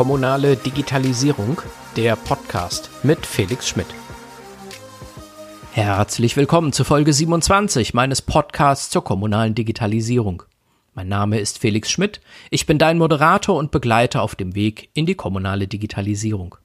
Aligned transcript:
Kommunale 0.00 0.56
Digitalisierung, 0.56 1.60
der 1.94 2.16
Podcast 2.16 2.88
mit 3.02 3.26
Felix 3.26 3.68
Schmidt. 3.68 3.88
Herzlich 5.72 6.38
willkommen 6.38 6.72
zu 6.72 6.84
Folge 6.84 7.12
27 7.12 7.92
meines 7.92 8.22
Podcasts 8.22 8.88
zur 8.88 9.04
kommunalen 9.04 9.54
Digitalisierung. 9.54 10.42
Mein 10.94 11.08
Name 11.08 11.38
ist 11.38 11.58
Felix 11.58 11.90
Schmidt, 11.90 12.22
ich 12.48 12.64
bin 12.64 12.78
dein 12.78 12.96
Moderator 12.96 13.58
und 13.58 13.72
Begleiter 13.72 14.22
auf 14.22 14.34
dem 14.34 14.54
Weg 14.54 14.88
in 14.94 15.04
die 15.04 15.16
kommunale 15.16 15.68
Digitalisierung. 15.68 16.56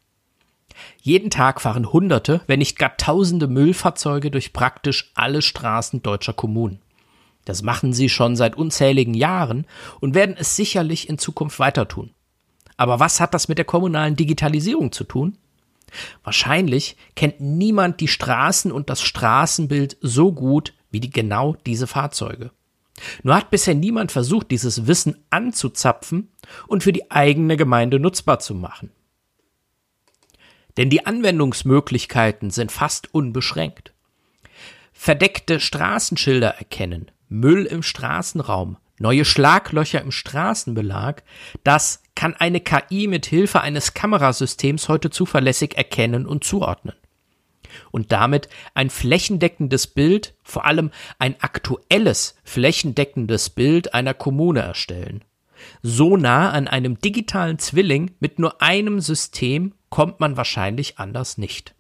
Jeden 1.02 1.29
Tag 1.29 1.59
fahren 1.59 1.91
Hunderte, 1.91 2.39
wenn 2.47 2.59
nicht 2.59 2.79
gar 2.79 2.95
Tausende 2.95 3.47
Müllfahrzeuge 3.47 4.31
durch 4.31 4.54
praktisch 4.54 5.11
alle 5.13 5.41
Straßen 5.41 6.02
deutscher 6.02 6.31
Kommunen. 6.31 6.80
Das 7.44 7.63
machen 7.63 7.91
sie 7.91 8.08
schon 8.08 8.38
seit 8.38 8.55
unzähligen 8.55 9.13
Jahren 9.13 9.67
und 9.99 10.16
werden 10.16 10.38
es 10.39 10.55
sicherlich 10.55 11.09
in 11.09 11.17
Zukunft 11.17 11.59
weiter 11.59 11.89
tun. 11.89 12.14
Aber 12.77 12.99
was 12.99 13.20
hat 13.20 13.34
das 13.34 13.47
mit 13.47 13.57
der 13.57 13.65
kommunalen 13.65 14.15
Digitalisierung 14.15 14.91
zu 14.91 15.03
tun? 15.03 15.38
Wahrscheinlich 16.23 16.97
kennt 17.16 17.39
niemand 17.39 18.02
die 18.02 18.07
Straßen 18.07 18.71
und 18.71 18.89
das 18.89 19.02
Straßenbild 19.02 19.97
so 20.02 20.31
gut 20.33 20.73
wie 20.91 20.99
die 20.99 21.09
genau 21.09 21.55
diese 21.66 21.88
Fahrzeuge. 21.88 22.52
Nur 23.23 23.35
hat 23.35 23.49
bisher 23.49 23.75
niemand 23.75 24.11
versucht, 24.11 24.52
dieses 24.52 24.88
Wissen 24.88 25.17
anzuzapfen 25.30 26.30
und 26.67 26.83
für 26.83 26.93
die 26.93 27.11
eigene 27.11 27.57
Gemeinde 27.57 27.99
nutzbar 27.99 28.39
zu 28.39 28.55
machen. 28.55 28.91
Denn 30.77 30.89
die 30.89 31.05
Anwendungsmöglichkeiten 31.05 32.52
sind 32.52 32.71
fast 32.71 33.13
unbeschränkt. 33.13 33.94
Verdeckte 34.94 35.59
Straßenschilder 35.59 36.55
erkennen, 36.57 37.11
Müll 37.27 37.66
im 37.66 37.83
Straßenraum, 37.83 38.78
neue 38.97 39.25
Schlaglöcher 39.25 40.02
im 40.02 40.11
Straßenbelag, 40.11 41.23
das 41.63 42.02
kann 42.16 42.33
eine 42.35 42.61
KI 42.61 43.08
mit 43.08 43.25
Hilfe 43.25 43.61
eines 43.61 43.94
Kamerasystems 43.94 44.89
heute 44.89 45.09
zuverlässig 45.09 45.77
erkennen 45.77 46.25
und 46.25 46.44
zuordnen. 46.44 46.95
Und 47.91 48.11
damit 48.13 48.47
ein 48.73 48.89
flächendeckendes 48.89 49.88
Bild, 49.88 50.33
vor 50.44 50.66
allem 50.66 50.91
ein 51.19 51.35
aktuelles 51.41 52.35
flächendeckendes 52.44 53.49
Bild 53.49 53.94
einer 53.94 54.13
Kommune 54.13 54.61
erstellen. 54.61 55.23
So 55.81 56.16
nah 56.17 56.52
an 56.52 56.67
einem 56.67 56.99
digitalen 56.99 57.59
Zwilling 57.59 58.11
mit 58.19 58.39
nur 58.39 58.61
einem 58.61 59.00
System 59.00 59.73
kommt 59.89 60.19
man 60.19 60.38
wahrscheinlich 60.38 61.00
anders 61.00 61.38
nicht. 61.38 61.75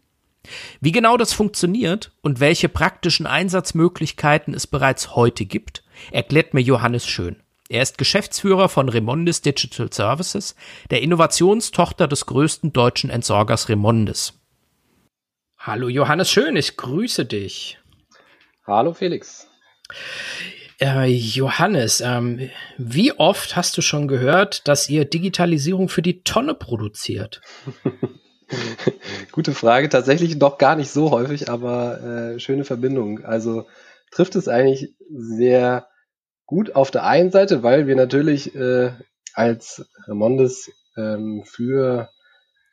Wie 0.79 0.91
genau 0.91 1.17
das 1.17 1.33
funktioniert 1.33 2.11
und 2.21 2.39
welche 2.39 2.69
praktischen 2.69 3.25
Einsatzmöglichkeiten 3.25 4.53
es 4.53 4.67
bereits 4.67 5.15
heute 5.15 5.45
gibt, 5.45 5.83
erklärt 6.11 6.53
mir 6.53 6.61
Johannes 6.61 7.07
Schön. 7.07 7.37
Er 7.67 7.81
ist 7.81 7.97
Geschäftsführer 7.97 8.69
von 8.69 8.89
Remondis 8.89 9.41
Digital 9.41 9.91
Services, 9.91 10.55
der 10.91 11.01
Innovationstochter 11.01 12.07
des 12.07 12.27
größten 12.27 12.73
deutschen 12.73 13.09
Entsorgers 13.09 13.69
Remondis. 13.69 14.33
Hallo 15.57 15.89
Johannes 15.89 16.29
Schön, 16.29 16.55
ich 16.57 16.77
grüße 16.77 17.25
dich. 17.25 17.79
Hallo 18.67 18.93
Felix. 18.93 19.47
Äh, 20.79 21.07
Johannes, 21.07 22.01
ähm, 22.01 22.51
wie 22.77 23.13
oft 23.13 23.55
hast 23.55 23.75
du 23.77 23.81
schon 23.81 24.07
gehört, 24.07 24.67
dass 24.67 24.87
ihr 24.87 25.05
Digitalisierung 25.05 25.89
für 25.89 26.03
die 26.03 26.21
Tonne 26.21 26.53
produziert? 26.53 27.41
Gute 29.31 29.53
Frage. 29.53 29.89
Tatsächlich 29.89 30.35
noch 30.35 30.59
gar 30.59 30.75
nicht 30.75 30.91
so 30.91 31.09
häufig, 31.09 31.49
aber 31.49 32.03
äh, 32.03 32.39
schöne 32.39 32.63
Verbindung. 32.63 33.23
Also 33.23 33.65
trifft 34.11 34.35
es 34.35 34.47
eigentlich 34.47 34.93
sehr 35.09 35.87
gut 36.45 36.75
auf 36.75 36.91
der 36.91 37.05
einen 37.05 37.31
Seite, 37.31 37.63
weil 37.63 37.87
wir 37.87 37.95
natürlich 37.95 38.55
äh, 38.55 38.91
als 39.33 39.85
Remondes 40.07 40.71
ähm, 40.97 41.43
für 41.45 42.09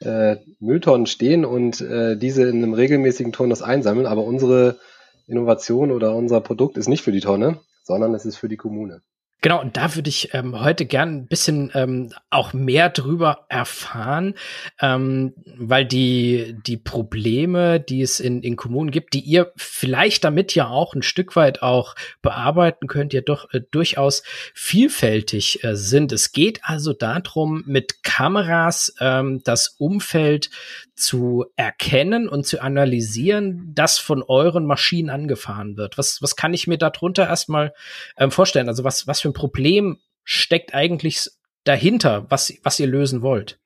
äh, 0.01 0.37
Mülltonnen 0.61 1.07
stehen 1.07 1.45
und 1.45 1.81
äh, 1.81 2.17
diese 2.17 2.49
in 2.49 2.63
einem 2.63 2.75
regelmäßigen 2.75 3.33
Turnus 3.33 3.63
einsammeln, 3.63 4.07
aber 4.07 4.25
unsere 4.25 4.79
Innovation 5.27 5.91
oder 5.91 6.15
unser 6.15 6.41
Produkt 6.41 6.77
ist 6.77 6.89
nicht 6.89 7.03
für 7.03 7.13
die 7.13 7.21
Tonne, 7.21 7.61
sondern 7.85 8.15
es 8.15 8.27
ist 8.27 8.37
für 8.37 8.49
die 8.49 8.57
Kommune. 8.57 9.03
Genau, 9.43 9.61
und 9.61 9.77
da 9.77 9.97
würde 9.97 10.09
ich 10.09 10.33
ähm, 10.35 10.61
heute 10.61 10.87
gern 10.87 11.17
ein 11.17 11.27
bisschen 11.27 11.73
ähm, 11.75 12.13
auch 12.31 12.53
mehr 12.53 12.91
drüber 12.91 13.45
erfahren, 13.49 14.35
ähm, 14.81 15.35
weil 15.59 15.85
die, 15.85 16.55
die 16.65 16.77
Probleme, 16.77 17.81
die 17.81 18.03
es 18.03 18.21
in, 18.21 18.43
in 18.43 18.55
Kommunen 18.55 18.93
gibt, 18.93 19.15
die 19.15 19.21
ihr 19.21 19.53
vielleicht 19.57 20.23
damit 20.23 20.55
ja 20.55 20.69
auch 20.69 20.95
ein 20.95 21.03
Stück 21.03 21.35
weit 21.35 21.61
auch 21.61 21.97
bearbeiten 22.23 22.87
könnt, 22.87 23.13
ja 23.13 23.21
doch 23.21 23.53
äh, 23.53 23.61
durchaus 23.73 24.23
vielfältig 24.55 25.65
äh, 25.65 25.75
sind. 25.75 26.13
Es 26.13 26.31
geht 26.31 26.61
also 26.63 26.93
darum, 26.93 27.65
mit 27.67 28.05
Kameras 28.05 28.95
ähm, 29.01 29.43
das 29.43 29.75
Umfeld 29.77 30.51
zu 30.95 31.47
erkennen 31.57 32.29
und 32.29 32.47
zu 32.47 32.61
analysieren, 32.61 33.73
das 33.75 33.99
von 33.99 34.23
euren 34.23 34.67
Maschinen 34.67 35.11
angefahren 35.11 35.77
wird. 35.77 35.99
Was, 35.99 36.21
was 36.21 36.37
kann 36.37 36.55
ich 36.55 36.67
mir 36.67 36.79
darunter 36.79 37.27
erstmal 37.27 37.73
ähm, 38.17 38.31
vorstellen? 38.31 38.69
Also 38.69 38.85
was, 38.85 39.07
was 39.07 39.21
für 39.21 39.29
ein 39.29 39.35
Problem 39.35 39.99
steckt 40.25 40.75
eigentlich 40.75 41.31
dahinter, 41.65 42.27
was, 42.29 42.53
was 42.63 42.79
ihr 42.79 42.87
lösen 42.87 43.23
wollt? 43.23 43.59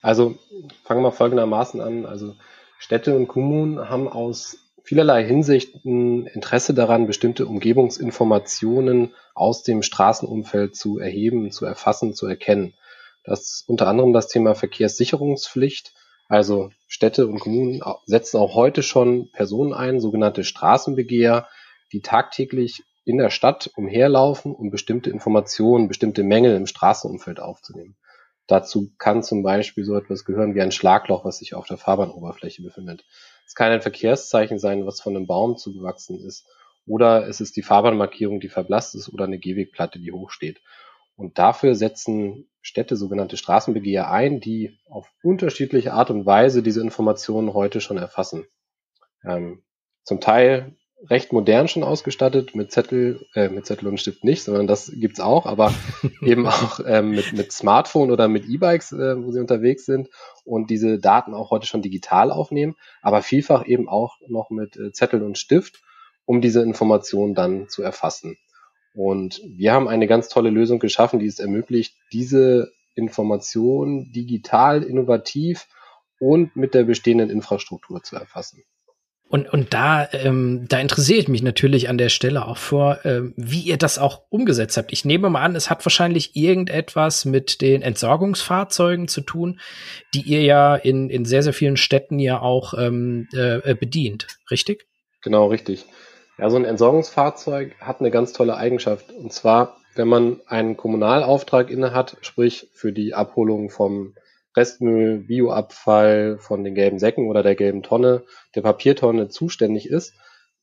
Also 0.00 0.38
fangen 0.84 1.02
wir 1.02 1.12
folgendermaßen 1.12 1.80
an. 1.80 2.06
Also 2.06 2.34
Städte 2.78 3.14
und 3.14 3.28
Kommunen 3.28 3.88
haben 3.88 4.08
aus 4.08 4.56
vielerlei 4.82 5.24
Hinsichten 5.24 6.26
Interesse 6.26 6.74
daran, 6.74 7.06
bestimmte 7.06 7.46
Umgebungsinformationen 7.46 9.14
aus 9.34 9.62
dem 9.62 9.82
Straßenumfeld 9.82 10.74
zu 10.76 10.98
erheben, 10.98 11.52
zu 11.52 11.64
erfassen, 11.64 12.14
zu 12.14 12.26
erkennen. 12.26 12.74
Das 13.24 13.40
ist 13.40 13.64
unter 13.68 13.86
anderem 13.86 14.12
das 14.12 14.26
Thema 14.26 14.54
Verkehrssicherungspflicht. 14.54 15.94
Also 16.32 16.70
Städte 16.86 17.26
und 17.26 17.40
Kommunen 17.40 17.82
setzen 18.06 18.38
auch 18.38 18.54
heute 18.54 18.82
schon 18.82 19.30
Personen 19.32 19.74
ein, 19.74 20.00
sogenannte 20.00 20.44
Straßenbegeher, 20.44 21.46
die 21.92 22.00
tagtäglich 22.00 22.84
in 23.04 23.18
der 23.18 23.28
Stadt 23.28 23.70
umherlaufen, 23.76 24.54
um 24.54 24.70
bestimmte 24.70 25.10
Informationen, 25.10 25.88
bestimmte 25.88 26.22
Mängel 26.22 26.56
im 26.56 26.66
Straßenumfeld 26.66 27.38
aufzunehmen. 27.38 27.98
Dazu 28.46 28.92
kann 28.96 29.22
zum 29.22 29.42
Beispiel 29.42 29.84
so 29.84 29.94
etwas 29.94 30.24
gehören 30.24 30.54
wie 30.54 30.62
ein 30.62 30.72
Schlagloch, 30.72 31.26
was 31.26 31.36
sich 31.36 31.52
auf 31.52 31.66
der 31.66 31.76
Fahrbahnoberfläche 31.76 32.62
befindet. 32.62 33.04
Es 33.46 33.54
kann 33.54 33.70
ein 33.70 33.82
Verkehrszeichen 33.82 34.58
sein, 34.58 34.86
was 34.86 35.02
von 35.02 35.14
einem 35.14 35.26
Baum 35.26 35.58
zugewachsen 35.58 36.18
ist. 36.18 36.46
Oder 36.86 37.28
es 37.28 37.42
ist 37.42 37.56
die 37.56 37.62
Fahrbahnmarkierung, 37.62 38.40
die 38.40 38.48
verblasst 38.48 38.94
ist, 38.94 39.12
oder 39.12 39.26
eine 39.26 39.38
Gehwegplatte, 39.38 39.98
die 39.98 40.12
hochsteht. 40.12 40.62
Und 41.14 41.36
dafür 41.36 41.74
setzen 41.74 42.48
Städte 42.62 42.96
sogenannte 42.96 43.36
Straßenbegeher 43.36 44.10
ein, 44.10 44.40
die 44.40 44.78
auf 44.88 45.12
unterschiedliche 45.22 45.92
Art 45.92 46.10
und 46.10 46.24
Weise 46.24 46.62
diese 46.62 46.80
Informationen 46.80 47.52
heute 47.52 47.80
schon 47.80 47.98
erfassen. 47.98 48.46
Ähm, 49.24 49.62
zum 50.04 50.20
Teil 50.20 50.76
recht 51.10 51.32
modern 51.32 51.68
schon 51.68 51.82
ausgestattet, 51.82 52.54
mit 52.54 52.70
Zettel, 52.70 53.26
äh, 53.34 53.48
mit 53.48 53.66
Zettel 53.66 53.88
und 53.88 53.98
Stift 53.98 54.22
nicht, 54.24 54.44
sondern 54.44 54.66
das 54.66 54.92
gibt's 54.94 55.20
auch, 55.20 55.46
aber 55.46 55.74
eben 56.22 56.46
auch 56.46 56.80
ähm, 56.86 57.10
mit, 57.10 57.32
mit 57.32 57.52
Smartphone 57.52 58.10
oder 58.10 58.28
mit 58.28 58.48
E-Bikes, 58.48 58.92
äh, 58.92 59.22
wo 59.22 59.32
sie 59.32 59.40
unterwegs 59.40 59.84
sind 59.84 60.08
und 60.44 60.70
diese 60.70 60.98
Daten 60.98 61.34
auch 61.34 61.50
heute 61.50 61.66
schon 61.66 61.82
digital 61.82 62.30
aufnehmen, 62.30 62.76
aber 63.00 63.22
vielfach 63.22 63.66
eben 63.66 63.88
auch 63.88 64.18
noch 64.28 64.50
mit 64.50 64.76
äh, 64.76 64.92
Zettel 64.92 65.22
und 65.22 65.38
Stift, 65.38 65.82
um 66.24 66.40
diese 66.40 66.62
Informationen 66.62 67.34
dann 67.34 67.68
zu 67.68 67.82
erfassen. 67.82 68.36
Und 68.94 69.40
wir 69.44 69.72
haben 69.72 69.88
eine 69.88 70.06
ganz 70.06 70.28
tolle 70.28 70.50
Lösung 70.50 70.78
geschaffen, 70.78 71.18
die 71.18 71.26
es 71.26 71.38
ermöglicht, 71.38 71.94
diese 72.12 72.72
Informationen 72.94 74.12
digital, 74.12 74.82
innovativ 74.82 75.66
und 76.18 76.54
mit 76.56 76.74
der 76.74 76.84
bestehenden 76.84 77.30
Infrastruktur 77.30 78.02
zu 78.02 78.16
erfassen. 78.16 78.64
Und, 79.32 79.50
und 79.50 79.72
da, 79.72 80.06
ähm, 80.12 80.66
da 80.68 80.78
interessiere 80.78 81.18
ich 81.18 81.28
mich 81.28 81.42
natürlich 81.42 81.88
an 81.88 81.96
der 81.96 82.10
Stelle 82.10 82.44
auch 82.44 82.58
vor, 82.58 83.02
äh, 83.06 83.22
wie 83.34 83.60
ihr 83.60 83.78
das 83.78 83.98
auch 83.98 84.24
umgesetzt 84.28 84.76
habt. 84.76 84.92
Ich 84.92 85.06
nehme 85.06 85.30
mal 85.30 85.40
an, 85.40 85.56
es 85.56 85.70
hat 85.70 85.86
wahrscheinlich 85.86 86.36
irgendetwas 86.36 87.24
mit 87.24 87.62
den 87.62 87.80
Entsorgungsfahrzeugen 87.80 89.08
zu 89.08 89.22
tun, 89.22 89.58
die 90.12 90.20
ihr 90.20 90.42
ja 90.42 90.76
in, 90.76 91.08
in 91.08 91.24
sehr, 91.24 91.42
sehr 91.42 91.54
vielen 91.54 91.78
Städten 91.78 92.18
ja 92.18 92.42
auch 92.42 92.74
ähm, 92.76 93.26
äh, 93.32 93.74
bedient, 93.74 94.26
richtig? 94.50 94.84
Genau, 95.22 95.46
richtig. 95.46 95.86
Ja, 96.38 96.48
so 96.48 96.56
ein 96.56 96.64
Entsorgungsfahrzeug 96.64 97.74
hat 97.80 98.00
eine 98.00 98.10
ganz 98.10 98.32
tolle 98.32 98.56
Eigenschaft. 98.56 99.12
Und 99.12 99.32
zwar, 99.32 99.76
wenn 99.94 100.08
man 100.08 100.40
einen 100.46 100.76
Kommunalauftrag 100.76 101.70
inne 101.70 101.92
hat, 101.92 102.16
sprich 102.22 102.70
für 102.72 102.92
die 102.92 103.14
Abholung 103.14 103.68
vom 103.68 104.14
Restmüll, 104.56 105.18
Bioabfall, 105.18 106.38
von 106.38 106.64
den 106.64 106.74
gelben 106.74 106.98
Säcken 106.98 107.28
oder 107.28 107.42
der 107.42 107.54
gelben 107.54 107.82
Tonne, 107.82 108.24
der 108.54 108.62
Papiertonne 108.62 109.28
zuständig 109.28 109.88
ist, 109.88 110.14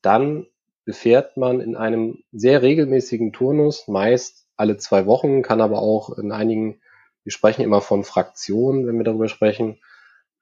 dann 0.02 0.46
befährt 0.84 1.36
man 1.36 1.60
in 1.60 1.76
einem 1.76 2.18
sehr 2.32 2.62
regelmäßigen 2.62 3.32
Turnus, 3.32 3.86
meist 3.86 4.46
alle 4.56 4.76
zwei 4.76 5.06
Wochen, 5.06 5.42
kann 5.42 5.60
aber 5.60 5.80
auch 5.80 6.16
in 6.18 6.32
einigen, 6.32 6.80
wir 7.24 7.32
sprechen 7.32 7.62
immer 7.62 7.80
von 7.80 8.04
Fraktionen, 8.04 8.86
wenn 8.86 8.96
wir 8.96 9.04
darüber 9.04 9.28
sprechen, 9.28 9.78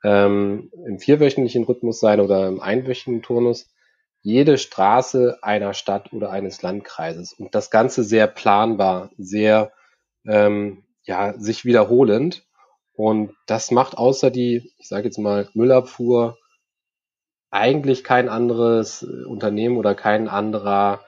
ähm, 0.05 0.71
im 0.87 0.99
vierwöchentlichen 0.99 1.65
Rhythmus 1.65 2.01
sein 2.01 2.21
oder 2.21 2.49
im 2.49 2.61
einwöchigen 2.61 3.23
Turnus, 3.23 3.69
jede 4.23 4.59
Straße 4.59 5.39
einer 5.43 5.75
Stadt 5.75 6.13
oder 6.13 6.31
eines 6.31 6.63
Landkreises 6.63 7.33
und 7.33 7.55
das 7.55 7.71
Ganze 7.71 8.03
sehr 8.05 8.27
planbar, 8.27 9.11
sehr 9.17 9.73
ähm, 10.27 10.85
ja, 11.05 11.35
sich 11.39 11.65
wiederholend. 11.65 12.45
Und 12.93 13.35
das 13.47 13.71
macht 13.71 13.97
außer 13.97 14.31
die, 14.31 14.73
ich 14.79 14.89
sage 14.89 15.05
jetzt 15.05 15.19
mal, 15.19 15.49
Müllabfuhr 15.55 16.37
eigentlich 17.51 18.05
kein 18.05 18.29
anderes 18.29 19.03
äh, 19.03 19.25
Unternehmen 19.25 19.77
oder 19.77 19.95
kein 19.95 20.29
anderer 20.29 21.01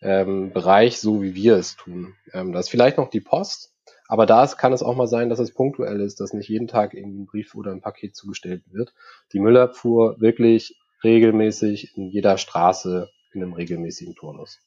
ähm, 0.00 0.52
Bereich, 0.52 1.00
so 1.00 1.22
wie 1.22 1.34
wir 1.34 1.56
es 1.56 1.76
tun. 1.76 2.14
Ähm, 2.32 2.52
da 2.52 2.60
ist 2.60 2.70
vielleicht 2.70 2.98
noch 2.98 3.10
die 3.10 3.20
Post, 3.20 3.72
aber 4.06 4.26
da 4.26 4.44
ist, 4.44 4.58
kann 4.58 4.72
es 4.72 4.82
auch 4.82 4.94
mal 4.94 5.08
sein, 5.08 5.28
dass 5.28 5.38
es 5.38 5.52
punktuell 5.52 6.00
ist, 6.00 6.20
dass 6.20 6.32
nicht 6.32 6.48
jeden 6.48 6.68
Tag 6.68 6.94
irgendwie 6.94 7.22
ein 7.22 7.26
Brief 7.26 7.54
oder 7.54 7.72
ein 7.72 7.80
Paket 7.80 8.14
zugestellt 8.14 8.62
wird. 8.70 8.94
Die 9.32 9.40
Müllabfuhr 9.40 10.20
wirklich 10.20 10.78
regelmäßig 11.04 11.96
in 11.96 12.08
jeder 12.08 12.38
Straße 12.38 13.10
in 13.32 13.42
einem 13.42 13.52
regelmäßigen 13.52 14.14
Turnus. 14.14 14.58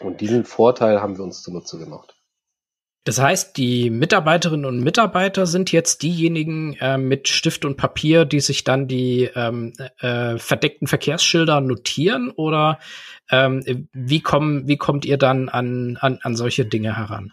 Und 0.00 0.20
diesen 0.20 0.44
Vorteil 0.44 1.00
haben 1.00 1.16
wir 1.16 1.24
uns 1.24 1.42
zunutze 1.42 1.78
gemacht. 1.78 2.16
Das 3.04 3.20
heißt, 3.20 3.56
die 3.56 3.90
Mitarbeiterinnen 3.90 4.64
und 4.64 4.80
Mitarbeiter 4.80 5.44
sind 5.46 5.72
jetzt 5.72 6.02
diejenigen 6.02 6.74
äh, 6.74 6.98
mit 6.98 7.26
Stift 7.26 7.64
und 7.64 7.76
Papier, 7.76 8.24
die 8.24 8.38
sich 8.38 8.62
dann 8.62 8.86
die 8.86 9.28
ähm, 9.34 9.72
äh, 9.98 10.38
verdeckten 10.38 10.86
Verkehrsschilder 10.86 11.60
notieren 11.60 12.30
oder 12.30 12.78
ähm, 13.28 13.88
wie, 13.92 14.20
kommen, 14.20 14.68
wie 14.68 14.76
kommt 14.76 15.04
ihr 15.04 15.18
dann 15.18 15.48
an, 15.48 15.98
an, 16.00 16.20
an 16.22 16.36
solche 16.36 16.64
Dinge 16.64 16.96
heran? 16.96 17.32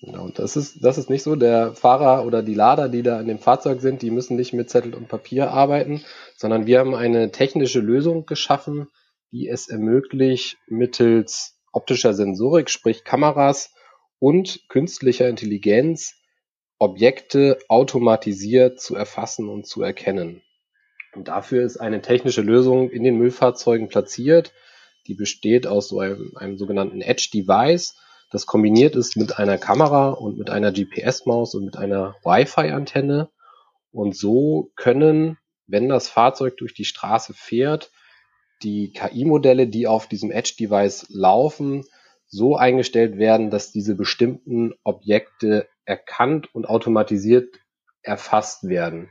Genau, 0.00 0.28
das 0.28 0.56
ist, 0.56 0.84
das 0.84 0.96
ist 0.96 1.10
nicht 1.10 1.24
so. 1.24 1.34
Der 1.34 1.74
Fahrer 1.74 2.24
oder 2.24 2.42
die 2.42 2.54
Lader, 2.54 2.88
die 2.88 3.02
da 3.02 3.20
in 3.20 3.26
dem 3.26 3.40
Fahrzeug 3.40 3.80
sind, 3.80 4.02
die 4.02 4.10
müssen 4.10 4.36
nicht 4.36 4.52
mit 4.52 4.70
Zettel 4.70 4.94
und 4.94 5.08
Papier 5.08 5.50
arbeiten, 5.50 6.04
sondern 6.36 6.66
wir 6.66 6.78
haben 6.78 6.94
eine 6.94 7.32
technische 7.32 7.80
Lösung 7.80 8.24
geschaffen, 8.24 8.88
die 9.32 9.48
es 9.48 9.68
ermöglicht, 9.68 10.56
mittels 10.68 11.58
optischer 11.72 12.14
Sensorik, 12.14 12.70
sprich 12.70 13.04
Kameras, 13.04 13.74
und 14.20 14.68
künstlicher 14.68 15.28
Intelligenz 15.28 16.14
Objekte 16.78 17.58
automatisiert 17.68 18.80
zu 18.80 18.94
erfassen 18.94 19.48
und 19.48 19.66
zu 19.66 19.82
erkennen. 19.82 20.42
Und 21.14 21.28
dafür 21.28 21.64
ist 21.64 21.76
eine 21.78 22.02
technische 22.02 22.42
Lösung 22.42 22.90
in 22.90 23.02
den 23.02 23.16
Müllfahrzeugen 23.16 23.88
platziert. 23.88 24.52
Die 25.06 25.14
besteht 25.14 25.66
aus 25.66 25.88
so 25.88 26.00
einem, 26.00 26.32
einem 26.36 26.56
sogenannten 26.56 27.00
Edge 27.00 27.30
Device, 27.32 27.96
das 28.30 28.46
kombiniert 28.46 28.94
ist 28.96 29.16
mit 29.16 29.38
einer 29.38 29.58
Kamera 29.58 30.10
und 30.10 30.38
mit 30.38 30.50
einer 30.50 30.72
GPS-Maus 30.72 31.54
und 31.54 31.64
mit 31.64 31.76
einer 31.76 32.16
Wi-Fi-Antenne. 32.22 33.30
Und 33.90 34.16
so 34.16 34.70
können, 34.76 35.38
wenn 35.66 35.88
das 35.88 36.08
Fahrzeug 36.08 36.56
durch 36.58 36.74
die 36.74 36.84
Straße 36.84 37.32
fährt, 37.34 37.90
die 38.62 38.92
KI-Modelle, 38.92 39.66
die 39.66 39.86
auf 39.86 40.08
diesem 40.08 40.30
Edge-Device 40.30 41.06
laufen, 41.08 41.84
so 42.26 42.56
eingestellt 42.56 43.16
werden, 43.16 43.50
dass 43.50 43.72
diese 43.72 43.94
bestimmten 43.94 44.74
Objekte 44.84 45.66
erkannt 45.84 46.54
und 46.54 46.68
automatisiert 46.68 47.56
erfasst 48.02 48.68
werden. 48.68 49.10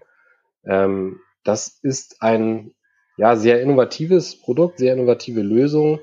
Ähm, 0.64 1.20
das 1.44 1.80
ist 1.82 2.22
ein 2.22 2.76
ja, 3.18 3.36
sehr 3.36 3.62
innovatives 3.62 4.40
Produkt, 4.40 4.78
sehr 4.78 4.94
innovative 4.94 5.42
Lösung. 5.42 6.00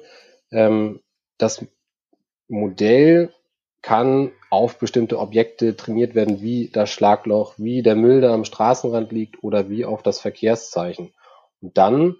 Ähm, 0.51 1.01
das 1.39 1.65
Modell 2.49 3.32
kann 3.82 4.32
auf 4.50 4.79
bestimmte 4.79 5.19
Objekte 5.19 5.76
trainiert 5.76 6.14
werden, 6.14 6.41
wie 6.41 6.70
das 6.73 6.91
Schlagloch, 6.91 7.55
wie 7.58 7.82
der 7.82 7.96
Müll, 7.96 8.20
der 8.20 8.31
am 8.31 8.44
Straßenrand 8.44 9.12
liegt 9.12 9.43
oder 9.43 9.69
wie 9.69 9.85
auf 9.85 10.02
das 10.02 10.20
Verkehrszeichen. 10.20 11.12
Und 11.61 11.76
dann 11.76 12.17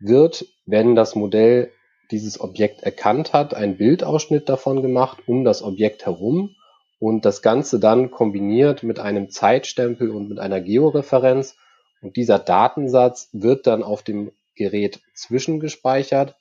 wird, 0.00 0.46
wenn 0.64 0.94
das 0.94 1.14
Modell 1.14 1.70
dieses 2.10 2.40
Objekt 2.40 2.82
erkannt 2.82 3.32
hat, 3.32 3.54
einen 3.54 3.76
Bildausschnitt 3.76 4.48
davon 4.48 4.82
gemacht 4.82 5.18
um 5.26 5.44
das 5.44 5.62
Objekt 5.62 6.06
herum 6.06 6.54
und 6.98 7.24
das 7.24 7.42
Ganze 7.42 7.80
dann 7.80 8.10
kombiniert 8.10 8.82
mit 8.82 8.98
einem 8.98 9.30
Zeitstempel 9.30 10.10
und 10.10 10.28
mit 10.28 10.38
einer 10.38 10.60
Georeferenz. 10.60 11.56
Und 12.00 12.16
dieser 12.16 12.38
Datensatz 12.38 13.28
wird 13.32 13.66
dann 13.66 13.82
auf 13.82 14.02
dem 14.02 14.32
Gerät 14.54 15.00
zwischengespeichert. 15.14 16.36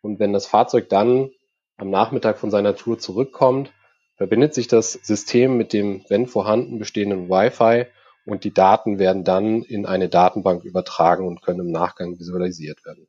Und 0.00 0.18
wenn 0.18 0.32
das 0.32 0.46
Fahrzeug 0.46 0.88
dann 0.88 1.30
am 1.82 1.90
Nachmittag 1.90 2.38
von 2.38 2.50
seiner 2.50 2.76
Tour 2.76 2.98
zurückkommt, 2.98 3.72
verbindet 4.16 4.54
sich 4.54 4.68
das 4.68 4.92
System 4.92 5.56
mit 5.56 5.72
dem, 5.72 6.04
wenn 6.08 6.28
vorhanden, 6.28 6.78
bestehenden 6.78 7.28
Wi-Fi 7.28 7.86
und 8.24 8.44
die 8.44 8.54
Daten 8.54 9.00
werden 9.00 9.24
dann 9.24 9.62
in 9.62 9.84
eine 9.84 10.08
Datenbank 10.08 10.64
übertragen 10.64 11.26
und 11.26 11.42
können 11.42 11.58
im 11.58 11.72
Nachgang 11.72 12.18
visualisiert 12.20 12.84
werden. 12.86 13.08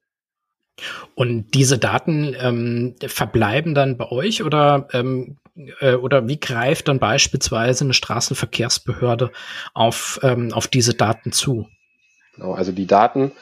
Und 1.14 1.54
diese 1.54 1.78
Daten 1.78 2.36
ähm, 2.40 2.96
verbleiben 3.06 3.76
dann 3.76 3.96
bei 3.96 4.10
euch 4.10 4.44
oder, 4.44 4.88
ähm, 4.94 5.38
äh, 5.80 5.94
oder 5.94 6.28
wie 6.28 6.40
greift 6.40 6.88
dann 6.88 6.98
beispielsweise 6.98 7.84
eine 7.84 7.94
Straßenverkehrsbehörde 7.94 9.32
auf, 9.76 10.20
ähm, 10.24 10.52
auf 10.52 10.68
diese 10.68 10.96
Daten 10.96 11.32
zu? 11.32 11.68
Genau, 12.36 12.54
also 12.54 12.72
die 12.72 12.88
Daten, 12.88 13.34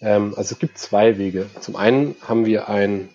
ähm, 0.00 0.34
also 0.36 0.54
es 0.54 0.58
gibt 0.58 0.76
zwei 0.76 1.18
Wege. 1.18 1.46
Zum 1.60 1.76
einen 1.76 2.16
haben 2.26 2.46
wir 2.46 2.68
ein 2.68 3.10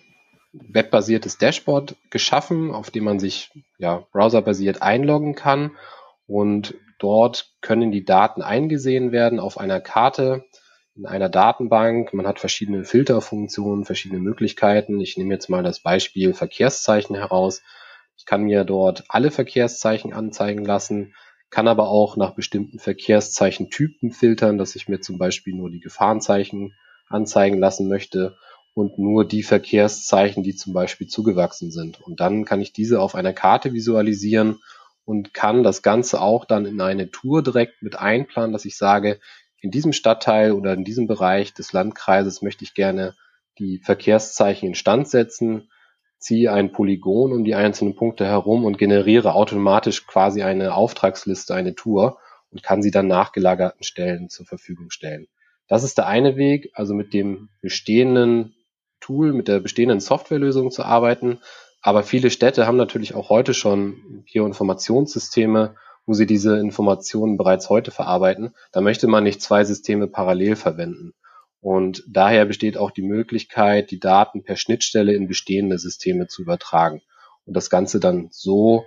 webbasiertes 0.68 1.38
Dashboard 1.38 1.96
geschaffen, 2.10 2.72
auf 2.72 2.90
dem 2.90 3.04
man 3.04 3.18
sich 3.18 3.50
ja, 3.78 4.06
browserbasiert 4.12 4.82
einloggen 4.82 5.34
kann 5.34 5.72
und 6.26 6.74
dort 6.98 7.52
können 7.60 7.90
die 7.90 8.04
Daten 8.04 8.42
eingesehen 8.42 9.12
werden 9.12 9.40
auf 9.40 9.58
einer 9.58 9.80
Karte 9.80 10.44
in 10.94 11.06
einer 11.06 11.28
Datenbank. 11.28 12.12
Man 12.12 12.26
hat 12.26 12.40
verschiedene 12.40 12.84
Filterfunktionen, 12.84 13.84
verschiedene 13.84 14.20
Möglichkeiten. 14.20 15.00
Ich 15.00 15.16
nehme 15.16 15.32
jetzt 15.32 15.48
mal 15.48 15.62
das 15.62 15.80
Beispiel 15.80 16.34
Verkehrszeichen 16.34 17.14
heraus. 17.14 17.62
Ich 18.16 18.26
kann 18.26 18.42
mir 18.42 18.64
dort 18.64 19.04
alle 19.08 19.30
Verkehrszeichen 19.30 20.12
anzeigen 20.12 20.64
lassen, 20.64 21.14
kann 21.50 21.68
aber 21.68 21.88
auch 21.88 22.16
nach 22.16 22.34
bestimmten 22.34 22.78
Verkehrszeichen-Typen 22.78 24.10
filtern, 24.10 24.58
dass 24.58 24.74
ich 24.74 24.88
mir 24.88 25.00
zum 25.00 25.18
Beispiel 25.18 25.54
nur 25.54 25.70
die 25.70 25.80
Gefahrenzeichen 25.80 26.74
anzeigen 27.08 27.58
lassen 27.58 27.88
möchte 27.88 28.36
und 28.74 28.98
nur 28.98 29.26
die 29.26 29.42
Verkehrszeichen, 29.42 30.42
die 30.42 30.54
zum 30.54 30.72
Beispiel 30.72 31.08
zugewachsen 31.08 31.70
sind. 31.70 32.00
Und 32.00 32.20
dann 32.20 32.44
kann 32.44 32.60
ich 32.60 32.72
diese 32.72 33.00
auf 33.00 33.14
einer 33.14 33.32
Karte 33.32 33.72
visualisieren 33.72 34.60
und 35.04 35.34
kann 35.34 35.62
das 35.62 35.82
Ganze 35.82 36.20
auch 36.20 36.44
dann 36.44 36.66
in 36.66 36.80
eine 36.80 37.10
Tour 37.10 37.42
direkt 37.42 37.82
mit 37.82 37.98
einplanen, 37.98 38.52
dass 38.52 38.64
ich 38.64 38.76
sage, 38.76 39.18
in 39.60 39.70
diesem 39.70 39.92
Stadtteil 39.92 40.52
oder 40.52 40.74
in 40.74 40.84
diesem 40.84 41.06
Bereich 41.06 41.52
des 41.54 41.72
Landkreises 41.72 42.42
möchte 42.42 42.64
ich 42.64 42.74
gerne 42.74 43.14
die 43.58 43.78
Verkehrszeichen 43.78 44.68
instand 44.68 45.08
setzen, 45.08 45.68
ziehe 46.18 46.52
ein 46.52 46.72
Polygon 46.72 47.32
um 47.32 47.44
die 47.44 47.54
einzelnen 47.54 47.96
Punkte 47.96 48.26
herum 48.26 48.64
und 48.64 48.78
generiere 48.78 49.34
automatisch 49.34 50.06
quasi 50.06 50.42
eine 50.42 50.74
Auftragsliste, 50.74 51.54
eine 51.54 51.74
Tour 51.74 52.18
und 52.50 52.62
kann 52.62 52.82
sie 52.82 52.90
dann 52.90 53.08
nachgelagerten 53.08 53.82
Stellen 53.82 54.28
zur 54.28 54.46
Verfügung 54.46 54.90
stellen. 54.90 55.26
Das 55.68 55.84
ist 55.84 55.98
der 55.98 56.06
eine 56.06 56.36
Weg, 56.36 56.70
also 56.74 56.94
mit 56.94 57.12
dem 57.12 57.50
bestehenden 57.60 58.54
Tool, 59.08 59.32
mit 59.32 59.48
der 59.48 59.60
bestehenden 59.60 60.00
Softwarelösung 60.00 60.70
zu 60.70 60.84
arbeiten. 60.84 61.38
Aber 61.80 62.02
viele 62.02 62.30
Städte 62.30 62.66
haben 62.66 62.76
natürlich 62.76 63.14
auch 63.14 63.30
heute 63.30 63.54
schon 63.54 64.24
Geoinformationssysteme, 64.30 65.76
wo 66.04 66.12
sie 66.12 66.26
diese 66.26 66.58
Informationen 66.58 67.38
bereits 67.38 67.70
heute 67.70 67.90
verarbeiten, 67.90 68.54
da 68.72 68.80
möchte 68.80 69.06
man 69.06 69.24
nicht 69.24 69.40
zwei 69.40 69.64
Systeme 69.64 70.08
parallel 70.08 70.56
verwenden. 70.56 71.14
Und 71.60 72.04
daher 72.06 72.44
besteht 72.44 72.76
auch 72.76 72.90
die 72.90 73.02
Möglichkeit, 73.02 73.90
die 73.90 73.98
Daten 73.98 74.42
per 74.42 74.56
Schnittstelle 74.56 75.14
in 75.14 75.26
bestehende 75.26 75.78
Systeme 75.78 76.26
zu 76.26 76.42
übertragen 76.42 77.02
und 77.46 77.56
das 77.56 77.70
Ganze 77.70 78.00
dann 78.00 78.28
so 78.30 78.84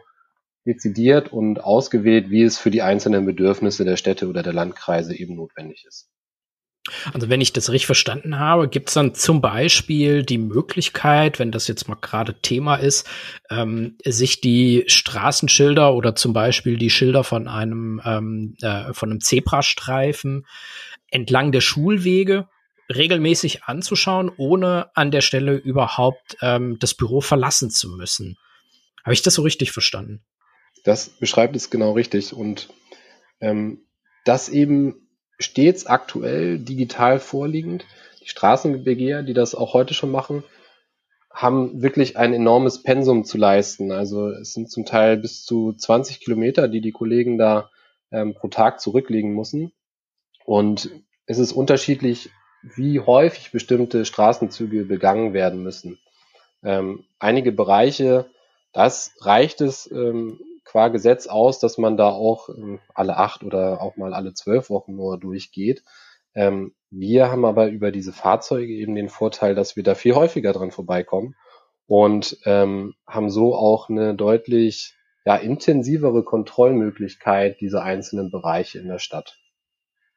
dezidiert 0.65 1.33
und 1.33 1.63
ausgewählt, 1.63 2.29
wie 2.29 2.43
es 2.43 2.59
für 2.59 2.71
die 2.71 2.83
einzelnen 2.83 3.25
Bedürfnisse 3.25 3.85
der 3.85 3.97
Städte 3.97 4.27
oder 4.27 4.43
der 4.43 4.53
Landkreise 4.53 5.15
eben 5.15 5.35
notwendig 5.35 5.85
ist. 5.87 6.09
Also 7.13 7.29
wenn 7.29 7.41
ich 7.41 7.53
das 7.53 7.69
richtig 7.69 7.85
verstanden 7.85 8.39
habe, 8.39 8.67
gibt 8.67 8.89
es 8.89 8.95
dann 8.95 9.13
zum 9.13 9.39
Beispiel 9.39 10.23
die 10.23 10.39
Möglichkeit, 10.39 11.37
wenn 11.37 11.51
das 11.51 11.67
jetzt 11.67 11.87
mal 11.87 11.97
gerade 12.01 12.33
Thema 12.41 12.75
ist, 12.75 13.07
ähm, 13.51 13.97
sich 14.03 14.41
die 14.41 14.85
Straßenschilder 14.87 15.93
oder 15.93 16.15
zum 16.15 16.33
Beispiel 16.33 16.77
die 16.77 16.89
Schilder 16.89 17.23
von 17.23 17.47
einem 17.47 18.01
ähm, 18.03 18.55
äh, 18.61 18.93
von 18.93 19.11
einem 19.11 19.21
Zebrastreifen 19.21 20.47
entlang 21.11 21.51
der 21.51 21.61
Schulwege 21.61 22.47
regelmäßig 22.89 23.63
anzuschauen, 23.65 24.31
ohne 24.35 24.89
an 24.95 25.11
der 25.11 25.21
Stelle 25.21 25.55
überhaupt 25.55 26.37
ähm, 26.41 26.77
das 26.79 26.95
Büro 26.95 27.21
verlassen 27.21 27.69
zu 27.69 27.89
müssen. 27.89 28.37
Habe 29.03 29.13
ich 29.13 29.21
das 29.21 29.35
so 29.35 29.43
richtig 29.43 29.71
verstanden? 29.71 30.23
Das 30.83 31.09
beschreibt 31.09 31.55
es 31.55 31.69
genau 31.69 31.91
richtig 31.91 32.33
und 32.33 32.69
ähm, 33.39 33.85
das 34.25 34.49
eben 34.49 35.07
stets 35.41 35.85
aktuell 35.85 36.59
digital 36.59 37.19
vorliegend. 37.19 37.85
Die 38.21 38.29
Straßenbegeher, 38.29 39.23
die 39.23 39.33
das 39.33 39.55
auch 39.55 39.73
heute 39.73 39.93
schon 39.93 40.11
machen, 40.11 40.43
haben 41.31 41.81
wirklich 41.81 42.17
ein 42.17 42.33
enormes 42.33 42.83
Pensum 42.83 43.23
zu 43.23 43.37
leisten. 43.37 43.91
Also 43.91 44.29
es 44.29 44.53
sind 44.53 44.69
zum 44.69 44.85
Teil 44.85 45.17
bis 45.17 45.45
zu 45.45 45.73
20 45.73 46.19
Kilometer, 46.19 46.67
die 46.67 46.81
die 46.81 46.91
Kollegen 46.91 47.37
da 47.37 47.69
ähm, 48.11 48.33
pro 48.33 48.49
Tag 48.49 48.79
zurücklegen 48.81 49.33
müssen. 49.33 49.71
Und 50.45 50.89
es 51.25 51.39
ist 51.39 51.53
unterschiedlich, 51.53 52.29
wie 52.61 52.99
häufig 52.99 53.51
bestimmte 53.51 54.05
Straßenzüge 54.05 54.85
begangen 54.85 55.33
werden 55.33 55.63
müssen. 55.63 55.99
Ähm, 56.63 57.05
einige 57.19 57.51
Bereiche, 57.51 58.29
das 58.73 59.13
reicht 59.21 59.61
es 59.61 59.89
ähm, 59.91 60.39
qua 60.71 60.87
Gesetz 60.87 61.27
aus, 61.27 61.59
dass 61.59 61.77
man 61.77 61.97
da 61.97 62.09
auch 62.09 62.47
ähm, 62.47 62.79
alle 62.93 63.17
acht 63.17 63.43
oder 63.43 63.81
auch 63.81 63.97
mal 63.97 64.13
alle 64.13 64.33
zwölf 64.33 64.69
Wochen 64.69 64.95
nur 64.95 65.19
durchgeht. 65.19 65.83
Ähm, 66.33 66.73
wir 66.89 67.29
haben 67.29 67.43
aber 67.43 67.67
über 67.67 67.91
diese 67.91 68.13
Fahrzeuge 68.13 68.71
eben 68.71 68.95
den 68.95 69.09
Vorteil, 69.09 69.53
dass 69.53 69.75
wir 69.75 69.83
da 69.83 69.95
viel 69.95 70.15
häufiger 70.15 70.53
dran 70.53 70.71
vorbeikommen 70.71 71.35
und 71.87 72.37
ähm, 72.45 72.93
haben 73.05 73.29
so 73.29 73.53
auch 73.53 73.89
eine 73.89 74.15
deutlich 74.15 74.95
ja, 75.25 75.35
intensivere 75.35 76.23
Kontrollmöglichkeit 76.23 77.59
dieser 77.59 77.83
einzelnen 77.83 78.31
Bereiche 78.31 78.79
in 78.79 78.87
der 78.87 78.99
Stadt. 78.99 79.40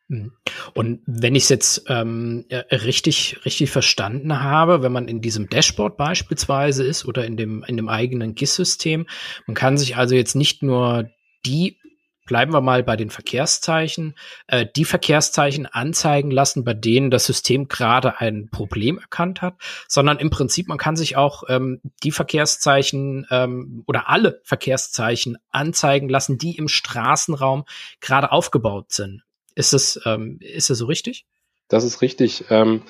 Mhm. 0.09 0.33
Und 0.75 1.01
wenn 1.07 1.35
ich 1.35 1.45
es 1.45 1.49
jetzt 1.49 1.85
ähm, 1.89 2.45
richtig, 2.71 3.41
richtig 3.45 3.71
verstanden 3.71 4.43
habe, 4.43 4.83
wenn 4.83 4.93
man 4.93 5.09
in 5.09 5.21
diesem 5.21 5.49
Dashboard 5.49 5.97
beispielsweise 5.97 6.85
ist 6.85 7.07
oder 7.07 7.25
in 7.25 7.37
dem, 7.37 7.65
in 7.67 7.77
dem 7.77 7.89
eigenen 7.89 8.35
GIS-System, 8.35 9.07
man 9.47 9.55
kann 9.55 9.79
sich 9.79 9.97
also 9.97 10.15
jetzt 10.15 10.35
nicht 10.35 10.63
nur 10.63 11.11
die 11.47 11.79
bleiben 12.27 12.53
wir 12.53 12.61
mal 12.61 12.83
bei 12.83 12.97
den 12.97 13.11
Verkehrszeichen, 13.11 14.15
äh, 14.47 14.67
die 14.77 14.85
Verkehrszeichen 14.85 15.67
anzeigen 15.67 16.31
lassen, 16.31 16.65
bei 16.65 16.75
denen 16.75 17.11
das 17.11 17.27
System 17.27 17.69
gerade 17.69 18.21
ein 18.21 18.49
Problem 18.51 18.99
erkannt 18.99 19.43
hat, 19.43 19.57
sondern 19.89 20.19
im 20.19 20.31
Prinzip, 20.31 20.69
man 20.69 20.79
kann 20.79 20.97
sich 20.97 21.17
auch 21.17 21.45
ähm, 21.49 21.81
die 22.03 22.13
Verkehrszeichen 22.13 23.27
ähm, 23.31 23.85
oder 23.87 24.09
alle 24.09 24.41
Verkehrszeichen 24.45 25.37
anzeigen 25.51 26.09
lassen, 26.09 26.39
die 26.39 26.57
im 26.57 26.69
Straßenraum 26.69 27.65
gerade 28.01 28.33
aufgebaut 28.33 28.93
sind. 28.93 29.23
Ist 29.55 29.73
es, 29.73 30.01
ähm, 30.05 30.39
ist 30.41 30.71
es 30.71 30.79
so 30.79 30.87
richtig? 30.87 31.27
Das 31.69 31.85
ist 31.85 32.03
richtig. 32.03 32.45
Ähm, 32.51 32.83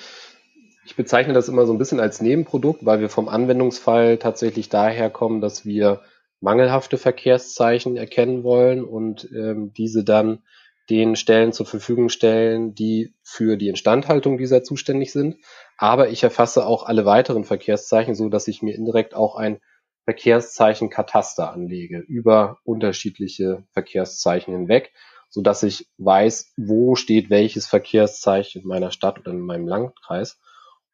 ich 0.85 0.95
bezeichne 0.95 1.33
das 1.33 1.49
immer 1.49 1.65
so 1.65 1.73
ein 1.73 1.77
bisschen 1.77 1.99
als 1.99 2.21
Nebenprodukt, 2.21 2.85
weil 2.85 2.99
wir 2.99 3.09
vom 3.09 3.27
Anwendungsfall 3.27 4.17
tatsächlich 4.17 4.69
daher 4.69 5.09
kommen, 5.09 5.41
dass 5.41 5.65
wir 5.65 6.01
mangelhafte 6.41 6.97
Verkehrszeichen 6.97 7.97
erkennen 7.97 8.43
wollen 8.43 8.83
und 8.83 9.29
ähm, 9.31 9.73
diese 9.73 10.03
dann 10.03 10.43
den 10.89 11.15
Stellen 11.15 11.51
zur 11.51 11.65
Verfügung 11.65 12.09
stellen, 12.09 12.75
die 12.75 13.15
für 13.23 13.57
die 13.57 13.69
Instandhaltung 13.69 14.37
dieser 14.37 14.63
zuständig 14.63 15.11
sind. 15.11 15.37
Aber 15.77 16.09
ich 16.09 16.21
erfasse 16.21 16.65
auch 16.65 16.85
alle 16.85 17.05
weiteren 17.05 17.43
Verkehrszeichen, 17.43 18.13
so 18.13 18.29
dass 18.29 18.47
ich 18.47 18.61
mir 18.61 18.75
indirekt 18.75 19.15
auch 19.15 19.35
ein 19.35 19.59
Verkehrszeichen-Kataster 20.03 21.51
anlege 21.51 21.97
über 21.99 22.59
unterschiedliche 22.63 23.63
Verkehrszeichen 23.71 24.53
hinweg, 24.53 24.93
so 25.35 25.41
dass 25.41 25.63
ich 25.63 25.87
weiß, 25.97 26.53
wo 26.57 26.95
steht 26.95 27.29
welches 27.29 27.67
Verkehrszeichen 27.67 28.63
in 28.63 28.67
meiner 28.67 28.91
Stadt 28.91 29.19
oder 29.19 29.31
in 29.31 29.41
meinem 29.41 29.67
Landkreis. 29.67 30.39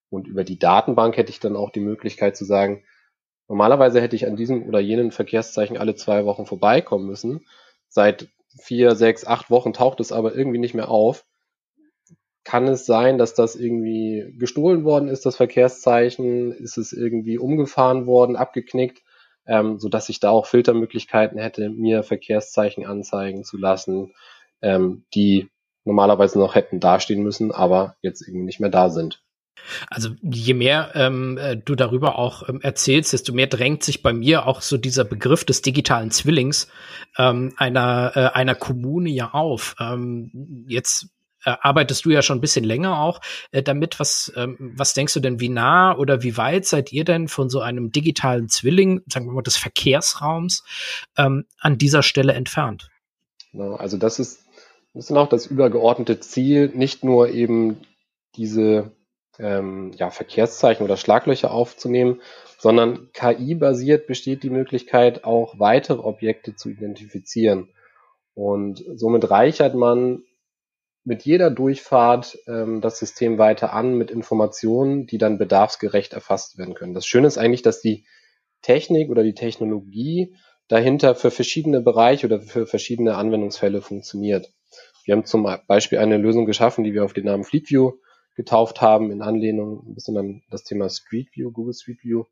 Und 0.10 0.28
über 0.28 0.44
die 0.44 0.60
Datenbank 0.60 1.16
hätte 1.16 1.32
ich 1.32 1.40
dann 1.40 1.56
auch 1.56 1.70
die 1.70 1.80
Möglichkeit 1.80 2.36
zu 2.36 2.44
sagen, 2.44 2.84
Normalerweise 3.52 4.00
hätte 4.00 4.16
ich 4.16 4.28
an 4.28 4.38
diesem 4.38 4.66
oder 4.66 4.80
jenen 4.80 5.12
Verkehrszeichen 5.12 5.76
alle 5.76 5.94
zwei 5.96 6.24
Wochen 6.24 6.46
vorbeikommen 6.46 7.06
müssen. 7.06 7.46
Seit 7.90 8.30
vier, 8.58 8.96
sechs, 8.96 9.28
acht 9.28 9.50
Wochen 9.50 9.74
taucht 9.74 10.00
es 10.00 10.14
aber 10.14 10.34
irgendwie 10.34 10.58
nicht 10.58 10.74
mehr 10.74 10.88
auf. 10.88 11.26
Kann 12.46 12.70
es 12.70 12.86
sein, 12.86 13.18
dass 13.18 13.34
das 13.34 13.58
irgendwie 13.58 14.34
gestohlen 14.40 14.86
worden 14.86 15.10
ist, 15.10 15.26
das 15.26 15.36
Verkehrszeichen? 15.36 16.54
Ist 16.54 16.78
es 16.78 16.94
irgendwie 16.94 17.38
umgefahren 17.38 18.06
worden, 18.06 18.38
abgeknickt? 18.38 19.02
Ähm, 19.48 19.80
so 19.80 19.90
dass 19.90 20.10
ich 20.10 20.20
da 20.20 20.30
auch 20.30 20.46
Filtermöglichkeiten 20.46 21.40
hätte, 21.40 21.70
mir 21.70 22.04
Verkehrszeichen 22.04 22.86
anzeigen 22.86 23.44
zu 23.44 23.58
lassen, 23.58 24.14
ähm, 24.62 25.06
die 25.14 25.50
normalerweise 25.84 26.40
noch 26.40 26.56
hätten 26.56 26.80
dastehen 26.80 27.24
müssen, 27.24 27.52
aber 27.52 27.96
jetzt 28.02 28.22
irgendwie 28.22 28.46
nicht 28.46 28.60
mehr 28.60 28.70
da 28.70 28.90
sind. 28.90 29.24
Also 29.90 30.10
je 30.22 30.54
mehr 30.54 30.92
ähm, 30.96 31.38
äh, 31.38 31.56
du 31.58 31.76
darüber 31.76 32.18
auch 32.18 32.48
ähm, 32.48 32.62
erzählst, 32.62 33.14
desto 33.14 33.34
mehr 33.34 33.48
drängt 33.48 33.84
sich 33.84 34.02
bei 34.02 34.14
mir 34.14 34.48
auch 34.48 34.62
so 34.62 34.78
dieser 34.78 35.04
Begriff 35.04 35.46
des 35.46 35.62
digitalen 35.62 36.12
Zwillings 36.12 36.68
ähm, 37.18 37.54
einer, 37.58 38.12
äh, 38.16 38.20
einer 38.38 38.56
Kommune 38.56 39.10
ja 39.10 39.32
auf. 39.32 39.76
Ähm, 39.80 40.66
jetzt 40.68 41.10
äh, 41.46 41.56
arbeitest 41.62 42.06
du 42.06 42.10
ja 42.10 42.22
schon 42.22 42.38
ein 42.38 42.42
bisschen 42.42 42.64
länger 42.64 43.00
auch 43.00 43.22
äh, 43.52 43.64
damit. 43.64 44.00
Was, 44.00 44.32
ähm, 44.36 44.58
was 44.76 44.94
denkst 44.94 45.14
du 45.14 45.20
denn, 45.20 45.40
wie 45.40 45.50
nah 45.50 45.98
oder 45.98 46.24
wie 46.24 46.38
weit 46.38 46.66
seid 46.66 46.92
ihr 46.92 47.04
denn 47.04 47.28
von 47.28 47.50
so 47.50 47.62
einem 47.62 47.92
digitalen 47.92 48.50
Zwilling, 48.50 49.02
sagen 49.08 49.26
wir 49.26 49.34
mal, 49.34 49.42
des 49.42 49.58
Verkehrsraums 49.58 50.64
ähm, 51.18 51.46
an 51.60 51.78
dieser 51.78 52.04
Stelle 52.04 52.34
entfernt? 52.34 52.90
Genau, 53.52 53.76
also 53.76 53.98
das 53.98 54.20
ist, 54.20 54.46
das 54.94 55.10
ist 55.10 55.16
auch 55.16 55.30
das 55.30 55.48
übergeordnete 55.48 56.20
Ziel, 56.20 56.72
nicht 56.74 57.04
nur 57.04 57.30
eben 57.30 57.78
diese 58.36 58.92
ähm, 59.40 59.92
ja, 59.96 60.10
Verkehrszeichen 60.10 60.84
oder 60.84 60.98
Schlaglöcher 60.98 61.52
aufzunehmen, 61.52 62.22
sondern 62.58 63.10
KI-basiert 63.14 64.06
besteht 64.06 64.44
die 64.44 64.50
Möglichkeit, 64.50 65.24
auch 65.24 65.58
weitere 65.58 66.00
Objekte 66.00 66.56
zu 66.56 66.70
identifizieren. 66.70 67.70
Und 68.36 68.84
somit 68.96 69.30
reichert 69.30 69.74
man 69.76 70.24
mit 71.04 71.24
jeder 71.24 71.50
Durchfahrt 71.50 72.38
ähm, 72.48 72.82
das 72.82 73.00
System 73.00 73.38
weiter 73.38 73.74
an 73.74 73.96
mit 73.96 74.12
Informationen, 74.12 75.08
die 75.08 75.18
dann 75.18 75.38
bedarfsgerecht 75.38 76.14
erfasst 76.14 76.58
werden 76.58 76.76
können. 76.76 76.94
Das 76.94 77.06
Schöne 77.06 77.28
ist 77.28 77.38
eigentlich, 77.38 77.64
dass 77.64 77.82
die 77.82 78.06
Technik 78.62 79.10
oder 79.10 79.24
die 79.24 79.34
Technologie 79.34 80.36
dahinter 80.68 81.16
für 81.16 81.32
verschiedene 81.32 81.82
Bereiche 81.82 82.28
oder 82.28 82.40
für 82.40 82.68
verschiedene 82.68 83.16
Anwendungsfälle 83.16 83.82
funktioniert. 83.82 84.52
Wir 85.06 85.16
haben 85.16 85.26
zum 85.26 85.48
Beispiel 85.68 85.98
eine 85.98 86.18
Lösung 86.18 86.46
geschaffen, 86.46 86.84
die 86.84 86.94
wir 86.94 87.04
auf 87.04 87.14
den 87.14 87.26
Namen 87.26 87.44
Fleet 87.44 87.70
View 87.70 87.94
getauft 88.36 88.80
haben, 88.80 89.12
in 89.12 89.22
Anlehnung 89.22 89.84
ein 89.86 89.96
bisschen 89.96 90.18
an 90.18 90.44
das 90.50 90.64
Thema 90.64 90.90
Street 90.90 91.30
View, 91.34 91.52
Google 91.52 91.74
Street 91.74 92.04
View, 92.04 92.26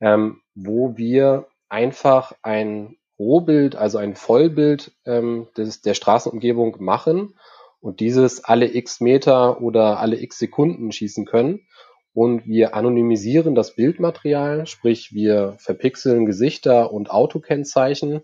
ähm, 0.00 0.42
wo 0.54 0.96
wir 0.96 1.48
einfach 1.68 2.34
ein 2.42 2.96
Rohbild, 3.18 3.74
also 3.74 3.98
ein 3.98 4.14
Vollbild 4.14 4.92
ähm, 5.06 5.48
des, 5.56 5.80
der 5.80 5.94
Straßenumgebung 5.94 6.76
machen 6.80 7.34
und 7.82 8.00
dieses 8.00 8.44
alle 8.44 8.74
x 8.74 9.00
Meter 9.00 9.60
oder 9.60 9.98
alle 9.98 10.18
x 10.22 10.38
Sekunden 10.38 10.92
schießen 10.92 11.26
können. 11.26 11.66
Und 12.14 12.46
wir 12.46 12.74
anonymisieren 12.74 13.54
das 13.54 13.74
Bildmaterial, 13.74 14.66
sprich 14.66 15.12
wir 15.12 15.56
verpixeln 15.58 16.24
Gesichter 16.24 16.92
und 16.92 17.10
Autokennzeichen 17.10 18.22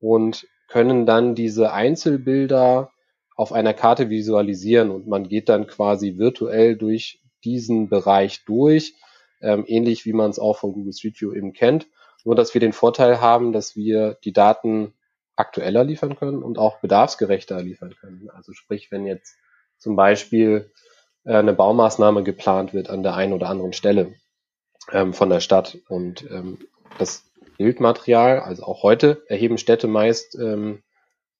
und 0.00 0.46
können 0.68 1.04
dann 1.04 1.34
diese 1.34 1.72
Einzelbilder 1.72 2.90
auf 3.34 3.52
einer 3.52 3.74
Karte 3.74 4.08
visualisieren 4.08 4.90
und 4.90 5.08
man 5.08 5.28
geht 5.28 5.48
dann 5.48 5.66
quasi 5.66 6.18
virtuell 6.18 6.76
durch 6.76 7.20
diesen 7.44 7.88
Bereich 7.88 8.44
durch, 8.44 8.94
ähm, 9.40 9.64
ähnlich 9.66 10.06
wie 10.06 10.12
man 10.12 10.30
es 10.30 10.38
auch 10.38 10.58
von 10.58 10.72
Google 10.72 10.92
Street 10.92 11.20
View 11.20 11.32
eben 11.32 11.52
kennt. 11.52 11.88
Nur, 12.24 12.36
dass 12.36 12.54
wir 12.54 12.60
den 12.60 12.72
Vorteil 12.72 13.20
haben, 13.20 13.52
dass 13.52 13.74
wir 13.74 14.16
die 14.22 14.32
Daten 14.32 14.92
aktueller 15.36 15.84
liefern 15.84 16.16
können 16.16 16.42
und 16.42 16.58
auch 16.58 16.80
bedarfsgerechter 16.80 17.62
liefern 17.62 17.94
können. 18.00 18.28
Also 18.30 18.52
sprich, 18.52 18.90
wenn 18.90 19.06
jetzt 19.06 19.36
zum 19.78 19.96
Beispiel 19.96 20.70
äh, 21.24 21.34
eine 21.34 21.52
Baumaßnahme 21.52 22.22
geplant 22.22 22.74
wird 22.74 22.90
an 22.90 23.02
der 23.02 23.14
einen 23.14 23.32
oder 23.32 23.48
anderen 23.48 23.72
Stelle 23.72 24.14
ähm, 24.90 25.12
von 25.12 25.30
der 25.30 25.40
Stadt 25.40 25.78
und 25.88 26.28
ähm, 26.30 26.58
das 26.98 27.24
Bildmaterial, 27.58 28.40
also 28.40 28.64
auch 28.64 28.82
heute 28.82 29.22
erheben 29.28 29.58
Städte 29.58 29.86
meist 29.86 30.36
ähm, 30.36 30.82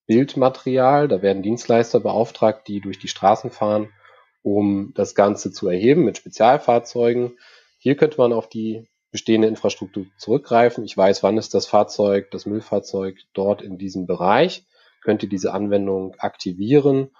Bildmaterial. 0.06 1.08
Da 1.08 1.22
werden 1.22 1.42
Dienstleister 1.42 2.00
beauftragt, 2.00 2.68
die 2.68 2.80
durch 2.80 2.98
die 2.98 3.08
Straßen 3.08 3.50
fahren, 3.50 3.90
um 4.42 4.92
das 4.94 5.14
Ganze 5.14 5.52
zu 5.52 5.68
erheben 5.68 6.04
mit 6.04 6.18
Spezialfahrzeugen. 6.18 7.38
Hier 7.78 7.96
könnte 7.96 8.18
man 8.18 8.32
auf 8.32 8.48
die 8.48 8.88
bestehende 9.12 9.46
Infrastruktur 9.46 10.06
zurückgreifen. 10.16 10.84
Ich 10.84 10.96
weiß, 10.96 11.22
wann 11.22 11.38
ist 11.38 11.54
das 11.54 11.66
Fahrzeug, 11.66 12.30
das 12.32 12.46
Müllfahrzeug 12.46 13.18
dort 13.34 13.62
in 13.62 13.78
diesem 13.78 14.06
Bereich, 14.06 14.64
könnte 15.02 15.28
diese 15.28 15.52
Anwendung 15.52 16.16
aktivieren 16.18 17.10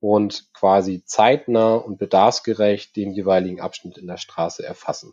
und 0.00 0.46
quasi 0.54 1.02
zeitnah 1.04 1.74
und 1.74 1.98
bedarfsgerecht 1.98 2.96
den 2.96 3.12
jeweiligen 3.12 3.60
Abschnitt 3.60 3.98
in 3.98 4.06
der 4.06 4.16
Straße 4.16 4.64
erfassen. 4.64 5.12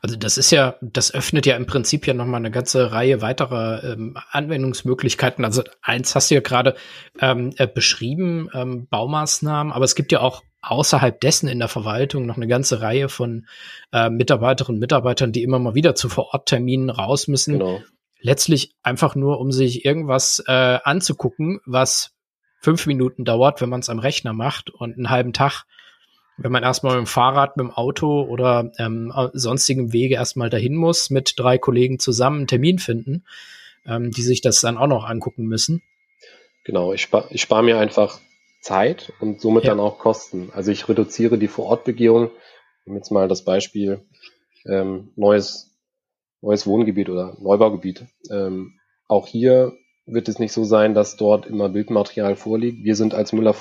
Also 0.00 0.16
das 0.16 0.38
ist 0.38 0.50
ja, 0.50 0.76
das 0.80 1.12
öffnet 1.14 1.46
ja 1.46 1.56
im 1.56 1.66
Prinzip 1.66 2.06
ja 2.06 2.14
nochmal 2.14 2.40
eine 2.40 2.50
ganze 2.50 2.92
Reihe 2.92 3.22
weiterer 3.22 3.82
ähm, 3.84 4.16
Anwendungsmöglichkeiten. 4.30 5.44
Also 5.44 5.62
eins 5.80 6.14
hast 6.14 6.30
du 6.30 6.34
ja 6.34 6.40
gerade 6.40 6.76
ähm, 7.20 7.52
äh, 7.56 7.66
beschrieben, 7.66 8.48
ähm, 8.54 8.86
Baumaßnahmen, 8.88 9.72
aber 9.72 9.84
es 9.84 9.94
gibt 9.94 10.12
ja 10.12 10.20
auch 10.20 10.42
außerhalb 10.62 11.20
dessen 11.20 11.48
in 11.48 11.58
der 11.58 11.68
Verwaltung 11.68 12.26
noch 12.26 12.36
eine 12.36 12.46
ganze 12.46 12.80
Reihe 12.80 13.08
von 13.08 13.46
äh, 13.92 14.08
Mitarbeiterinnen 14.08 14.76
und 14.76 14.80
Mitarbeitern, 14.80 15.32
die 15.32 15.42
immer 15.42 15.58
mal 15.58 15.74
wieder 15.74 15.94
zu 15.94 16.08
Vorortterminen 16.08 16.90
raus 16.90 17.28
müssen. 17.28 17.58
Genau. 17.58 17.80
Letztlich 18.20 18.72
einfach 18.82 19.16
nur, 19.16 19.40
um 19.40 19.50
sich 19.50 19.84
irgendwas 19.84 20.42
äh, 20.46 20.78
anzugucken, 20.84 21.60
was 21.66 22.14
fünf 22.60 22.86
Minuten 22.86 23.24
dauert, 23.24 23.60
wenn 23.60 23.68
man 23.68 23.80
es 23.80 23.88
am 23.88 23.98
Rechner 23.98 24.32
macht 24.32 24.70
und 24.70 24.96
einen 24.96 25.10
halben 25.10 25.32
Tag 25.32 25.64
wenn 26.38 26.52
man 26.52 26.62
erstmal 26.62 26.96
mit 26.96 27.06
dem 27.06 27.10
Fahrrad, 27.10 27.56
mit 27.56 27.64
dem 27.64 27.72
Auto 27.72 28.22
oder 28.22 28.72
ähm, 28.78 29.12
sonstigem 29.32 29.92
Wege 29.92 30.14
erstmal 30.14 30.50
dahin 30.50 30.74
muss, 30.74 31.10
mit 31.10 31.34
drei 31.36 31.58
Kollegen 31.58 31.98
zusammen 31.98 32.38
einen 32.38 32.46
Termin 32.46 32.78
finden, 32.78 33.24
ähm, 33.86 34.10
die 34.10 34.22
sich 34.22 34.40
das 34.40 34.60
dann 34.60 34.78
auch 34.78 34.86
noch 34.86 35.04
angucken 35.04 35.44
müssen. 35.44 35.82
Genau, 36.64 36.92
ich 36.92 37.02
spare 37.02 37.26
ich 37.30 37.42
spar 37.42 37.62
mir 37.62 37.78
einfach 37.78 38.18
Zeit 38.62 39.12
und 39.20 39.40
somit 39.40 39.64
ja. 39.64 39.70
dann 39.70 39.80
auch 39.80 39.98
Kosten. 39.98 40.50
Also 40.54 40.70
ich 40.70 40.88
reduziere 40.88 41.36
die 41.38 41.48
Vorortbegehung. 41.48 42.30
Jetzt 42.86 43.10
mal 43.10 43.28
das 43.28 43.44
Beispiel 43.44 44.06
ähm, 44.66 45.12
neues, 45.16 45.76
neues 46.40 46.66
Wohngebiet 46.66 47.08
oder 47.08 47.36
Neubaugebiet. 47.40 48.06
Ähm, 48.30 48.78
auch 49.08 49.26
hier 49.26 49.72
wird 50.06 50.28
es 50.28 50.38
nicht 50.38 50.52
so 50.52 50.64
sein, 50.64 50.94
dass 50.94 51.16
dort 51.16 51.46
immer 51.46 51.68
Bildmaterial 51.68 52.34
vorliegt. 52.36 52.84
Wir 52.84 52.96
sind 52.96 53.14
als 53.14 53.32
Müller, 53.32 53.54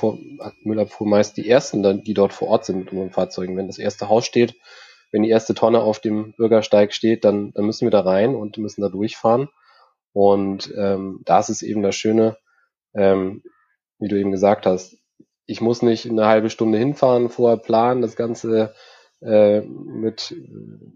Müller 0.64 0.88
meist 1.02 1.38
die 1.38 1.48
Ersten, 1.48 2.04
die 2.04 2.14
dort 2.14 2.34
vor 2.34 2.48
Ort 2.48 2.66
sind 2.66 2.78
mit 2.80 2.92
unseren 2.92 3.12
Fahrzeugen. 3.12 3.58
Wenn 3.58 3.68
das 3.68 3.78
erste 3.78 4.10
Haus 4.10 4.26
steht, 4.26 4.56
wenn 5.12 5.24
die 5.24 5.30
erste 5.30 5.54
Tonne 5.54 5.82
auf 5.82 6.00
dem 6.00 6.34
Bürgersteig 6.38 6.94
steht, 6.94 7.26
dann, 7.26 7.52
dann 7.54 7.66
müssen 7.66 7.86
wir 7.86 7.92
da 7.92 8.02
rein 8.02 8.36
und 8.36 8.58
müssen 8.58 8.82
da 8.82 8.90
durchfahren. 8.90 9.50
Und 10.14 10.74
ähm, 10.78 11.22
da 11.26 11.40
ist 11.40 11.50
es 11.50 11.62
eben 11.62 11.84
das 11.84 11.96
Schöne, 11.96 12.38
ähm, 12.94 13.44
wie 14.02 14.08
du 14.08 14.20
eben 14.20 14.32
gesagt 14.32 14.66
hast, 14.66 14.98
ich 15.46 15.62
muss 15.62 15.82
nicht 15.82 16.10
eine 16.10 16.28
halbe 16.28 16.50
Stunde 16.50 16.78
hinfahren, 16.78 17.30
vorher 17.30 17.58
planen, 17.58 18.02
das 18.02 18.16
Ganze 18.16 18.74
äh, 19.22 19.62
mit 19.62 20.36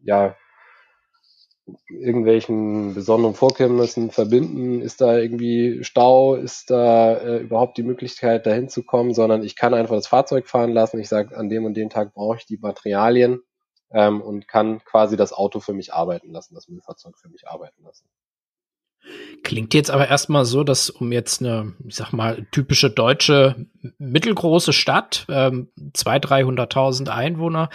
ja, 0.03 0.35
irgendwelchen 1.89 2.93
besonderen 2.93 3.33
Vorkommnissen 3.33 4.11
verbinden. 4.11 4.81
Ist 4.81 5.01
da 5.01 5.17
irgendwie 5.17 5.83
Stau? 5.83 6.35
Ist 6.35 6.69
da 6.69 7.15
äh, 7.15 7.37
überhaupt 7.39 7.77
die 7.77 7.83
Möglichkeit, 7.83 8.45
dahin 8.45 8.69
zu 8.69 8.83
kommen? 8.83 9.13
Sondern 9.13 9.43
ich 9.43 9.55
kann 9.55 9.73
einfach 9.73 9.95
das 9.95 10.07
Fahrzeug 10.07 10.47
fahren 10.47 10.71
lassen. 10.71 10.99
Ich 10.99 11.09
sage, 11.09 11.35
an 11.35 11.49
dem 11.49 11.65
und 11.65 11.75
dem 11.75 11.89
Tag 11.89 12.13
brauche 12.13 12.37
ich 12.37 12.45
die 12.45 12.57
Materialien 12.57 13.41
ähm, 13.91 14.21
und 14.21 14.47
kann 14.47 14.83
quasi 14.83 15.17
das 15.17 15.33
Auto 15.33 15.59
für 15.59 15.73
mich 15.73 15.93
arbeiten 15.93 16.31
lassen, 16.31 16.53
das 16.55 16.67
Müllfahrzeug 16.67 17.17
für 17.17 17.29
mich 17.29 17.47
arbeiten 17.47 17.83
lassen. 17.83 18.07
Klingt 19.43 19.75
jetzt 19.75 19.91
aber 19.91 20.07
erstmal 20.07 20.43
so, 20.45 20.63
dass 20.63 20.89
um 20.89 21.11
jetzt 21.11 21.41
eine, 21.41 21.73
ich 21.85 21.95
sag 21.95 22.13
mal, 22.13 22.47
typische 22.51 22.89
deutsche 22.89 23.55
mittelgroße 23.99 24.73
Stadt, 24.73 25.25
ähm, 25.29 25.69
200.000, 25.93 26.25
300.000 26.73 27.09
Einwohner, 27.09 27.69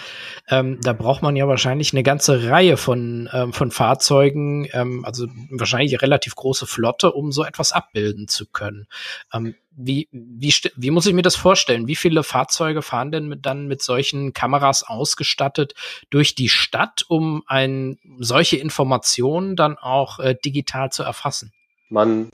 ähm, 0.49 0.81
da 0.83 0.93
braucht 0.93 1.23
man 1.23 1.37
ja 1.37 1.47
wahrscheinlich 1.47 1.93
eine 1.93 2.03
ganze 2.03 2.51
Reihe 2.51 2.77
von, 2.77 3.29
ähm, 3.33 3.53
von 3.53 3.71
Fahrzeugen, 3.71 4.69
ähm, 4.73 5.05
also 5.05 5.29
wahrscheinlich 5.51 5.93
eine 5.93 6.03
relativ 6.03 6.35
große 6.35 6.67
Flotte, 6.67 7.13
um 7.13 7.31
so 7.31 7.45
etwas 7.45 7.71
abbilden 7.71 8.27
zu 8.27 8.47
können. 8.47 8.89
Ähm, 9.33 9.55
wie, 9.73 10.09
wie, 10.13 10.55
wie 10.77 10.91
muss 10.91 11.07
ich 11.07 11.15
mir 11.15 11.23
das 11.23 11.37
vorstellen? 11.37 11.87
Wie 11.87 11.97
viele 11.97 12.23
Fahrzeuge 12.23 12.83
fahren 12.83 13.13
denn 13.13 13.27
mit, 13.27 13.47
dann 13.47 13.67
mit 13.67 13.83
solchen 13.83 14.33
Kameras 14.33 14.83
ausgestattet 14.83 15.75
durch 16.11 16.35
die 16.35 16.49
Stadt, 16.49 17.05
um 17.09 17.43
ein, 17.47 17.99
solche 18.19 18.57
Informationen 18.57 19.57
dann 19.57 19.79
auch 19.79 20.19
äh, 20.19 20.35
digital 20.35 20.91
zu 20.91 21.03
erfassen? 21.03 21.53
Man 21.89 22.31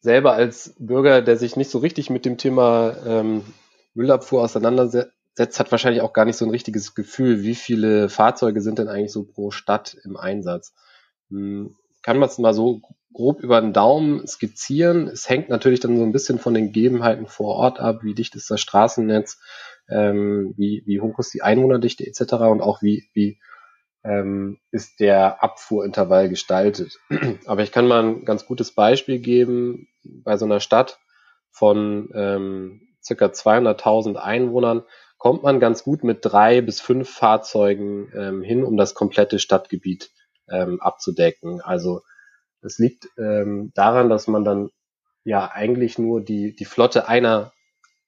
selber 0.00 0.34
als 0.34 0.74
Bürger, 0.78 1.22
der 1.22 1.36
sich 1.36 1.56
nicht 1.56 1.70
so 1.70 1.78
richtig 1.78 2.10
mit 2.10 2.24
dem 2.24 2.38
Thema 2.38 2.96
ähm, 3.06 3.42
Müllabfuhr 3.94 4.42
auseinandersetzt, 4.42 5.12
hat 5.38 5.70
wahrscheinlich 5.70 6.02
auch 6.02 6.12
gar 6.12 6.24
nicht 6.24 6.36
so 6.36 6.44
ein 6.44 6.50
richtiges 6.50 6.94
Gefühl, 6.94 7.42
wie 7.42 7.54
viele 7.54 8.08
Fahrzeuge 8.08 8.60
sind 8.60 8.78
denn 8.78 8.88
eigentlich 8.88 9.12
so 9.12 9.24
pro 9.24 9.50
Stadt 9.50 9.96
im 10.04 10.16
Einsatz. 10.16 10.74
Hm, 11.30 11.74
kann 12.02 12.18
man 12.18 12.28
es 12.28 12.38
mal 12.38 12.52
so 12.52 12.82
grob 13.14 13.40
über 13.40 13.60
den 13.60 13.72
Daumen 13.72 14.26
skizzieren. 14.26 15.08
Es 15.08 15.28
hängt 15.28 15.48
natürlich 15.48 15.80
dann 15.80 15.96
so 15.96 16.02
ein 16.02 16.12
bisschen 16.12 16.38
von 16.38 16.52
den 16.52 16.66
Gegebenheiten 16.66 17.26
vor 17.26 17.54
Ort 17.54 17.80
ab, 17.80 18.00
wie 18.02 18.14
dicht 18.14 18.34
ist 18.34 18.50
das 18.50 18.60
Straßennetz, 18.60 19.40
ähm, 19.88 20.52
wie, 20.56 20.82
wie 20.84 21.00
hoch 21.00 21.18
ist 21.18 21.32
die 21.32 21.42
Einwohnerdichte 21.42 22.06
etc. 22.06 22.34
und 22.50 22.60
auch 22.60 22.82
wie, 22.82 23.08
wie 23.14 23.38
ähm, 24.02 24.58
ist 24.70 25.00
der 25.00 25.42
Abfuhrintervall 25.42 26.28
gestaltet. 26.28 26.98
Aber 27.46 27.62
ich 27.62 27.72
kann 27.72 27.86
mal 27.86 28.02
ein 28.02 28.24
ganz 28.24 28.46
gutes 28.46 28.72
Beispiel 28.72 29.20
geben. 29.20 29.88
Bei 30.02 30.36
so 30.36 30.44
einer 30.44 30.60
Stadt 30.60 30.98
von 31.50 32.10
ähm, 32.14 32.82
circa 33.02 33.26
200.000 33.26 34.16
Einwohnern 34.16 34.82
kommt 35.18 35.42
man 35.42 35.60
ganz 35.60 35.84
gut 35.84 36.04
mit 36.04 36.18
drei 36.22 36.60
bis 36.60 36.80
fünf 36.80 37.08
Fahrzeugen 37.08 38.12
ähm, 38.14 38.42
hin, 38.42 38.64
um 38.64 38.76
das 38.76 38.94
komplette 38.94 39.38
Stadtgebiet 39.38 40.10
ähm, 40.50 40.80
abzudecken. 40.80 41.60
Also 41.62 42.02
es 42.64 42.78
liegt 42.78 43.08
ähm, 43.18 43.72
daran, 43.74 44.08
dass 44.08 44.26
man 44.26 44.44
dann 44.44 44.70
ja 45.24 45.50
eigentlich 45.50 45.98
nur 45.98 46.20
die, 46.20 46.54
die 46.54 46.64
Flotte 46.64 47.08
einer 47.08 47.52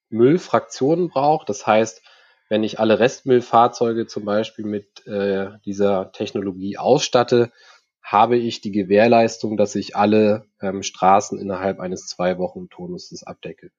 Müllfraktion 0.09 1.09
braucht. 1.09 1.49
Das 1.49 1.65
heißt, 1.65 2.01
wenn 2.49 2.63
ich 2.63 2.79
alle 2.79 2.99
Restmüllfahrzeuge 2.99 4.07
zum 4.07 4.25
Beispiel 4.25 4.65
mit 4.65 5.05
äh, 5.05 5.49
dieser 5.65 6.11
Technologie 6.11 6.77
ausstatte, 6.77 7.51
habe 8.01 8.37
ich 8.37 8.61
die 8.61 8.71
Gewährleistung, 8.71 9.57
dass 9.57 9.75
ich 9.75 9.97
alle 9.97 10.45
ähm, 10.61 10.81
Straßen 10.81 11.39
innerhalb 11.39 11.79
eines 11.79 12.07
zwei 12.07 12.37
Wochen 12.37 12.69
Turnuses 12.69 13.23
abdecke. 13.23 13.71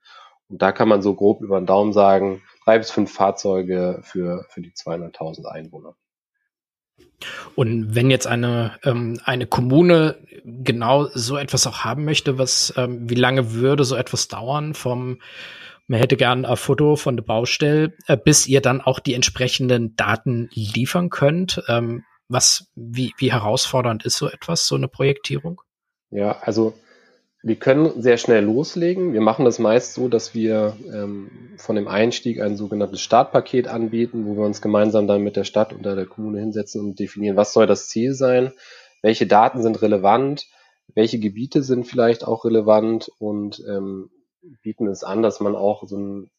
Und 0.48 0.60
da 0.60 0.72
kann 0.72 0.88
man 0.88 1.02
so 1.02 1.14
grob 1.14 1.40
über 1.40 1.58
den 1.58 1.66
Daumen 1.66 1.92
sagen, 1.92 2.42
drei 2.64 2.78
bis 2.78 2.90
fünf 2.90 3.12
Fahrzeuge 3.12 4.00
für, 4.02 4.44
für 4.50 4.60
die 4.60 4.72
200.000 4.72 5.46
Einwohner. 5.46 5.94
Und 7.54 7.94
wenn 7.94 8.10
jetzt 8.10 8.26
eine, 8.26 8.78
ähm, 8.84 9.20
eine 9.24 9.46
Kommune 9.46 10.18
genau 10.44 11.08
so 11.12 11.36
etwas 11.36 11.66
auch 11.66 11.84
haben 11.84 12.04
möchte, 12.04 12.38
was, 12.38 12.72
ähm, 12.76 13.08
wie 13.10 13.14
lange 13.14 13.52
würde 13.52 13.84
so 13.84 13.96
etwas 13.96 14.28
dauern 14.28 14.74
vom, 14.74 15.20
man 15.88 15.98
hätte 15.98 16.16
gern 16.16 16.44
ein 16.44 16.56
Foto 16.56 16.96
von 16.96 17.16
der 17.16 17.24
Baustelle, 17.24 17.94
äh, 18.06 18.16
bis 18.16 18.46
ihr 18.46 18.60
dann 18.60 18.80
auch 18.80 19.00
die 19.00 19.14
entsprechenden 19.14 19.96
Daten 19.96 20.48
liefern 20.52 21.10
könnt? 21.10 21.62
Ähm, 21.68 22.04
was, 22.28 22.70
wie, 22.74 23.14
wie 23.16 23.32
herausfordernd 23.32 24.04
ist 24.04 24.18
so 24.18 24.28
etwas, 24.28 24.66
so 24.66 24.76
eine 24.76 24.88
Projektierung? 24.88 25.62
Ja, 26.10 26.38
also 26.40 26.74
wir 27.42 27.56
können 27.56 28.02
sehr 28.02 28.16
schnell 28.16 28.44
loslegen. 28.44 29.12
Wir 29.12 29.20
machen 29.20 29.44
das 29.44 29.58
meist 29.58 29.94
so, 29.94 30.08
dass 30.08 30.34
wir 30.34 30.76
ähm, 30.92 31.30
von 31.56 31.76
dem 31.76 31.86
Einstieg 31.86 32.40
ein 32.40 32.56
sogenanntes 32.56 33.00
Startpaket 33.00 33.68
anbieten, 33.68 34.26
wo 34.26 34.36
wir 34.36 34.44
uns 34.44 34.60
gemeinsam 34.60 35.06
dann 35.06 35.22
mit 35.22 35.36
der 35.36 35.44
Stadt 35.44 35.72
oder 35.72 35.94
der 35.94 36.06
Kommune 36.06 36.40
hinsetzen 36.40 36.80
und 36.80 36.98
definieren, 36.98 37.36
was 37.36 37.52
soll 37.52 37.66
das 37.66 37.88
Ziel 37.88 38.14
sein, 38.14 38.52
welche 39.02 39.26
Daten 39.26 39.62
sind 39.62 39.80
relevant, 39.82 40.46
welche 40.94 41.20
Gebiete 41.20 41.62
sind 41.62 41.86
vielleicht 41.86 42.26
auch 42.26 42.44
relevant 42.44 43.10
und 43.18 43.62
ähm, 43.68 44.10
bieten 44.62 44.88
es 44.88 45.04
an, 45.04 45.22
dass 45.22 45.38
man 45.38 45.54
auch 45.54 45.86
so 45.86 45.96
ein 45.96 46.30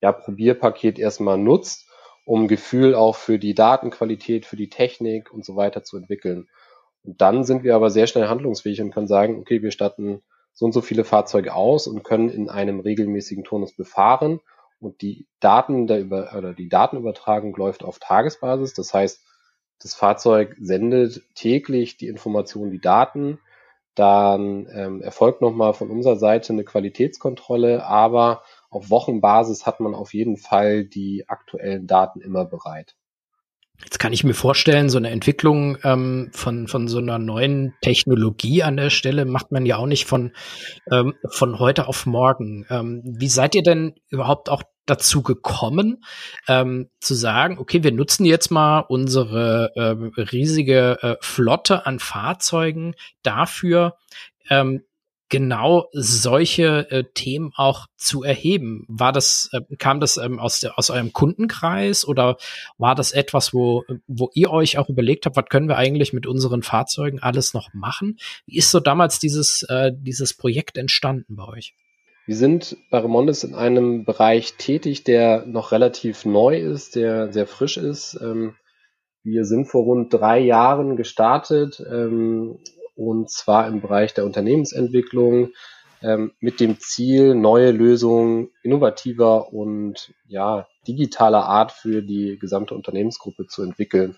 ja, 0.00 0.12
Probierpaket 0.12 0.98
erstmal 0.98 1.36
nutzt, 1.36 1.86
um 2.24 2.48
Gefühl 2.48 2.94
auch 2.94 3.16
für 3.16 3.38
die 3.38 3.54
Datenqualität, 3.54 4.46
für 4.46 4.56
die 4.56 4.70
Technik 4.70 5.32
und 5.32 5.44
so 5.44 5.54
weiter 5.56 5.84
zu 5.84 5.98
entwickeln. 5.98 6.48
Und 7.02 7.20
dann 7.20 7.44
sind 7.44 7.62
wir 7.62 7.74
aber 7.74 7.90
sehr 7.90 8.06
schnell 8.06 8.28
handlungsfähig 8.28 8.80
und 8.80 8.92
können 8.92 9.06
sagen, 9.06 9.38
okay, 9.38 9.62
wir 9.62 9.70
statten 9.70 10.22
so 10.56 10.64
und 10.64 10.72
so 10.72 10.80
viele 10.80 11.04
Fahrzeuge 11.04 11.54
aus 11.54 11.86
und 11.86 12.02
können 12.02 12.30
in 12.30 12.48
einem 12.48 12.80
regelmäßigen 12.80 13.44
Turnus 13.44 13.76
befahren. 13.76 14.40
Und 14.80 15.02
die 15.02 15.26
Daten 15.38 15.86
der 15.86 16.00
Über 16.00 16.34
oder 16.36 16.54
die 16.54 16.70
Datenübertragung 16.70 17.54
läuft 17.54 17.84
auf 17.84 17.98
Tagesbasis. 17.98 18.72
Das 18.72 18.92
heißt, 18.94 19.22
das 19.80 19.94
Fahrzeug 19.94 20.56
sendet 20.58 21.22
täglich 21.34 21.98
die 21.98 22.08
Informationen, 22.08 22.70
die 22.70 22.80
Daten. 22.80 23.38
Dann 23.94 24.66
ähm, 24.72 25.02
erfolgt 25.02 25.42
nochmal 25.42 25.74
von 25.74 25.90
unserer 25.90 26.16
Seite 26.16 26.54
eine 26.54 26.64
Qualitätskontrolle, 26.64 27.84
aber 27.84 28.42
auf 28.70 28.88
Wochenbasis 28.88 29.66
hat 29.66 29.80
man 29.80 29.94
auf 29.94 30.14
jeden 30.14 30.38
Fall 30.38 30.84
die 30.84 31.28
aktuellen 31.28 31.86
Daten 31.86 32.20
immer 32.22 32.46
bereit. 32.46 32.96
Jetzt 33.84 33.98
kann 33.98 34.12
ich 34.12 34.24
mir 34.24 34.34
vorstellen, 34.34 34.88
so 34.88 34.98
eine 34.98 35.10
Entwicklung 35.10 35.78
ähm, 35.84 36.30
von, 36.32 36.66
von 36.66 36.88
so 36.88 36.98
einer 36.98 37.18
neuen 37.18 37.74
Technologie 37.82 38.62
an 38.62 38.76
der 38.76 38.90
Stelle 38.90 39.24
macht 39.24 39.52
man 39.52 39.66
ja 39.66 39.76
auch 39.76 39.86
nicht 39.86 40.06
von, 40.06 40.32
ähm, 40.90 41.14
von 41.30 41.58
heute 41.58 41.86
auf 41.86 42.06
morgen. 42.06 42.66
Ähm, 42.70 43.02
wie 43.04 43.28
seid 43.28 43.54
ihr 43.54 43.62
denn 43.62 43.94
überhaupt 44.08 44.48
auch 44.48 44.62
dazu 44.86 45.22
gekommen, 45.22 46.04
ähm, 46.48 46.88
zu 47.00 47.14
sagen, 47.14 47.58
okay, 47.58 47.82
wir 47.82 47.92
nutzen 47.92 48.24
jetzt 48.24 48.50
mal 48.50 48.80
unsere 48.80 49.72
ähm, 49.76 50.12
riesige 50.16 50.98
äh, 51.02 51.16
Flotte 51.20 51.86
an 51.86 51.98
Fahrzeugen 51.98 52.94
dafür, 53.22 53.96
ähm, 54.48 54.82
genau 55.28 55.88
solche 55.92 56.90
äh, 56.90 57.04
Themen 57.14 57.52
auch 57.56 57.86
zu 57.96 58.22
erheben? 58.22 58.84
War 58.88 59.12
das, 59.12 59.50
äh, 59.52 59.76
kam 59.76 60.00
das 60.00 60.16
ähm, 60.16 60.38
aus, 60.38 60.60
der, 60.60 60.78
aus 60.78 60.90
eurem 60.90 61.12
Kundenkreis 61.12 62.06
oder 62.06 62.36
war 62.78 62.94
das 62.94 63.12
etwas, 63.12 63.52
wo, 63.52 63.84
wo 64.06 64.30
ihr 64.34 64.50
euch 64.50 64.78
auch 64.78 64.88
überlegt 64.88 65.26
habt, 65.26 65.36
was 65.36 65.46
können 65.46 65.68
wir 65.68 65.76
eigentlich 65.76 66.12
mit 66.12 66.26
unseren 66.26 66.62
Fahrzeugen 66.62 67.20
alles 67.20 67.54
noch 67.54 67.74
machen? 67.74 68.18
Wie 68.46 68.56
ist 68.56 68.70
so 68.70 68.80
damals 68.80 69.18
dieses, 69.18 69.62
äh, 69.64 69.92
dieses 69.94 70.34
Projekt 70.34 70.78
entstanden 70.78 71.36
bei 71.36 71.46
euch? 71.48 71.74
Wir 72.26 72.36
sind 72.36 72.76
bei 72.90 72.98
Remondes 72.98 73.44
in 73.44 73.54
einem 73.54 74.04
Bereich 74.04 74.54
tätig, 74.54 75.04
der 75.04 75.46
noch 75.46 75.70
relativ 75.70 76.24
neu 76.24 76.58
ist, 76.58 76.96
der 76.96 77.32
sehr 77.32 77.46
frisch 77.46 77.76
ist. 77.76 78.18
Ähm, 78.20 78.54
wir 79.22 79.44
sind 79.44 79.66
vor 79.66 79.84
rund 79.84 80.12
drei 80.12 80.38
Jahren 80.38 80.96
gestartet 80.96 81.84
ähm, 81.88 82.58
und 82.96 83.30
zwar 83.30 83.68
im 83.68 83.80
Bereich 83.80 84.14
der 84.14 84.24
Unternehmensentwicklung 84.24 85.50
ähm, 86.02 86.32
mit 86.40 86.60
dem 86.60 86.80
Ziel, 86.80 87.34
neue 87.34 87.70
Lösungen 87.70 88.50
innovativer 88.62 89.52
und 89.52 90.14
ja, 90.26 90.66
digitaler 90.86 91.44
Art 91.46 91.72
für 91.72 92.02
die 92.02 92.38
gesamte 92.38 92.74
Unternehmensgruppe 92.74 93.46
zu 93.46 93.62
entwickeln. 93.62 94.16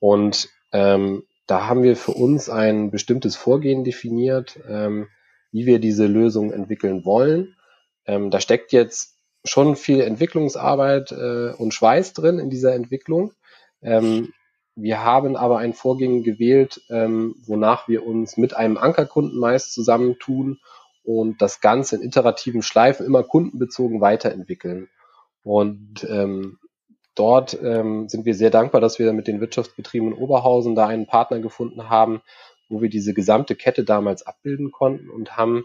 Und 0.00 0.48
ähm, 0.72 1.24
da 1.46 1.66
haben 1.66 1.82
wir 1.82 1.96
für 1.96 2.12
uns 2.12 2.48
ein 2.48 2.90
bestimmtes 2.90 3.36
Vorgehen 3.36 3.84
definiert, 3.84 4.58
ähm, 4.68 5.08
wie 5.50 5.66
wir 5.66 5.78
diese 5.78 6.06
Lösung 6.06 6.52
entwickeln 6.52 7.04
wollen. 7.04 7.56
Ähm, 8.06 8.30
da 8.30 8.40
steckt 8.40 8.72
jetzt 8.72 9.16
schon 9.44 9.76
viel 9.76 10.00
Entwicklungsarbeit 10.00 11.12
äh, 11.12 11.52
und 11.56 11.74
Schweiß 11.74 12.14
drin 12.14 12.38
in 12.38 12.50
dieser 12.50 12.74
Entwicklung. 12.74 13.32
Ähm, 13.82 14.32
wir 14.74 15.04
haben 15.04 15.36
aber 15.36 15.58
ein 15.58 15.74
Vorgehen 15.74 16.22
gewählt, 16.22 16.80
ähm, 16.88 17.34
wonach 17.46 17.88
wir 17.88 18.06
uns 18.06 18.36
mit 18.36 18.54
einem 18.54 18.78
Ankerkunden 18.78 19.38
meist 19.38 19.72
zusammentun 19.74 20.60
und 21.04 21.42
das 21.42 21.60
Ganze 21.60 21.96
in 21.96 22.02
iterativen 22.02 22.62
Schleifen 22.62 23.04
immer 23.04 23.22
kundenbezogen 23.22 24.00
weiterentwickeln. 24.00 24.88
Und 25.42 26.06
ähm, 26.08 26.58
dort 27.14 27.58
ähm, 27.62 28.08
sind 28.08 28.24
wir 28.24 28.34
sehr 28.34 28.50
dankbar, 28.50 28.80
dass 28.80 28.98
wir 28.98 29.12
mit 29.12 29.26
den 29.26 29.40
Wirtschaftsbetrieben 29.40 30.12
in 30.12 30.14
Oberhausen 30.14 30.74
da 30.74 30.86
einen 30.86 31.06
Partner 31.06 31.40
gefunden 31.40 31.90
haben, 31.90 32.22
wo 32.68 32.80
wir 32.80 32.88
diese 32.88 33.12
gesamte 33.12 33.56
Kette 33.56 33.84
damals 33.84 34.26
abbilden 34.26 34.72
konnten 34.72 35.10
und 35.10 35.36
haben 35.36 35.64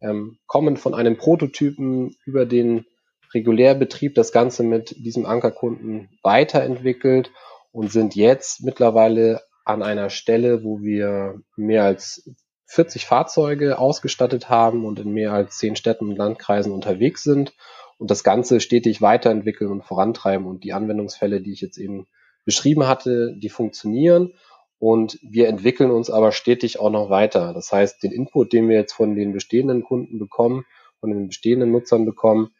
ähm, 0.00 0.38
kommend 0.46 0.78
von 0.78 0.94
einem 0.94 1.16
Prototypen 1.16 2.16
über 2.24 2.46
den 2.46 2.86
Regulärbetrieb 3.34 4.14
das 4.14 4.32
Ganze 4.32 4.62
mit 4.62 4.96
diesem 5.04 5.26
Ankerkunden 5.26 6.08
weiterentwickelt 6.22 7.30
und 7.72 7.92
sind 7.92 8.14
jetzt 8.14 8.62
mittlerweile 8.62 9.42
an 9.64 9.82
einer 9.82 10.10
Stelle, 10.10 10.64
wo 10.64 10.80
wir 10.80 11.40
mehr 11.56 11.84
als 11.84 12.30
40 12.66 13.06
Fahrzeuge 13.06 13.78
ausgestattet 13.78 14.48
haben 14.48 14.84
und 14.84 14.98
in 14.98 15.12
mehr 15.12 15.32
als 15.32 15.58
zehn 15.58 15.76
Städten 15.76 16.08
und 16.08 16.16
Landkreisen 16.16 16.72
unterwegs 16.72 17.22
sind 17.22 17.54
und 17.98 18.10
das 18.10 18.24
Ganze 18.24 18.60
stetig 18.60 19.02
weiterentwickeln 19.02 19.70
und 19.70 19.84
vorantreiben. 19.84 20.46
Und 20.46 20.64
die 20.64 20.72
Anwendungsfälle, 20.72 21.40
die 21.40 21.52
ich 21.52 21.60
jetzt 21.60 21.78
eben 21.78 22.06
beschrieben 22.44 22.86
hatte, 22.86 23.34
die 23.36 23.48
funktionieren. 23.48 24.34
Und 24.78 25.18
wir 25.22 25.48
entwickeln 25.48 25.90
uns 25.90 26.08
aber 26.08 26.30
stetig 26.30 26.78
auch 26.78 26.90
noch 26.90 27.10
weiter. 27.10 27.52
Das 27.52 27.72
heißt, 27.72 28.02
den 28.02 28.12
Input, 28.12 28.52
den 28.52 28.68
wir 28.68 28.76
jetzt 28.76 28.92
von 28.92 29.16
den 29.16 29.32
bestehenden 29.32 29.82
Kunden 29.82 30.18
bekommen, 30.18 30.64
von 31.00 31.10
den 31.10 31.26
bestehenden 31.26 31.72
Nutzern 31.72 32.04
bekommen, 32.04 32.50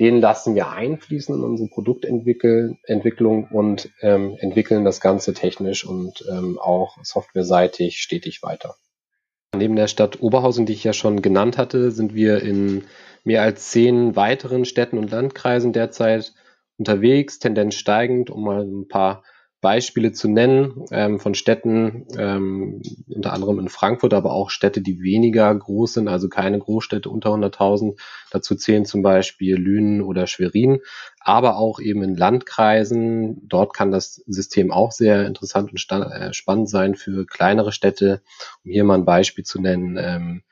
den 0.00 0.20
lassen 0.20 0.54
wir 0.54 0.70
einfließen 0.70 1.34
in 1.34 1.42
unsere 1.42 1.68
Produktentwicklung 1.68 3.48
und 3.50 3.90
ähm, 4.00 4.36
entwickeln 4.38 4.84
das 4.84 5.00
Ganze 5.00 5.34
technisch 5.34 5.84
und 5.84 6.24
ähm, 6.30 6.58
auch 6.58 6.96
softwareseitig 7.02 8.00
stetig 8.00 8.42
weiter. 8.42 8.76
Neben 9.56 9.76
der 9.76 9.88
Stadt 9.88 10.20
Oberhausen, 10.20 10.66
die 10.66 10.74
ich 10.74 10.84
ja 10.84 10.92
schon 10.92 11.22
genannt 11.22 11.58
hatte, 11.58 11.90
sind 11.90 12.14
wir 12.14 12.42
in 12.42 12.84
mehr 13.24 13.42
als 13.42 13.70
zehn 13.70 14.14
weiteren 14.14 14.64
Städten 14.64 14.98
und 14.98 15.10
Landkreisen 15.10 15.72
derzeit 15.72 16.32
unterwegs, 16.76 17.38
Tendenz 17.38 17.74
steigend, 17.74 18.30
um 18.30 18.44
mal 18.44 18.62
ein 18.62 18.86
paar 18.88 19.24
Beispiele 19.60 20.12
zu 20.12 20.28
nennen 20.28 20.84
ähm, 20.92 21.18
von 21.18 21.34
Städten, 21.34 22.06
ähm, 22.16 22.80
unter 23.08 23.32
anderem 23.32 23.58
in 23.58 23.68
Frankfurt, 23.68 24.14
aber 24.14 24.32
auch 24.32 24.50
Städte, 24.50 24.80
die 24.80 25.00
weniger 25.02 25.52
groß 25.52 25.94
sind, 25.94 26.08
also 26.08 26.28
keine 26.28 26.60
Großstädte 26.60 27.10
unter 27.10 27.30
100.000. 27.30 27.98
Dazu 28.30 28.54
zählen 28.54 28.84
zum 28.84 29.02
Beispiel 29.02 29.56
Lünen 29.56 30.00
oder 30.00 30.28
Schwerin, 30.28 30.80
aber 31.18 31.56
auch 31.56 31.80
eben 31.80 32.02
in 32.02 32.14
Landkreisen. 32.14 33.48
Dort 33.48 33.74
kann 33.74 33.90
das 33.90 34.22
System 34.26 34.70
auch 34.70 34.92
sehr 34.92 35.26
interessant 35.26 35.72
und 35.72 35.84
äh, 35.90 36.32
spannend 36.32 36.70
sein 36.70 36.94
für 36.94 37.26
kleinere 37.26 37.72
Städte. 37.72 38.22
Um 38.64 38.70
hier 38.70 38.84
mal 38.84 38.94
ein 38.94 39.04
Beispiel 39.04 39.44
zu 39.44 39.60
nennen, 39.60 39.96
ähm, 40.00 40.42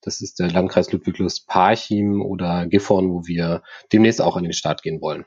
das 0.00 0.20
ist 0.20 0.40
der 0.40 0.50
Landkreis 0.50 0.90
Ludwigslust-Parchim 0.92 2.20
oder 2.20 2.66
Gifhorn, 2.66 3.10
wo 3.10 3.26
wir 3.26 3.62
demnächst 3.92 4.20
auch 4.20 4.36
an 4.36 4.44
den 4.44 4.52
Start 4.52 4.82
gehen 4.82 5.00
wollen. 5.00 5.24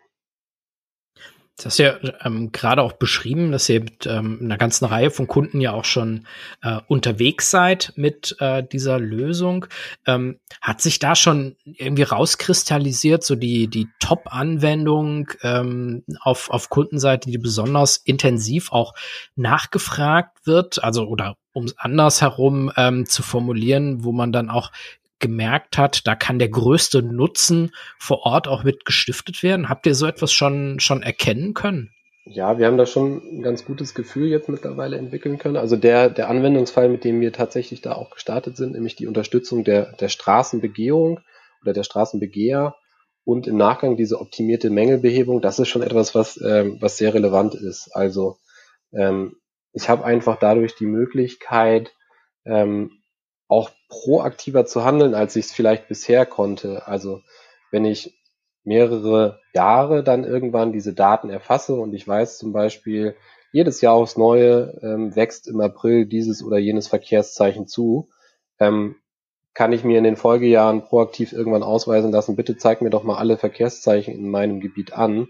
Das 1.59 1.73
hast 1.73 1.79
ja 1.79 1.97
ähm, 2.23 2.53
gerade 2.53 2.81
auch 2.81 2.93
beschrieben, 2.93 3.51
dass 3.51 3.67
ihr 3.67 3.81
mit 3.81 4.05
ähm, 4.05 4.39
einer 4.41 4.57
ganzen 4.57 4.85
Reihe 4.85 5.11
von 5.11 5.27
Kunden 5.27 5.59
ja 5.59 5.73
auch 5.73 5.83
schon 5.83 6.25
äh, 6.61 6.79
unterwegs 6.87 7.51
seid 7.51 7.91
mit 7.97 8.37
äh, 8.39 8.63
dieser 8.63 8.97
Lösung. 8.97 9.65
Ähm, 10.07 10.39
hat 10.61 10.79
sich 10.79 10.99
da 10.99 11.15
schon 11.15 11.57
irgendwie 11.65 12.03
rauskristallisiert, 12.03 13.25
so 13.25 13.35
die, 13.35 13.67
die 13.67 13.89
Top-Anwendung 13.99 15.27
ähm, 15.41 16.05
auf, 16.21 16.49
auf 16.49 16.69
Kundenseite, 16.69 17.29
die 17.29 17.37
besonders 17.37 17.97
intensiv 17.97 18.71
auch 18.71 18.93
nachgefragt 19.35 20.45
wird, 20.45 20.81
also 20.81 21.07
oder 21.07 21.35
um 21.51 21.65
es 21.65 21.77
andersherum 21.77 22.71
ähm, 22.77 23.05
zu 23.05 23.21
formulieren, 23.21 24.05
wo 24.05 24.13
man 24.13 24.31
dann 24.31 24.49
auch 24.49 24.71
gemerkt 25.19 25.77
hat, 25.77 26.08
da 26.08 26.15
kann 26.15 26.39
der 26.39 26.49
größte 26.49 27.01
Nutzen 27.01 27.71
vor 27.97 28.25
Ort 28.25 28.47
auch 28.47 28.63
mit 28.63 28.86
gestiftet 28.86 29.43
werden? 29.43 29.69
Habt 29.69 29.86
ihr 29.86 29.95
so 29.95 30.05
etwas 30.05 30.32
schon, 30.32 30.79
schon 30.79 31.03
erkennen 31.03 31.53
können? 31.53 31.91
Ja, 32.25 32.60
wir 32.60 32.67
haben 32.67 32.77
da 32.77 32.86
schon 32.86 33.21
ein 33.39 33.41
ganz 33.41 33.65
gutes 33.65 33.95
Gefühl 33.95 34.27
jetzt 34.27 34.49
mittlerweile 34.49 34.97
entwickeln 34.97 35.39
können. 35.39 35.58
Also 35.58 35.75
der, 35.75 36.10
der 36.10 36.29
Anwendungsfall, 36.29 36.88
mit 36.88 37.03
dem 37.03 37.21
wir 37.21 37.34
tatsächlich 37.34 37.82
da 37.82 37.93
auch 37.93 38.12
gestartet 38.12 38.55
sind, 38.55 38.73
nämlich 38.73 38.95
die 38.95 39.08
Unterstützung 39.08 39.63
der, 39.63 39.93
der 39.93 40.10
Straßenbegehung 40.10 41.21
oder 41.63 41.73
der 41.73 41.84
Straßenbegeher 41.84 42.75
und 43.23 43.47
im 43.47 43.58
Nachgang 43.58 43.97
diese 43.97 44.19
optimierte 44.19 44.69
Mängelbehebung, 44.69 45.41
das 45.41 45.58
ist 45.58 45.69
schon 45.69 45.82
etwas, 45.82 46.13
was, 46.13 46.39
ähm, 46.41 46.77
was 46.79 46.97
sehr 46.97 47.13
relevant 47.15 47.55
ist. 47.55 47.89
Also 47.95 48.38
ähm, 48.91 49.38
ich 49.73 49.89
habe 49.89 50.05
einfach 50.05 50.38
dadurch 50.39 50.75
die 50.75 50.86
Möglichkeit, 50.86 51.93
ähm, 52.45 52.91
auch 53.49 53.71
proaktiver 53.89 54.65
zu 54.65 54.85
handeln, 54.85 55.13
als 55.13 55.35
ich 55.35 55.45
es 55.45 55.51
vielleicht 55.51 55.89
bisher 55.89 56.25
konnte. 56.25 56.88
Also 56.88 57.21
wenn 57.71 57.83
ich 57.83 58.17
mehrere 58.63 59.41
Jahre 59.53 60.03
dann 60.03 60.23
irgendwann 60.23 60.71
diese 60.71 60.93
Daten 60.93 61.29
erfasse 61.29 61.73
und 61.73 61.93
ich 61.93 62.07
weiß 62.07 62.38
zum 62.38 62.53
Beispiel, 62.53 63.15
jedes 63.51 63.81
Jahr 63.81 63.95
aufs 63.95 64.15
Neue 64.15 64.79
ähm, 64.83 65.15
wächst 65.15 65.47
im 65.47 65.59
April 65.59 66.05
dieses 66.05 66.43
oder 66.43 66.59
jenes 66.59 66.88
Verkehrszeichen 66.88 67.67
zu, 67.67 68.09
ähm, 68.59 68.95
kann 69.55 69.73
ich 69.73 69.83
mir 69.83 69.97
in 69.97 70.03
den 70.03 70.15
Folgejahren 70.15 70.83
proaktiv 70.83 71.33
irgendwann 71.33 71.63
ausweisen 71.63 72.12
lassen, 72.12 72.35
bitte 72.35 72.57
zeig 72.57 72.81
mir 72.83 72.91
doch 72.91 73.03
mal 73.03 73.17
alle 73.17 73.38
Verkehrszeichen 73.38 74.13
in 74.13 74.29
meinem 74.29 74.59
Gebiet 74.59 74.93
an, 74.93 75.27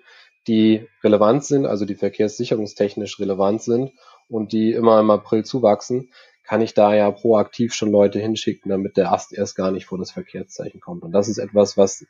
die 0.47 0.87
relevant 1.03 1.45
sind, 1.45 1.65
also 1.65 1.85
die 1.85 1.95
verkehrssicherungstechnisch 1.95 3.19
relevant 3.19 3.61
sind 3.61 3.91
und 4.27 4.51
die 4.51 4.73
immer 4.73 4.99
im 4.99 5.09
April 5.09 5.45
zuwachsen, 5.45 6.11
kann 6.49 6.61
ich 6.61 6.73
da 6.73 6.95
ja 6.95 7.11
proaktiv 7.11 7.75
schon 7.75 7.91
Leute 7.91 8.17
hinschicken, 8.17 8.71
damit 8.71 8.97
der 8.97 9.11
Ast 9.11 9.37
erst 9.37 9.55
gar 9.55 9.69
nicht 9.69 9.85
vor 9.85 9.99
das 9.99 10.09
Verkehrszeichen 10.09 10.79
kommt. 10.79 11.03
Und 11.03 11.11
das 11.11 11.29
ist 11.29 11.37
etwas, 11.37 11.77
was 11.77 12.07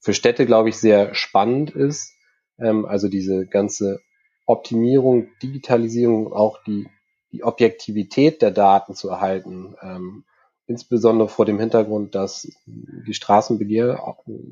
für 0.00 0.14
Städte, 0.14 0.46
glaube 0.46 0.70
ich, 0.70 0.78
sehr 0.78 1.14
spannend 1.14 1.72
ist. 1.72 2.14
Ähm, 2.58 2.86
also 2.86 3.08
diese 3.08 3.46
ganze 3.46 4.00
Optimierung, 4.46 5.28
Digitalisierung, 5.42 6.32
auch 6.32 6.62
die, 6.64 6.88
die 7.32 7.44
Objektivität 7.44 8.40
der 8.40 8.50
Daten 8.50 8.94
zu 8.94 9.10
erhalten. 9.10 9.74
Ähm, 9.82 10.24
insbesondere 10.66 11.28
vor 11.28 11.44
dem 11.44 11.60
Hintergrund, 11.60 12.14
dass 12.14 12.48
die 12.64 13.12
Straßenbegehr 13.12 14.00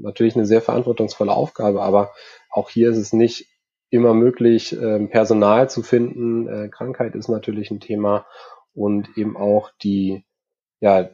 natürlich 0.02 0.36
eine 0.36 0.44
sehr 0.44 0.60
verantwortungsvolle 0.60 1.32
Aufgabe, 1.32 1.80
aber 1.80 2.12
auch 2.50 2.68
hier 2.68 2.90
ist 2.90 2.98
es 2.98 3.14
nicht 3.14 3.48
immer 3.88 4.12
möglich, 4.12 4.76
ähm, 4.78 5.08
Personal 5.08 5.70
zu 5.70 5.82
finden. 5.82 6.46
Äh, 6.46 6.68
Krankheit 6.68 7.14
ist 7.14 7.28
natürlich 7.28 7.70
ein 7.70 7.80
Thema 7.80 8.26
und 8.74 9.16
eben 9.16 9.36
auch 9.36 9.70
die, 9.82 10.24
ja, 10.80 11.10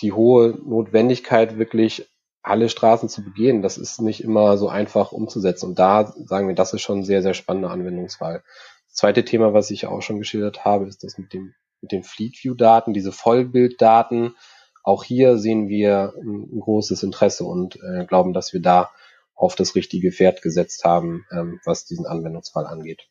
die 0.00 0.12
hohe 0.12 0.58
Notwendigkeit, 0.64 1.58
wirklich 1.58 2.08
alle 2.42 2.68
Straßen 2.68 3.08
zu 3.08 3.24
begehen. 3.24 3.60
Das 3.62 3.76
ist 3.76 4.00
nicht 4.00 4.22
immer 4.22 4.56
so 4.56 4.68
einfach 4.68 5.12
umzusetzen. 5.12 5.70
Und 5.70 5.78
da 5.78 6.12
sagen 6.24 6.46
wir, 6.46 6.54
das 6.54 6.72
ist 6.72 6.82
schon 6.82 7.00
ein 7.00 7.04
sehr, 7.04 7.22
sehr 7.22 7.34
spannender 7.34 7.70
Anwendungsfall. 7.70 8.42
Das 8.88 8.94
zweite 8.94 9.24
Thema, 9.24 9.52
was 9.52 9.70
ich 9.70 9.86
auch 9.86 10.00
schon 10.00 10.18
geschildert 10.18 10.64
habe, 10.64 10.86
ist 10.86 11.02
das 11.02 11.18
mit 11.18 11.32
dem, 11.32 11.54
mit 11.80 11.92
den 11.92 12.04
Fleet 12.04 12.42
View 12.42 12.54
Daten, 12.54 12.94
diese 12.94 13.12
Vollbilddaten. 13.12 14.36
Auch 14.84 15.02
hier 15.02 15.38
sehen 15.38 15.68
wir 15.68 16.14
ein, 16.16 16.48
ein 16.52 16.60
großes 16.60 17.02
Interesse 17.02 17.44
und 17.44 17.76
äh, 17.82 18.06
glauben, 18.06 18.32
dass 18.32 18.52
wir 18.52 18.62
da 18.62 18.90
auf 19.34 19.56
das 19.56 19.74
richtige 19.74 20.12
Pferd 20.12 20.40
gesetzt 20.40 20.84
haben, 20.84 21.26
ähm, 21.32 21.60
was 21.64 21.84
diesen 21.84 22.06
Anwendungsfall 22.06 22.66
angeht. 22.66 23.08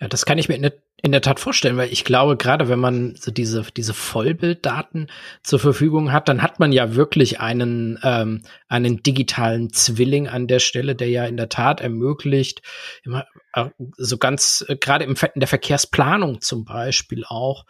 Ja, 0.00 0.08
das 0.08 0.26
kann 0.26 0.38
ich 0.38 0.48
mir 0.48 0.56
in 0.56 1.12
der, 1.12 1.22
Tat 1.22 1.38
vorstellen, 1.38 1.76
weil 1.76 1.92
ich 1.92 2.04
glaube, 2.04 2.36
gerade 2.36 2.68
wenn 2.68 2.80
man 2.80 3.14
so 3.14 3.30
diese, 3.30 3.64
diese 3.76 3.94
Vollbilddaten 3.94 5.08
zur 5.42 5.60
Verfügung 5.60 6.12
hat, 6.12 6.28
dann 6.28 6.42
hat 6.42 6.58
man 6.58 6.72
ja 6.72 6.96
wirklich 6.96 7.40
einen, 7.40 7.98
ähm, 8.02 8.42
einen 8.68 9.02
digitalen 9.02 9.72
Zwilling 9.72 10.28
an 10.28 10.48
der 10.48 10.58
Stelle, 10.58 10.96
der 10.96 11.08
ja 11.08 11.24
in 11.24 11.36
der 11.36 11.48
Tat 11.48 11.80
ermöglicht, 11.80 12.62
immer, 13.04 13.26
äh, 13.52 13.66
so 13.96 14.18
ganz, 14.18 14.64
äh, 14.68 14.76
gerade 14.76 15.04
im, 15.04 15.14
in 15.34 15.40
der 15.40 15.48
Verkehrsplanung 15.48 16.40
zum 16.40 16.64
Beispiel 16.64 17.24
auch, 17.24 17.64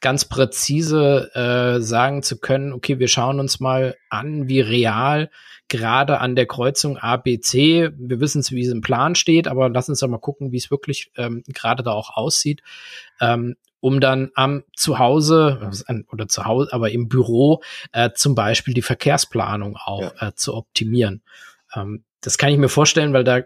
ganz 0.00 0.24
präzise 0.24 1.30
äh, 1.34 1.80
sagen 1.82 2.22
zu 2.22 2.38
können, 2.38 2.72
okay, 2.72 2.98
wir 2.98 3.08
schauen 3.08 3.38
uns 3.38 3.60
mal 3.60 3.96
an, 4.08 4.48
wie 4.48 4.60
real 4.60 5.30
gerade 5.68 6.18
an 6.18 6.34
der 6.34 6.46
Kreuzung 6.46 6.98
ABC, 6.98 7.90
wir 7.96 8.20
wissen 8.20 8.40
es, 8.40 8.50
wie 8.50 8.62
es 8.62 8.72
im 8.72 8.80
Plan 8.80 9.14
steht, 9.14 9.46
aber 9.46 9.68
lass 9.68 9.88
uns 9.88 10.00
doch 10.00 10.08
mal 10.08 10.18
gucken, 10.18 10.52
wie 10.52 10.56
es 10.56 10.70
wirklich 10.70 11.12
ähm, 11.16 11.44
gerade 11.46 11.82
da 11.82 11.92
auch 11.92 12.16
aussieht, 12.16 12.62
ähm, 13.20 13.56
um 13.78 14.00
dann 14.00 14.30
am 14.34 14.64
Zuhause 14.76 15.70
oder 16.10 16.28
zu 16.28 16.44
Hause, 16.44 16.72
aber 16.72 16.90
im 16.90 17.08
Büro 17.08 17.62
äh, 17.92 18.10
zum 18.14 18.34
Beispiel 18.34 18.74
die 18.74 18.82
Verkehrsplanung 18.82 19.76
auch 19.76 20.12
ja. 20.20 20.28
äh, 20.28 20.34
zu 20.34 20.54
optimieren. 20.54 21.22
Ähm, 21.74 22.04
das 22.20 22.36
kann 22.36 22.50
ich 22.50 22.58
mir 22.58 22.68
vorstellen, 22.68 23.12
weil 23.12 23.24
da 23.24 23.42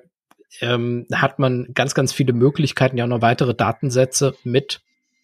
ähm, 0.60 1.06
hat 1.12 1.38
man 1.38 1.68
ganz, 1.74 1.94
ganz 1.94 2.12
viele 2.12 2.32
Möglichkeiten, 2.32 2.96
ja 2.96 3.04
auch 3.04 3.08
noch 3.08 3.22
weitere 3.22 3.54
Datensätze 3.54 4.34
mit 4.44 4.80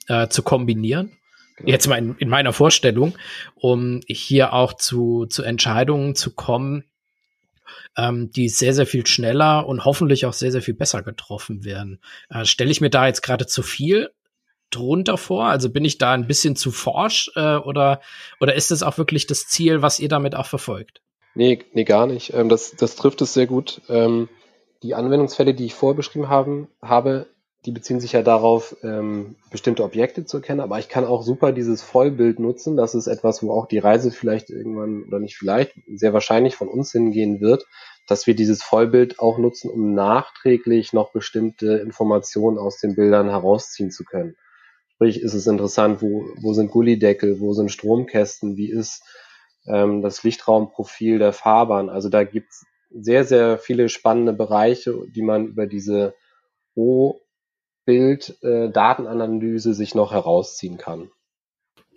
äh, 0.06 0.28
zu 0.28 0.42
kombinieren 0.42 1.16
jetzt 1.64 1.86
mal 1.86 1.98
in, 1.98 2.16
in, 2.18 2.28
meiner 2.28 2.52
Vorstellung, 2.52 3.16
um 3.54 4.00
hier 4.06 4.52
auch 4.52 4.72
zu, 4.72 5.26
zu 5.26 5.42
Entscheidungen 5.42 6.14
zu 6.14 6.34
kommen, 6.34 6.84
ähm, 7.96 8.30
die 8.30 8.48
sehr, 8.48 8.74
sehr 8.74 8.86
viel 8.86 9.06
schneller 9.06 9.66
und 9.66 9.84
hoffentlich 9.84 10.26
auch 10.26 10.32
sehr, 10.32 10.52
sehr 10.52 10.62
viel 10.62 10.74
besser 10.74 11.02
getroffen 11.02 11.64
werden. 11.64 12.00
Äh, 12.28 12.44
Stelle 12.44 12.70
ich 12.70 12.80
mir 12.80 12.90
da 12.90 13.06
jetzt 13.06 13.22
gerade 13.22 13.46
zu 13.46 13.62
viel 13.62 14.10
drunter 14.70 15.18
vor? 15.18 15.46
Also 15.46 15.70
bin 15.70 15.84
ich 15.84 15.98
da 15.98 16.12
ein 16.12 16.26
bisschen 16.26 16.56
zu 16.56 16.70
forsch 16.70 17.30
äh, 17.34 17.56
oder, 17.56 18.00
oder 18.40 18.54
ist 18.54 18.70
es 18.70 18.82
auch 18.82 18.98
wirklich 18.98 19.26
das 19.26 19.46
Ziel, 19.46 19.82
was 19.82 20.00
ihr 20.00 20.08
damit 20.08 20.34
auch 20.34 20.46
verfolgt? 20.46 21.02
Nee, 21.34 21.64
nee, 21.72 21.84
gar 21.84 22.06
nicht. 22.06 22.32
Ähm, 22.32 22.48
das, 22.48 22.74
das 22.76 22.96
trifft 22.96 23.20
es 23.22 23.34
sehr 23.34 23.46
gut. 23.46 23.82
Ähm, 23.88 24.28
die 24.82 24.94
Anwendungsfälle, 24.94 25.54
die 25.54 25.66
ich 25.66 25.74
vorbeschrieben 25.74 26.28
haben, 26.28 26.68
habe, 26.80 27.26
die 27.66 27.72
beziehen 27.72 28.00
sich 28.00 28.12
ja 28.12 28.22
darauf, 28.22 28.74
ähm, 28.82 29.36
bestimmte 29.50 29.84
Objekte 29.84 30.24
zu 30.24 30.38
erkennen, 30.38 30.60
aber 30.60 30.78
ich 30.78 30.88
kann 30.88 31.04
auch 31.04 31.22
super 31.22 31.52
dieses 31.52 31.82
Vollbild 31.82 32.38
nutzen. 32.38 32.76
Das 32.76 32.94
ist 32.94 33.06
etwas, 33.06 33.42
wo 33.42 33.52
auch 33.52 33.66
die 33.66 33.78
Reise 33.78 34.10
vielleicht 34.10 34.48
irgendwann 34.48 35.04
oder 35.04 35.18
nicht 35.18 35.36
vielleicht, 35.36 35.74
sehr 35.94 36.14
wahrscheinlich 36.14 36.56
von 36.56 36.68
uns 36.68 36.92
hingehen 36.92 37.40
wird, 37.40 37.66
dass 38.06 38.26
wir 38.26 38.34
dieses 38.34 38.62
Vollbild 38.62 39.18
auch 39.18 39.36
nutzen, 39.36 39.70
um 39.70 39.92
nachträglich 39.92 40.94
noch 40.94 41.12
bestimmte 41.12 41.76
Informationen 41.76 42.58
aus 42.58 42.78
den 42.78 42.94
Bildern 42.94 43.28
herausziehen 43.28 43.90
zu 43.90 44.04
können. 44.04 44.36
Sprich, 44.94 45.20
ist 45.20 45.34
es 45.34 45.46
interessant, 45.46 46.00
wo, 46.00 46.24
wo 46.40 46.54
sind 46.54 46.70
Gullideckel, 46.70 47.40
wo 47.40 47.52
sind 47.52 47.70
Stromkästen, 47.70 48.56
wie 48.56 48.70
ist 48.70 49.02
ähm, 49.66 50.00
das 50.00 50.22
Lichtraumprofil 50.22 51.18
der 51.18 51.34
Fahrbahn. 51.34 51.90
Also 51.90 52.08
da 52.08 52.24
gibt's 52.24 52.64
sehr, 52.90 53.24
sehr 53.24 53.58
viele 53.58 53.90
spannende 53.90 54.32
Bereiche, 54.32 54.94
die 55.14 55.22
man 55.22 55.46
über 55.46 55.66
diese 55.66 56.14
O 56.74 57.20
Bild-Datenanalyse 57.90 59.70
äh, 59.70 59.74
sich 59.74 59.96
noch 59.96 60.12
herausziehen 60.12 60.78
kann. 60.78 61.10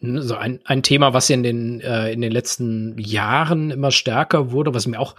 So 0.01 0.35
ein, 0.35 0.59
ein 0.65 0.81
Thema, 0.81 1.13
was 1.13 1.29
in 1.29 1.43
den, 1.43 1.81
äh, 1.81 2.11
in 2.11 2.21
den 2.21 2.31
letzten 2.31 2.97
Jahren 2.97 3.69
immer 3.69 3.91
stärker 3.91 4.51
wurde, 4.51 4.73
was 4.73 4.87
mir 4.87 4.99
auch 4.99 5.15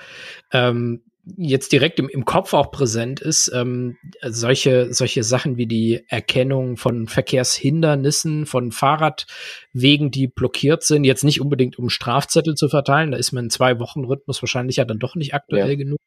ähm, 0.52 1.04
jetzt 1.36 1.72
direkt 1.72 1.98
im, 1.98 2.08
im 2.08 2.24
Kopf 2.24 2.52
auch 2.52 2.70
präsent 2.70 3.20
ist, 3.20 3.50
ähm, 3.54 3.96
solche, 4.22 4.92
solche 4.92 5.22
Sachen 5.22 5.56
wie 5.56 5.66
die 5.66 6.04
Erkennung 6.08 6.76
von 6.76 7.06
Verkehrshindernissen, 7.06 8.46
von 8.46 8.72
Fahrradwegen, 8.72 10.10
die 10.10 10.28
blockiert 10.28 10.82
sind, 10.82 11.04
jetzt 11.04 11.24
nicht 11.24 11.40
unbedingt 11.40 11.78
um 11.78 11.88
Strafzettel 11.88 12.54
zu 12.54 12.68
verteilen, 12.68 13.12
da 13.12 13.16
ist 13.16 13.32
man 13.32 13.44
in 13.44 13.50
zwei 13.50 13.78
Wochen 13.78 14.04
Rhythmus 14.04 14.42
wahrscheinlich 14.42 14.76
ja 14.76 14.84
dann 14.84 14.98
doch 14.98 15.14
nicht 15.14 15.34
aktuell 15.34 15.70
ja. 15.70 15.76
genug, 15.76 15.98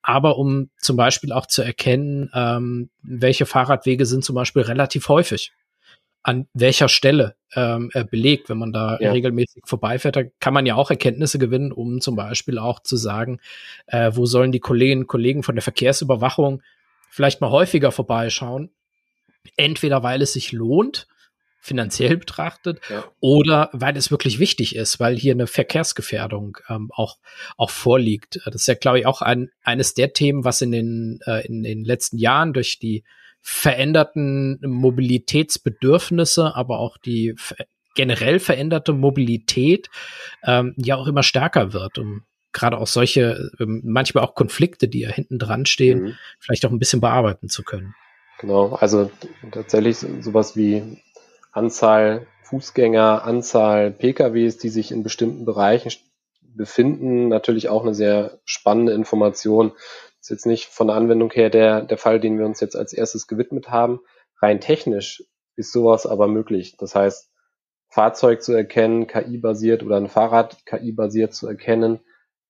aber 0.00 0.38
um 0.38 0.70
zum 0.78 0.96
Beispiel 0.96 1.32
auch 1.32 1.46
zu 1.46 1.62
erkennen, 1.62 2.30
ähm, 2.34 2.90
welche 3.02 3.46
Fahrradwege 3.46 4.06
sind 4.06 4.24
zum 4.24 4.34
Beispiel 4.34 4.62
relativ 4.62 5.08
häufig 5.08 5.52
an 6.22 6.46
welcher 6.54 6.88
Stelle 6.88 7.34
ähm, 7.54 7.90
äh, 7.94 8.04
belegt. 8.04 8.48
Wenn 8.48 8.58
man 8.58 8.72
da 8.72 8.98
ja. 9.00 9.12
regelmäßig 9.12 9.64
vorbeifährt, 9.66 10.16
da 10.16 10.22
kann 10.40 10.54
man 10.54 10.66
ja 10.66 10.74
auch 10.76 10.90
Erkenntnisse 10.90 11.38
gewinnen, 11.38 11.72
um 11.72 12.00
zum 12.00 12.16
Beispiel 12.16 12.58
auch 12.58 12.80
zu 12.80 12.96
sagen, 12.96 13.40
äh, 13.86 14.12
wo 14.14 14.26
sollen 14.26 14.52
die 14.52 14.60
Kolleginnen 14.60 15.02
und 15.02 15.08
Kollegen 15.08 15.42
von 15.42 15.54
der 15.54 15.62
Verkehrsüberwachung 15.62 16.62
vielleicht 17.10 17.40
mal 17.40 17.50
häufiger 17.50 17.92
vorbeischauen. 17.92 18.70
Entweder 19.56 20.02
weil 20.02 20.22
es 20.22 20.34
sich 20.34 20.52
lohnt, 20.52 21.08
finanziell 21.60 22.16
betrachtet, 22.16 22.80
ja. 22.88 23.04
oder 23.20 23.70
weil 23.72 23.96
es 23.96 24.10
wirklich 24.10 24.38
wichtig 24.38 24.74
ist, 24.74 24.98
weil 24.98 25.16
hier 25.16 25.32
eine 25.32 25.46
Verkehrsgefährdung 25.46 26.58
ähm, 26.68 26.90
auch, 26.92 27.18
auch 27.56 27.70
vorliegt. 27.70 28.40
Das 28.44 28.54
ist 28.56 28.66
ja, 28.66 28.74
glaube 28.74 29.00
ich, 29.00 29.06
auch 29.06 29.22
ein, 29.22 29.50
eines 29.62 29.94
der 29.94 30.12
Themen, 30.12 30.44
was 30.44 30.60
in 30.60 30.72
den, 30.72 31.20
äh, 31.26 31.46
in 31.46 31.62
den 31.62 31.84
letzten 31.84 32.18
Jahren 32.18 32.52
durch 32.52 32.78
die 32.78 33.04
veränderten 33.42 34.58
Mobilitätsbedürfnisse, 34.62 36.54
aber 36.54 36.78
auch 36.78 36.96
die 36.96 37.34
generell 37.94 38.38
veränderte 38.38 38.92
Mobilität 38.92 39.90
ähm, 40.44 40.74
ja 40.76 40.96
auch 40.96 41.06
immer 41.06 41.22
stärker 41.22 41.72
wird, 41.72 41.98
um 41.98 42.22
gerade 42.52 42.78
auch 42.78 42.86
solche, 42.86 43.50
ähm, 43.60 43.82
manchmal 43.84 44.24
auch 44.24 44.34
Konflikte, 44.34 44.88
die 44.88 45.00
ja 45.00 45.10
hinten 45.10 45.38
dran 45.38 45.66
stehen, 45.66 46.02
mhm. 46.02 46.14
vielleicht 46.38 46.64
auch 46.64 46.70
ein 46.70 46.78
bisschen 46.78 47.00
bearbeiten 47.00 47.48
zu 47.48 47.62
können. 47.62 47.94
Genau, 48.38 48.74
also 48.74 49.10
tatsächlich 49.50 49.98
sowas 49.98 50.56
wie 50.56 50.98
Anzahl 51.52 52.26
Fußgänger, 52.44 53.24
Anzahl 53.24 53.90
PKWs, 53.90 54.58
die 54.58 54.68
sich 54.68 54.92
in 54.92 55.02
bestimmten 55.02 55.44
Bereichen 55.44 55.92
befinden, 56.40 57.28
natürlich 57.28 57.68
auch 57.68 57.82
eine 57.82 57.94
sehr 57.94 58.38
spannende 58.44 58.92
Information, 58.92 59.72
ist 60.22 60.30
jetzt 60.30 60.46
nicht 60.46 60.66
von 60.66 60.86
der 60.86 60.96
Anwendung 60.96 61.30
her 61.32 61.50
der, 61.50 61.82
der 61.82 61.98
Fall, 61.98 62.20
den 62.20 62.38
wir 62.38 62.46
uns 62.46 62.60
jetzt 62.60 62.76
als 62.76 62.92
erstes 62.92 63.26
gewidmet 63.26 63.70
haben. 63.70 64.00
Rein 64.40 64.60
technisch 64.60 65.24
ist 65.56 65.72
sowas 65.72 66.06
aber 66.06 66.28
möglich. 66.28 66.76
Das 66.78 66.94
heißt, 66.94 67.30
Fahrzeug 67.88 68.42
zu 68.42 68.52
erkennen, 68.52 69.08
KI-basiert 69.08 69.82
oder 69.82 69.96
ein 69.96 70.08
Fahrrad 70.08 70.64
KI-basiert 70.64 71.34
zu 71.34 71.46
erkennen, 71.46 72.00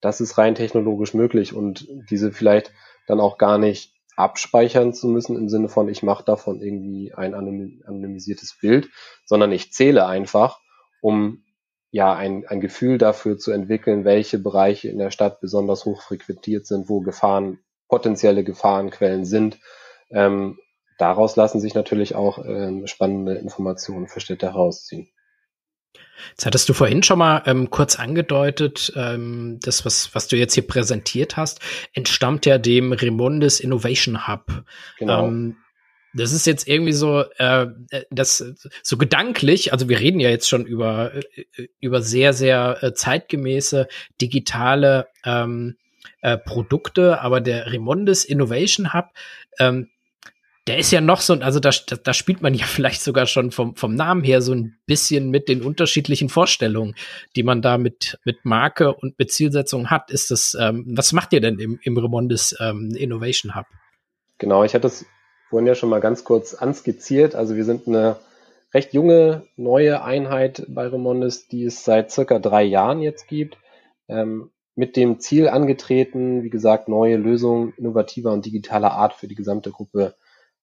das 0.00 0.20
ist 0.20 0.36
rein 0.36 0.54
technologisch 0.54 1.14
möglich 1.14 1.54
und 1.54 1.88
diese 2.10 2.30
vielleicht 2.30 2.72
dann 3.06 3.20
auch 3.20 3.38
gar 3.38 3.56
nicht 3.56 3.94
abspeichern 4.16 4.92
zu 4.92 5.08
müssen 5.08 5.36
im 5.36 5.48
Sinne 5.48 5.68
von, 5.68 5.88
ich 5.88 6.02
mache 6.02 6.24
davon 6.24 6.60
irgendwie 6.60 7.14
ein 7.14 7.34
anonymisiertes 7.34 8.58
Bild, 8.60 8.90
sondern 9.24 9.50
ich 9.50 9.72
zähle 9.72 10.06
einfach, 10.06 10.60
um 11.00 11.41
ja 11.92 12.14
ein, 12.14 12.46
ein 12.48 12.60
Gefühl 12.60 12.98
dafür 12.98 13.38
zu 13.38 13.52
entwickeln, 13.52 14.04
welche 14.04 14.38
Bereiche 14.38 14.88
in 14.88 14.98
der 14.98 15.10
Stadt 15.10 15.40
besonders 15.40 15.84
hoch 15.84 16.02
frequentiert 16.02 16.66
sind, 16.66 16.88
wo 16.88 17.00
Gefahren, 17.00 17.58
potenzielle 17.88 18.42
Gefahrenquellen 18.42 19.26
sind. 19.26 19.58
Ähm, 20.10 20.58
daraus 20.98 21.36
lassen 21.36 21.60
sich 21.60 21.74
natürlich 21.74 22.14
auch 22.14 22.44
ähm, 22.44 22.86
spannende 22.86 23.34
Informationen 23.34 24.08
für 24.08 24.20
Städte 24.20 24.46
herausziehen. 24.46 25.10
Jetzt 26.30 26.46
hattest 26.46 26.68
du 26.68 26.72
vorhin 26.72 27.02
schon 27.02 27.18
mal 27.18 27.42
ähm, 27.44 27.68
kurz 27.68 27.98
angedeutet, 27.98 28.92
ähm, 28.96 29.58
das, 29.62 29.84
was, 29.84 30.14
was 30.14 30.28
du 30.28 30.36
jetzt 30.36 30.54
hier 30.54 30.66
präsentiert 30.66 31.36
hast, 31.36 31.60
entstammt 31.92 32.46
ja 32.46 32.56
dem 32.56 32.92
Remondis 32.92 33.60
Innovation 33.60 34.26
Hub. 34.26 34.64
Genau. 34.98 35.26
Ähm, 35.26 35.56
das 36.14 36.32
ist 36.32 36.46
jetzt 36.46 36.68
irgendwie 36.68 36.92
so, 36.92 37.24
äh, 37.38 37.66
das 38.10 38.44
so 38.82 38.96
gedanklich. 38.96 39.72
Also 39.72 39.88
wir 39.88 40.00
reden 40.00 40.20
ja 40.20 40.30
jetzt 40.30 40.48
schon 40.48 40.66
über 40.66 41.12
äh, 41.14 41.68
über 41.80 42.02
sehr 42.02 42.32
sehr 42.32 42.78
äh, 42.82 42.92
zeitgemäße 42.92 43.88
digitale 44.20 45.08
ähm, 45.24 45.76
äh, 46.20 46.38
Produkte, 46.38 47.20
aber 47.20 47.40
der 47.40 47.72
Remondis 47.72 48.24
Innovation 48.24 48.92
Hub, 48.92 49.10
ähm, 49.58 49.88
der 50.68 50.78
ist 50.78 50.92
ja 50.92 51.00
noch 51.00 51.20
so, 51.20 51.34
also 51.34 51.58
da, 51.58 51.70
da 51.70 52.14
spielt 52.14 52.40
man 52.40 52.54
ja 52.54 52.64
vielleicht 52.66 53.02
sogar 53.02 53.26
schon 53.26 53.50
vom, 53.50 53.74
vom 53.74 53.94
Namen 53.94 54.22
her 54.22 54.40
so 54.42 54.54
ein 54.54 54.76
bisschen 54.86 55.30
mit 55.30 55.48
den 55.48 55.62
unterschiedlichen 55.62 56.28
Vorstellungen, 56.28 56.94
die 57.34 57.42
man 57.42 57.62
da 57.62 57.78
mit, 57.78 58.18
mit 58.24 58.44
Marke 58.44 58.92
und 58.94 59.18
mit 59.18 59.32
Zielsetzung 59.32 59.90
hat. 59.90 60.10
Ist 60.10 60.30
das, 60.30 60.56
ähm, 60.58 60.84
was 60.96 61.12
macht 61.12 61.32
ihr 61.32 61.40
denn 61.40 61.58
im, 61.58 61.78
im 61.82 61.96
Remondis 61.98 62.54
ähm, 62.60 62.94
Innovation 62.94 63.54
Hub? 63.54 63.66
Genau, 64.38 64.64
ich 64.64 64.74
hatte 64.74 64.86
es 64.86 65.04
vorhin 65.52 65.66
ja 65.66 65.74
schon 65.74 65.90
mal 65.90 66.00
ganz 66.00 66.24
kurz 66.24 66.54
anskizziert. 66.54 67.34
Also 67.34 67.56
wir 67.56 67.66
sind 67.66 67.86
eine 67.86 68.16
recht 68.72 68.94
junge, 68.94 69.42
neue 69.56 70.02
Einheit 70.02 70.64
bei 70.66 70.86
Remondis, 70.86 71.46
die 71.46 71.64
es 71.64 71.84
seit 71.84 72.10
circa 72.10 72.38
drei 72.38 72.62
Jahren 72.62 73.02
jetzt 73.02 73.28
gibt. 73.28 73.58
Ähm, 74.08 74.50
mit 74.76 74.96
dem 74.96 75.20
Ziel 75.20 75.48
angetreten, 75.48 76.42
wie 76.42 76.48
gesagt, 76.48 76.88
neue 76.88 77.18
Lösungen 77.18 77.74
innovativer 77.76 78.32
und 78.32 78.46
digitaler 78.46 78.92
Art 78.92 79.12
für 79.12 79.28
die 79.28 79.34
gesamte 79.34 79.70
Gruppe 79.70 80.14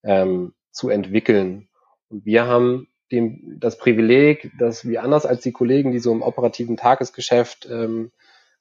ähm, 0.02 0.54
zu 0.72 0.90
entwickeln. 0.90 1.70
Und 2.10 2.26
wir 2.26 2.48
haben 2.48 2.88
dem, 3.12 3.60
das 3.60 3.78
Privileg, 3.78 4.50
dass 4.58 4.88
wir 4.88 5.04
anders 5.04 5.28
als 5.28 5.44
die 5.44 5.52
Kollegen, 5.52 5.92
die 5.92 6.00
so 6.00 6.12
im 6.12 6.24
operativen 6.24 6.78
Tagesgeschäft 6.78 7.68
ähm, 7.72 8.12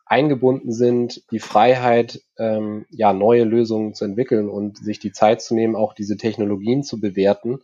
eingebunden 0.09 0.73
sind, 0.73 1.31
die 1.31 1.39
Freiheit, 1.39 2.23
ähm, 2.39 2.87
ja, 2.91 3.13
neue 3.13 3.45
Lösungen 3.45 3.95
zu 3.95 4.05
entwickeln 4.05 4.49
und 4.49 4.79
sich 4.79 4.99
die 4.99 5.13
Zeit 5.13 5.43
zu 5.43 5.55
nehmen, 5.55 5.77
auch 5.77 5.93
diese 5.93 6.17
Technologien 6.17 6.83
zu 6.83 7.01
bewerten. 7.01 7.61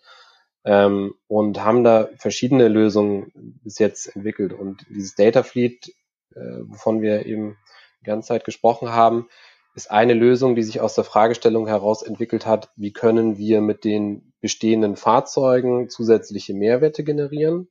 Ähm, 0.67 1.15
und 1.27 1.63
haben 1.63 1.85
da 1.85 2.09
verschiedene 2.17 2.69
Lösungen 2.69 3.59
bis 3.63 3.79
jetzt 3.79 4.15
entwickelt. 4.15 4.53
Und 4.53 4.87
dieses 4.89 5.15
Data 5.15 5.43
Fleet, 5.43 5.95
äh, 6.35 6.41
wovon 6.67 7.03
wir 7.03 7.27
eben 7.27 7.57
die 8.01 8.07
ganze 8.07 8.29
Zeit 8.29 8.45
gesprochen 8.45 8.91
haben, 8.91 9.29
ist 9.75 9.91
eine 9.91 10.15
Lösung, 10.15 10.55
die 10.55 10.63
sich 10.63 10.81
aus 10.81 10.95
der 10.95 11.05
Fragestellung 11.05 11.67
heraus 11.67 12.03
entwickelt 12.03 12.47
hat, 12.47 12.71
wie 12.77 12.93
können 12.93 13.37
wir 13.39 13.61
mit 13.61 13.85
den 13.85 14.33
bestehenden 14.41 14.97
Fahrzeugen 14.97 15.89
zusätzliche 15.89 16.55
Mehrwerte 16.55 17.03
generieren. 17.03 17.69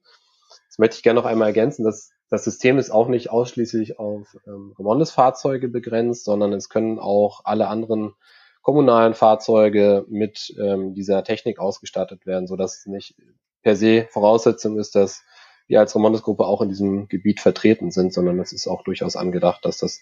Das 0.67 0.79
möchte 0.79 0.97
ich 0.97 1.03
gerne 1.03 1.19
noch 1.19 1.27
einmal 1.27 1.47
ergänzen, 1.47 1.83
dass 1.83 2.11
das 2.33 2.45
System 2.45 2.79
ist 2.79 2.89
auch 2.89 3.09
nicht 3.09 3.29
ausschließlich 3.29 3.99
auf 3.99 4.35
ähm, 4.47 4.73
Remondes-Fahrzeuge 4.79 5.67
begrenzt, 5.67 6.25
sondern 6.25 6.51
es 6.51 6.67
können 6.67 6.97
auch 6.97 7.41
alle 7.43 7.67
anderen 7.67 8.15
kommunalen 8.63 9.13
Fahrzeuge 9.13 10.03
mit 10.09 10.51
ähm, 10.59 10.95
dieser 10.95 11.23
Technik 11.23 11.59
ausgestattet 11.59 12.25
werden, 12.25 12.47
so 12.47 12.55
dass 12.55 12.79
es 12.79 12.85
nicht 12.87 13.13
per 13.61 13.75
se 13.75 14.07
Voraussetzung 14.09 14.79
ist, 14.79 14.95
dass 14.95 15.21
wir 15.67 15.79
als 15.79 15.95
Remondes-Gruppe 15.95 16.47
auch 16.47 16.63
in 16.63 16.69
diesem 16.69 17.07
Gebiet 17.07 17.39
vertreten 17.39 17.91
sind, 17.91 18.11
sondern 18.11 18.39
es 18.39 18.51
ist 18.51 18.65
auch 18.65 18.83
durchaus 18.83 19.15
angedacht, 19.15 19.63
dass 19.63 19.77
das 19.77 20.01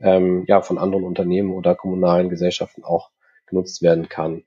ähm, 0.00 0.46
ja 0.48 0.62
von 0.62 0.78
anderen 0.78 1.04
Unternehmen 1.04 1.52
oder 1.52 1.76
kommunalen 1.76 2.28
Gesellschaften 2.28 2.82
auch 2.82 3.10
genutzt 3.46 3.82
werden 3.82 4.08
kann. 4.08 4.42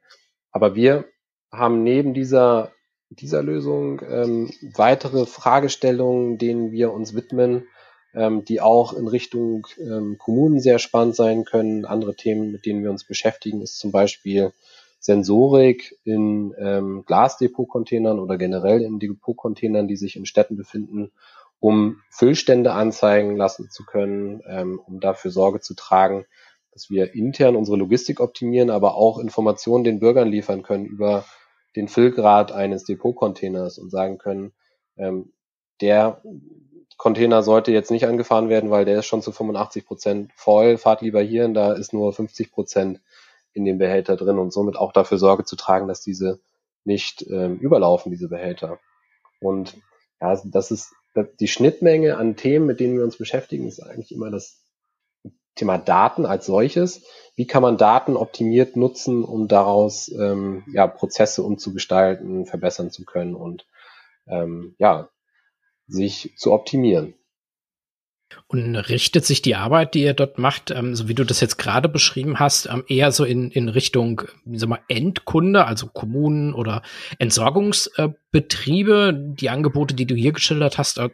Aber 0.51 0.75
wir 0.75 1.05
haben 1.49 1.81
neben 1.83 2.13
dieser 2.13 2.73
dieser 3.11 3.43
Lösung 3.43 4.01
ähm, 4.09 4.51
weitere 4.73 5.25
Fragestellungen, 5.25 6.37
denen 6.37 6.71
wir 6.71 6.93
uns 6.93 7.13
widmen, 7.13 7.67
ähm, 8.13 8.45
die 8.45 8.61
auch 8.61 8.93
in 8.93 9.07
Richtung 9.07 9.67
ähm, 9.77 10.17
Kommunen 10.17 10.59
sehr 10.59 10.79
spannend 10.79 11.15
sein 11.15 11.45
können. 11.45 11.85
Andere 11.85 12.15
Themen, 12.15 12.51
mit 12.51 12.65
denen 12.65 12.83
wir 12.83 12.89
uns 12.89 13.03
beschäftigen, 13.03 13.61
ist 13.61 13.79
zum 13.79 13.91
Beispiel 13.91 14.53
Sensorik 14.99 15.97
in 16.03 16.53
ähm, 16.57 17.03
Glasdepotcontainern 17.05 18.19
oder 18.19 18.37
generell 18.37 18.81
in 18.81 18.99
Depotcontainern, 18.99 19.87
die 19.87 19.97
sich 19.97 20.15
in 20.15 20.25
Städten 20.25 20.55
befinden, 20.55 21.11
um 21.59 22.01
Füllstände 22.09 22.73
anzeigen 22.73 23.35
lassen 23.35 23.69
zu 23.69 23.83
können, 23.85 24.41
ähm, 24.47 24.79
um 24.85 24.99
dafür 24.99 25.31
Sorge 25.31 25.59
zu 25.59 25.73
tragen, 25.73 26.25
dass 26.71 26.89
wir 26.89 27.13
intern 27.13 27.55
unsere 27.55 27.77
Logistik 27.77 28.19
optimieren, 28.19 28.69
aber 28.69 28.95
auch 28.95 29.19
Informationen 29.19 29.83
den 29.83 29.99
Bürgern 29.99 30.29
liefern 30.29 30.63
können 30.63 30.85
über 30.85 31.25
den 31.75 31.87
Füllgrad 31.87 32.51
eines 32.51 32.83
Depotcontainers 32.83 33.77
und 33.77 33.89
sagen 33.89 34.17
können, 34.17 34.53
ähm, 34.97 35.33
der 35.79 36.21
Container 36.97 37.41
sollte 37.41 37.71
jetzt 37.71 37.89
nicht 37.89 38.05
angefahren 38.05 38.49
werden, 38.49 38.69
weil 38.69 38.85
der 38.85 38.99
ist 38.99 39.07
schon 39.07 39.21
zu 39.23 39.31
85 39.31 39.85
Prozent 39.85 40.31
voll. 40.35 40.77
Fahrt 40.77 41.01
lieber 41.01 41.21
hier, 41.21 41.45
und 41.45 41.55
da 41.55 41.73
ist 41.73 41.93
nur 41.93 42.13
50 42.13 42.51
Prozent 42.51 43.01
in 43.53 43.65
dem 43.65 43.77
Behälter 43.79 44.15
drin 44.15 44.37
und 44.37 44.53
somit 44.53 44.77
auch 44.77 44.93
dafür 44.93 45.17
Sorge 45.17 45.43
zu 45.43 45.55
tragen, 45.55 45.87
dass 45.87 46.01
diese 46.01 46.39
nicht 46.83 47.25
ähm, 47.29 47.57
überlaufen, 47.57 48.11
diese 48.11 48.29
Behälter. 48.29 48.79
Und 49.39 49.77
ja, 50.21 50.39
das 50.45 50.71
ist 50.71 50.93
die 51.39 51.47
Schnittmenge 51.47 52.17
an 52.17 52.35
Themen, 52.35 52.65
mit 52.65 52.79
denen 52.79 52.97
wir 52.97 53.03
uns 53.03 53.17
beschäftigen, 53.17 53.67
ist 53.67 53.81
eigentlich 53.81 54.11
immer 54.11 54.29
das 54.29 54.61
Thema 55.55 55.77
Daten 55.77 56.25
als 56.25 56.45
solches. 56.45 57.05
Wie 57.35 57.47
kann 57.47 57.61
man 57.61 57.77
Daten 57.77 58.17
optimiert 58.17 58.75
nutzen, 58.75 59.23
um 59.23 59.47
daraus 59.47 60.09
ähm, 60.09 60.63
ja, 60.73 60.87
Prozesse 60.87 61.43
umzugestalten, 61.43 62.45
verbessern 62.45 62.91
zu 62.91 63.05
können 63.05 63.35
und 63.35 63.65
ähm, 64.27 64.75
ja, 64.77 65.09
sich 65.87 66.33
zu 66.37 66.51
optimieren. 66.51 67.15
Und 68.47 68.75
richtet 68.75 69.25
sich 69.25 69.41
die 69.41 69.55
Arbeit, 69.55 69.93
die 69.93 70.03
ihr 70.03 70.13
dort 70.13 70.37
macht, 70.37 70.71
ähm, 70.71 70.95
so 70.95 71.09
wie 71.09 71.13
du 71.13 71.25
das 71.25 71.41
jetzt 71.41 71.57
gerade 71.57 71.89
beschrieben 71.89 72.39
hast, 72.39 72.67
ähm, 72.67 72.85
eher 72.87 73.11
so 73.11 73.25
in, 73.25 73.51
in 73.51 73.67
Richtung 73.67 74.21
wie 74.45 74.57
sag 74.57 74.69
mal, 74.69 74.79
Endkunde, 74.87 75.65
also 75.65 75.87
Kommunen 75.87 76.53
oder 76.53 76.81
Entsorgungsbetriebe? 77.19 79.13
Die 79.37 79.49
Angebote, 79.49 79.95
die 79.95 80.05
du 80.05 80.15
hier 80.15 80.31
geschildert 80.31 80.77
hast, 80.77 80.97
äh, 80.99 81.09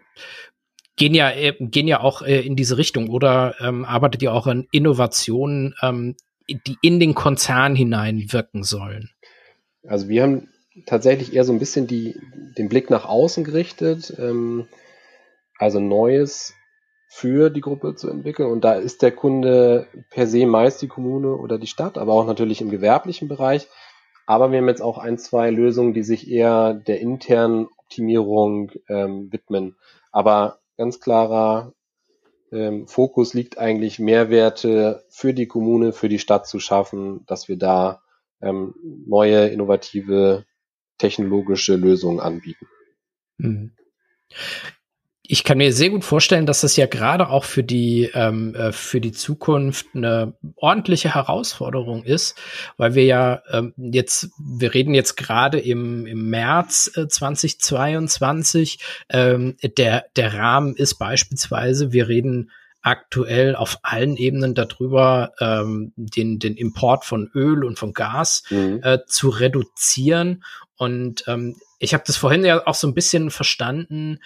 gehen 0.97 1.13
ja, 1.13 1.31
äh, 1.31 1.53
gehen 1.59 1.87
ja 1.87 2.01
auch 2.01 2.21
äh, 2.21 2.41
in 2.41 2.55
diese 2.55 2.77
Richtung 2.77 3.09
oder 3.09 3.55
ähm, 3.61 3.85
arbeitet 3.85 4.21
ihr 4.21 4.33
auch 4.33 4.47
an 4.47 4.67
Innovationen, 4.71 5.75
ähm, 5.81 6.15
die 6.49 6.77
in 6.81 6.99
den 6.99 7.13
Konzern 7.13 7.75
hineinwirken 7.75 8.63
sollen? 8.63 9.09
Also 9.87 10.09
wir 10.09 10.23
haben 10.23 10.49
tatsächlich 10.85 11.33
eher 11.33 11.43
so 11.43 11.53
ein 11.53 11.59
bisschen 11.59 11.87
die, 11.87 12.15
den 12.57 12.69
Blick 12.69 12.89
nach 12.89 13.05
außen 13.05 13.43
gerichtet, 13.43 14.13
ähm, 14.19 14.67
also 15.57 15.79
Neues 15.79 16.53
für 17.09 17.49
die 17.49 17.61
Gruppe 17.61 17.95
zu 17.95 18.09
entwickeln. 18.09 18.51
Und 18.51 18.63
da 18.63 18.73
ist 18.73 19.01
der 19.01 19.11
Kunde 19.11 19.87
per 20.09 20.27
se 20.27 20.45
meist 20.45 20.81
die 20.81 20.87
Kommune 20.87 21.35
oder 21.35 21.57
die 21.57 21.67
Stadt, 21.67 21.97
aber 21.97 22.13
auch 22.13 22.25
natürlich 22.25 22.61
im 22.61 22.69
gewerblichen 22.69 23.27
Bereich. 23.27 23.67
Aber 24.25 24.51
wir 24.51 24.59
haben 24.59 24.67
jetzt 24.67 24.81
auch 24.81 24.97
ein, 24.97 25.17
zwei 25.17 25.49
Lösungen, 25.49 25.93
die 25.93 26.03
sich 26.03 26.29
eher 26.29 26.73
der 26.73 26.99
internen 26.99 27.67
Optimierung 27.77 28.71
ähm, 28.89 29.31
widmen. 29.31 29.77
Aber 30.11 30.59
ganz 30.77 30.99
klarer 30.99 31.73
ähm, 32.51 32.87
Fokus 32.87 33.33
liegt 33.33 33.57
eigentlich, 33.57 33.99
Mehrwerte 33.99 35.03
für 35.09 35.33
die 35.33 35.47
Kommune, 35.47 35.91
für 35.91 36.09
die 36.09 36.19
Stadt 36.19 36.47
zu 36.47 36.59
schaffen, 36.59 37.25
dass 37.25 37.47
wir 37.47 37.57
da 37.57 38.01
ähm, 38.41 38.73
neue, 39.05 39.47
innovative 39.47 40.45
technologische 40.97 41.75
Lösungen 41.75 42.19
anbieten. 42.19 42.67
Mhm 43.37 43.71
ich 45.29 45.43
kann 45.43 45.57
mir 45.57 45.73
sehr 45.73 45.89
gut 45.89 46.05
vorstellen, 46.05 46.45
dass 46.45 46.61
das 46.61 46.77
ja 46.77 46.85
gerade 46.85 47.29
auch 47.29 47.43
für 47.43 47.63
die 47.63 48.09
ähm, 48.13 48.55
äh, 48.55 48.71
für 48.71 49.01
die 49.01 49.11
Zukunft 49.11 49.87
eine 49.93 50.33
ordentliche 50.55 51.13
Herausforderung 51.13 52.03
ist, 52.03 52.37
weil 52.77 52.95
wir 52.95 53.03
ja 53.03 53.41
ähm, 53.51 53.73
jetzt 53.77 54.29
wir 54.39 54.73
reden 54.73 54.93
jetzt 54.93 55.17
gerade 55.17 55.59
im, 55.59 56.05
im 56.05 56.29
März 56.29 56.91
äh, 56.95 57.07
2022 57.07 58.79
ähm, 59.09 59.57
der 59.77 60.05
der 60.15 60.33
Rahmen 60.33 60.75
ist 60.75 60.95
beispielsweise 60.95 61.91
wir 61.91 62.07
reden 62.07 62.51
aktuell 62.81 63.55
auf 63.55 63.79
allen 63.81 64.15
Ebenen 64.15 64.55
darüber, 64.55 65.33
ähm, 65.41 65.91
den, 65.97 66.39
den 66.39 66.55
Import 66.55 67.03
von 67.03 67.29
Öl 67.35 67.65
und 67.65 67.77
von 67.77 67.91
Gas 67.91 68.43
mhm. 68.49 68.79
äh, 68.81 68.99
zu 69.05 69.27
reduzieren. 69.27 70.45
Und 70.77 71.25
ähm, 71.27 71.57
ich 71.79 71.93
habe 71.93 72.05
das 72.07 72.15
vorhin 72.15 72.45
ja 72.45 72.65
auch 72.65 72.75
so 72.75 72.87
ein 72.87 72.93
bisschen 72.93 73.29
verstanden 73.29 74.19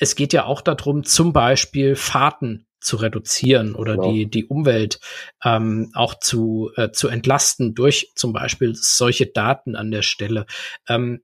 es 0.00 0.16
geht 0.16 0.32
ja 0.32 0.44
auch 0.44 0.62
darum, 0.62 1.04
zum 1.04 1.32
Beispiel 1.32 1.94
Fahrten 1.94 2.66
zu 2.80 2.96
reduzieren 2.96 3.74
oder 3.74 3.96
genau. 3.96 4.12
die, 4.12 4.30
die 4.30 4.46
Umwelt 4.46 5.00
ähm, 5.44 5.90
auch 5.94 6.18
zu, 6.18 6.70
äh, 6.76 6.90
zu 6.90 7.08
entlasten 7.08 7.74
durch 7.74 8.10
zum 8.16 8.32
Beispiel 8.32 8.74
solche 8.74 9.26
Daten 9.26 9.76
an 9.76 9.90
der 9.90 10.02
Stelle. 10.02 10.46
Ähm, 10.88 11.20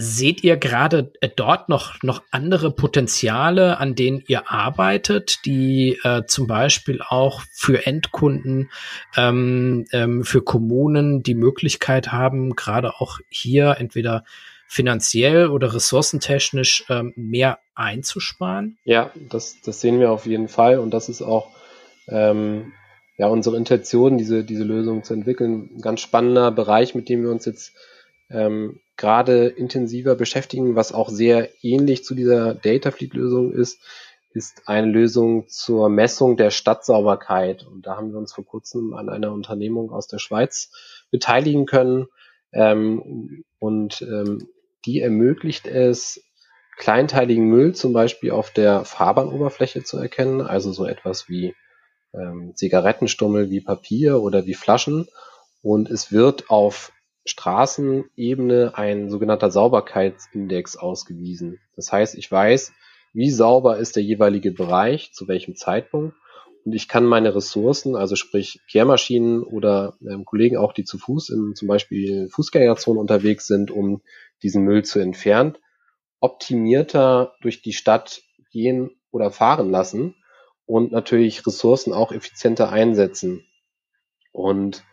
Seht 0.00 0.44
ihr 0.44 0.56
gerade 0.56 1.12
äh, 1.20 1.28
dort 1.34 1.68
noch, 1.68 2.00
noch 2.04 2.22
andere 2.30 2.70
Potenziale, 2.70 3.78
an 3.78 3.96
denen 3.96 4.22
ihr 4.28 4.48
arbeitet, 4.48 5.44
die 5.44 5.98
äh, 6.04 6.22
zum 6.24 6.46
Beispiel 6.46 7.00
auch 7.02 7.42
für 7.52 7.84
Endkunden, 7.84 8.70
ähm, 9.16 9.86
ähm, 9.90 10.22
für 10.22 10.42
Kommunen 10.42 11.24
die 11.24 11.34
Möglichkeit 11.34 12.12
haben, 12.12 12.54
gerade 12.54 13.00
auch 13.00 13.18
hier 13.28 13.74
entweder 13.80 14.22
finanziell 14.68 15.48
oder 15.48 15.74
ressourcentechnisch 15.74 16.84
ähm, 16.88 17.12
mehr 17.16 17.58
einzusparen? 17.74 18.78
Ja, 18.84 19.10
das, 19.28 19.56
das 19.64 19.80
sehen 19.80 19.98
wir 19.98 20.12
auf 20.12 20.26
jeden 20.26 20.48
Fall 20.48 20.78
und 20.78 20.92
das 20.92 21.08
ist 21.08 21.22
auch 21.22 21.50
ähm, 22.06 22.72
ja 23.16 23.28
unsere 23.28 23.56
Intention, 23.56 24.18
diese, 24.18 24.44
diese 24.44 24.64
Lösung 24.64 25.02
zu 25.02 25.14
entwickeln. 25.14 25.70
Ein 25.74 25.80
ganz 25.80 26.00
spannender 26.00 26.52
Bereich, 26.52 26.94
mit 26.94 27.08
dem 27.08 27.22
wir 27.22 27.30
uns 27.30 27.46
jetzt 27.46 27.72
ähm, 28.30 28.80
gerade 28.96 29.46
intensiver 29.46 30.14
beschäftigen, 30.14 30.76
was 30.76 30.92
auch 30.92 31.08
sehr 31.08 31.48
ähnlich 31.62 32.04
zu 32.04 32.14
dieser 32.14 32.54
Data 32.54 32.90
Fleet 32.90 33.14
Lösung 33.14 33.52
ist, 33.52 33.80
ist 34.34 34.68
eine 34.68 34.86
Lösung 34.86 35.48
zur 35.48 35.88
Messung 35.88 36.36
der 36.36 36.50
Stadtsauberkeit. 36.50 37.66
Und 37.66 37.86
da 37.86 37.96
haben 37.96 38.12
wir 38.12 38.18
uns 38.18 38.34
vor 38.34 38.44
kurzem 38.44 38.92
an 38.92 39.08
einer 39.08 39.32
Unternehmung 39.32 39.90
aus 39.90 40.06
der 40.06 40.18
Schweiz 40.18 40.70
beteiligen 41.10 41.64
können. 41.64 42.06
Ähm, 42.52 43.44
und 43.58 44.02
ähm, 44.02 44.48
die 44.86 45.00
ermöglicht 45.00 45.66
es, 45.66 46.22
kleinteiligen 46.76 47.48
Müll 47.48 47.74
zum 47.74 47.92
Beispiel 47.92 48.30
auf 48.30 48.50
der 48.50 48.84
Fahrbahnoberfläche 48.84 49.82
zu 49.82 49.98
erkennen, 49.98 50.40
also 50.40 50.72
so 50.72 50.86
etwas 50.86 51.28
wie 51.28 51.54
ähm, 52.14 52.52
Zigarettenstummel, 52.54 53.50
wie 53.50 53.60
Papier 53.60 54.20
oder 54.20 54.46
wie 54.46 54.54
Flaschen. 54.54 55.08
Und 55.60 55.90
es 55.90 56.12
wird 56.12 56.50
auf 56.50 56.92
Straßenebene 57.26 58.72
ein 58.74 59.10
sogenannter 59.10 59.50
Sauberkeitsindex 59.50 60.76
ausgewiesen. 60.76 61.58
Das 61.76 61.92
heißt, 61.92 62.14
ich 62.14 62.30
weiß, 62.30 62.72
wie 63.12 63.30
sauber 63.30 63.78
ist 63.78 63.96
der 63.96 64.02
jeweilige 64.02 64.52
Bereich, 64.52 65.12
zu 65.12 65.28
welchem 65.28 65.56
Zeitpunkt. 65.56 66.14
Und 66.68 66.74
ich 66.74 66.86
kann 66.86 67.06
meine 67.06 67.34
Ressourcen, 67.34 67.96
also 67.96 68.14
sprich 68.14 68.60
Kehrmaschinen 68.70 69.42
oder 69.42 69.96
ähm, 70.06 70.26
Kollegen 70.26 70.58
auch, 70.58 70.74
die 70.74 70.84
zu 70.84 70.98
Fuß 70.98 71.30
in 71.30 71.54
zum 71.54 71.66
Beispiel 71.66 72.28
Fußgängerzonen 72.28 73.00
unterwegs 73.00 73.46
sind, 73.46 73.70
um 73.70 74.02
diesen 74.42 74.64
Müll 74.64 74.84
zu 74.84 74.98
entfernen, 74.98 75.56
optimierter 76.20 77.32
durch 77.40 77.62
die 77.62 77.72
Stadt 77.72 78.20
gehen 78.52 78.90
oder 79.10 79.30
fahren 79.30 79.70
lassen 79.70 80.14
und 80.66 80.92
natürlich 80.92 81.46
Ressourcen 81.46 81.94
auch 81.94 82.12
effizienter 82.12 82.68
einsetzen. 82.68 83.46
Und 84.32 84.84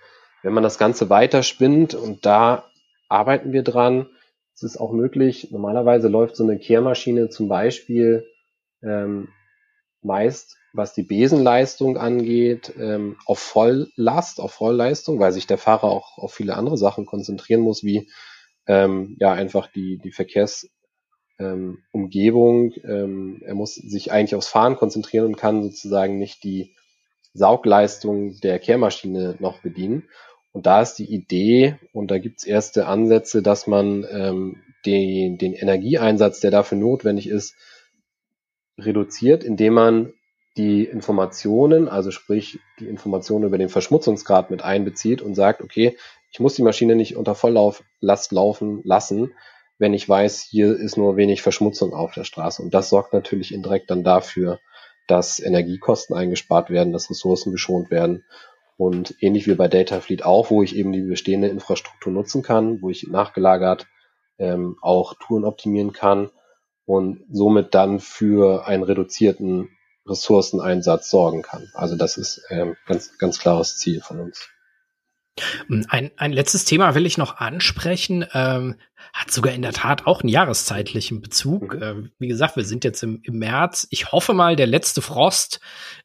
wenn 0.41 0.53
man 0.53 0.63
das 0.63 0.77
Ganze 0.77 1.09
weiterspinnt 1.09 1.93
und 1.93 2.25
da 2.25 2.71
arbeiten 3.09 3.51
wir 3.51 3.63
dran, 3.63 4.07
ist 4.53 4.63
es 4.63 4.77
auch 4.77 4.93
möglich, 4.93 5.51
normalerweise 5.51 6.07
läuft 6.07 6.37
so 6.37 6.45
eine 6.45 6.57
Kehrmaschine 6.57 7.27
zum 7.27 7.49
Beispiel 7.49 8.25
ähm, 8.81 9.27
meist, 10.05 10.57
was 10.73 10.93
die 10.93 11.03
Besenleistung 11.03 11.97
angeht, 11.97 12.73
ähm, 12.79 13.17
auf 13.25 13.39
Volllast, 13.39 14.39
auf 14.39 14.53
Vollleistung, 14.53 15.19
weil 15.19 15.31
sich 15.31 15.47
der 15.47 15.57
Fahrer 15.57 15.85
auch 15.85 16.17
auf 16.17 16.33
viele 16.33 16.55
andere 16.55 16.77
Sachen 16.77 17.05
konzentrieren 17.05 17.61
muss, 17.61 17.83
wie 17.83 18.09
ähm, 18.67 19.15
ja 19.19 19.33
einfach 19.33 19.71
die, 19.71 19.97
die 19.97 20.11
Verkehrsumgebung. 20.11 22.73
Ähm, 22.83 22.85
ähm, 22.89 23.41
er 23.45 23.55
muss 23.55 23.75
sich 23.75 24.11
eigentlich 24.11 24.35
aufs 24.35 24.47
Fahren 24.47 24.75
konzentrieren 24.75 25.25
und 25.25 25.37
kann 25.37 25.63
sozusagen 25.63 26.17
nicht 26.17 26.43
die 26.43 26.75
Saugleistung 27.33 28.39
der 28.41 28.59
Kehrmaschine 28.59 29.35
noch 29.39 29.61
bedienen. 29.61 30.03
Und 30.51 30.65
da 30.65 30.81
ist 30.81 30.95
die 30.95 31.13
Idee, 31.13 31.77
und 31.91 32.11
da 32.11 32.17
gibt's 32.17 32.45
erste 32.45 32.87
Ansätze, 32.87 33.41
dass 33.41 33.67
man 33.67 34.05
ähm, 34.09 34.63
den, 34.85 35.37
den 35.37 35.53
Energieeinsatz, 35.53 36.39
der 36.39 36.51
dafür 36.51 36.77
notwendig 36.77 37.27
ist, 37.27 37.55
reduziert, 38.77 39.43
indem 39.43 39.73
man 39.73 40.13
die 40.57 40.85
Informationen, 40.85 41.89
also 41.89 42.11
sprich 42.11 42.59
die 42.79 42.87
Informationen 42.87 43.45
über 43.45 43.57
den 43.57 43.69
Verschmutzungsgrad 43.69 44.51
mit 44.51 44.63
einbezieht 44.63 45.21
und 45.21 45.35
sagt, 45.35 45.61
okay, 45.61 45.97
ich 46.31 46.39
muss 46.39 46.55
die 46.55 46.63
Maschine 46.63 46.95
nicht 46.95 47.17
unter 47.17 47.35
Volllast 47.35 48.31
laufen 48.31 48.81
lassen, 48.83 49.33
wenn 49.77 49.93
ich 49.93 50.07
weiß, 50.07 50.41
hier 50.49 50.75
ist 50.75 50.97
nur 50.97 51.17
wenig 51.17 51.41
Verschmutzung 51.41 51.93
auf 51.93 52.13
der 52.13 52.23
Straße. 52.23 52.61
Und 52.61 52.73
das 52.73 52.89
sorgt 52.89 53.11
natürlich 53.11 53.53
indirekt 53.53 53.89
dann 53.91 54.03
dafür, 54.03 54.59
dass 55.07 55.39
Energiekosten 55.39 56.15
eingespart 56.15 56.69
werden, 56.69 56.93
dass 56.93 57.09
Ressourcen 57.09 57.51
geschont 57.51 57.91
werden 57.91 58.23
Und 58.77 59.15
ähnlich 59.19 59.47
wie 59.47 59.55
bei 59.55 59.67
Datafleet 59.67 60.23
auch, 60.23 60.49
wo 60.49 60.63
ich 60.63 60.75
eben 60.75 60.91
die 60.91 61.01
bestehende 61.01 61.47
Infrastruktur 61.47 62.11
nutzen 62.11 62.41
kann, 62.41 62.81
wo 62.81 62.89
ich 62.89 63.07
nachgelagert 63.07 63.87
ähm, 64.37 64.77
auch 64.81 65.13
Touren 65.15 65.45
optimieren 65.45 65.93
kann 65.93 66.29
und 66.85 67.23
somit 67.31 67.73
dann 67.73 67.99
für 67.99 68.67
einen 68.67 68.83
reduzierten 68.83 69.69
Ressourceneinsatz 70.07 71.09
sorgen 71.09 71.41
kann. 71.41 71.69
Also 71.73 71.95
das 71.95 72.17
ist 72.17 72.41
ähm, 72.49 72.75
ganz, 72.85 73.17
ganz 73.17 73.39
klares 73.39 73.77
Ziel 73.77 74.01
von 74.01 74.19
uns. 74.19 74.49
Ein, 75.89 76.11
ein 76.15 76.31
letztes 76.31 76.65
Thema 76.65 76.95
will 76.95 77.05
ich 77.05 77.17
noch 77.17 77.37
ansprechen. 77.37 78.25
Ähm, 78.33 78.75
hat 79.13 79.31
sogar 79.31 79.53
in 79.53 79.61
der 79.61 79.71
Tat 79.71 80.07
auch 80.07 80.21
einen 80.21 80.29
jahreszeitlichen 80.29 81.21
Bezug. 81.21 81.75
Mhm. 81.75 81.81
Äh, 81.81 81.95
wie 82.19 82.27
gesagt, 82.27 82.57
wir 82.57 82.65
sind 82.65 82.83
jetzt 82.83 83.01
im, 83.01 83.21
im, 83.23 83.39
März. 83.39 83.87
Ich 83.89 84.11
hoffe 84.11 84.33
mal, 84.33 84.55
der 84.55 84.67
letzte 84.67 85.01
Frost 85.01 85.59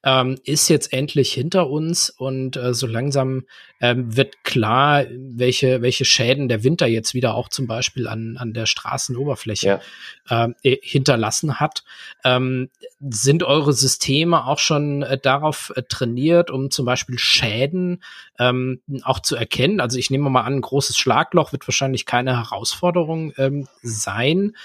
ähm, 0.05 0.39
ist 0.45 0.69
jetzt 0.69 0.93
endlich 0.93 1.33
hinter 1.33 1.69
uns 1.69 2.11
und 2.11 2.57
äh, 2.57 2.73
so 2.73 2.87
langsam 2.87 3.47
ähm, 3.81 4.17
wird 4.17 4.45
klar, 4.45 5.07
welche, 5.11 5.83
welche 5.83 6.05
Schäden 6.05 6.49
der 6.49 6.63
Winter 6.63 6.87
jetzt 6.87 7.15
wieder 7.15 7.35
auch 7.35 7.49
zum 7.49 7.67
Beispiel 7.67 8.07
an, 8.07 8.37
an 8.37 8.53
der 8.53 8.67
Straßenoberfläche 8.67 9.81
ja. 10.29 10.45
äh, 10.63 10.77
hinterlassen 10.81 11.59
hat. 11.59 11.83
Ähm, 12.25 12.71
sind 13.01 13.43
eure 13.43 13.73
Systeme 13.73 14.47
auch 14.47 14.59
schon 14.59 15.03
äh, 15.03 15.19
darauf 15.19 15.73
äh, 15.75 15.83
trainiert, 15.83 16.51
um 16.51 16.71
zum 16.71 16.85
Beispiel 16.85 17.19
Schäden 17.19 18.03
ähm, 18.39 18.83
auch 19.21 19.23
zu 19.23 19.37
erkennen? 19.37 19.81
Also 19.81 19.99
ich 19.99 20.11
nehme 20.11 20.31
mal 20.31 20.43
an, 20.43 20.55
ein 20.55 20.61
großes 20.61 20.97
Schlagloch 20.97 21.53
wird 21.53 21.67
wahrscheinlich 21.69 22.07
keine 22.07 22.37
Herausforderung 22.37 23.33
ähm, 23.37 23.69
sein. 23.83 24.57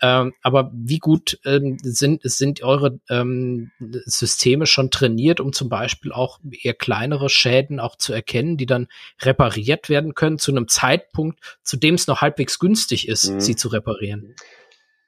Ähm, 0.00 0.34
aber 0.42 0.70
wie 0.72 0.98
gut 0.98 1.38
ähm, 1.44 1.78
sind, 1.82 2.22
sind 2.24 2.62
eure 2.62 2.98
ähm, 3.08 3.70
Systeme 4.04 4.66
schon 4.66 4.90
trainiert, 4.90 5.40
um 5.40 5.52
zum 5.52 5.68
Beispiel 5.68 6.12
auch 6.12 6.38
eher 6.50 6.74
kleinere 6.74 7.28
Schäden 7.28 7.80
auch 7.80 7.96
zu 7.96 8.12
erkennen, 8.12 8.56
die 8.56 8.66
dann 8.66 8.88
repariert 9.20 9.88
werden 9.88 10.14
können 10.14 10.38
zu 10.38 10.50
einem 10.50 10.68
Zeitpunkt, 10.68 11.40
zu 11.62 11.76
dem 11.76 11.94
es 11.94 12.06
noch 12.06 12.20
halbwegs 12.20 12.58
günstig 12.58 13.08
ist, 13.08 13.30
mhm. 13.30 13.40
sie 13.40 13.56
zu 13.56 13.68
reparieren? 13.68 14.34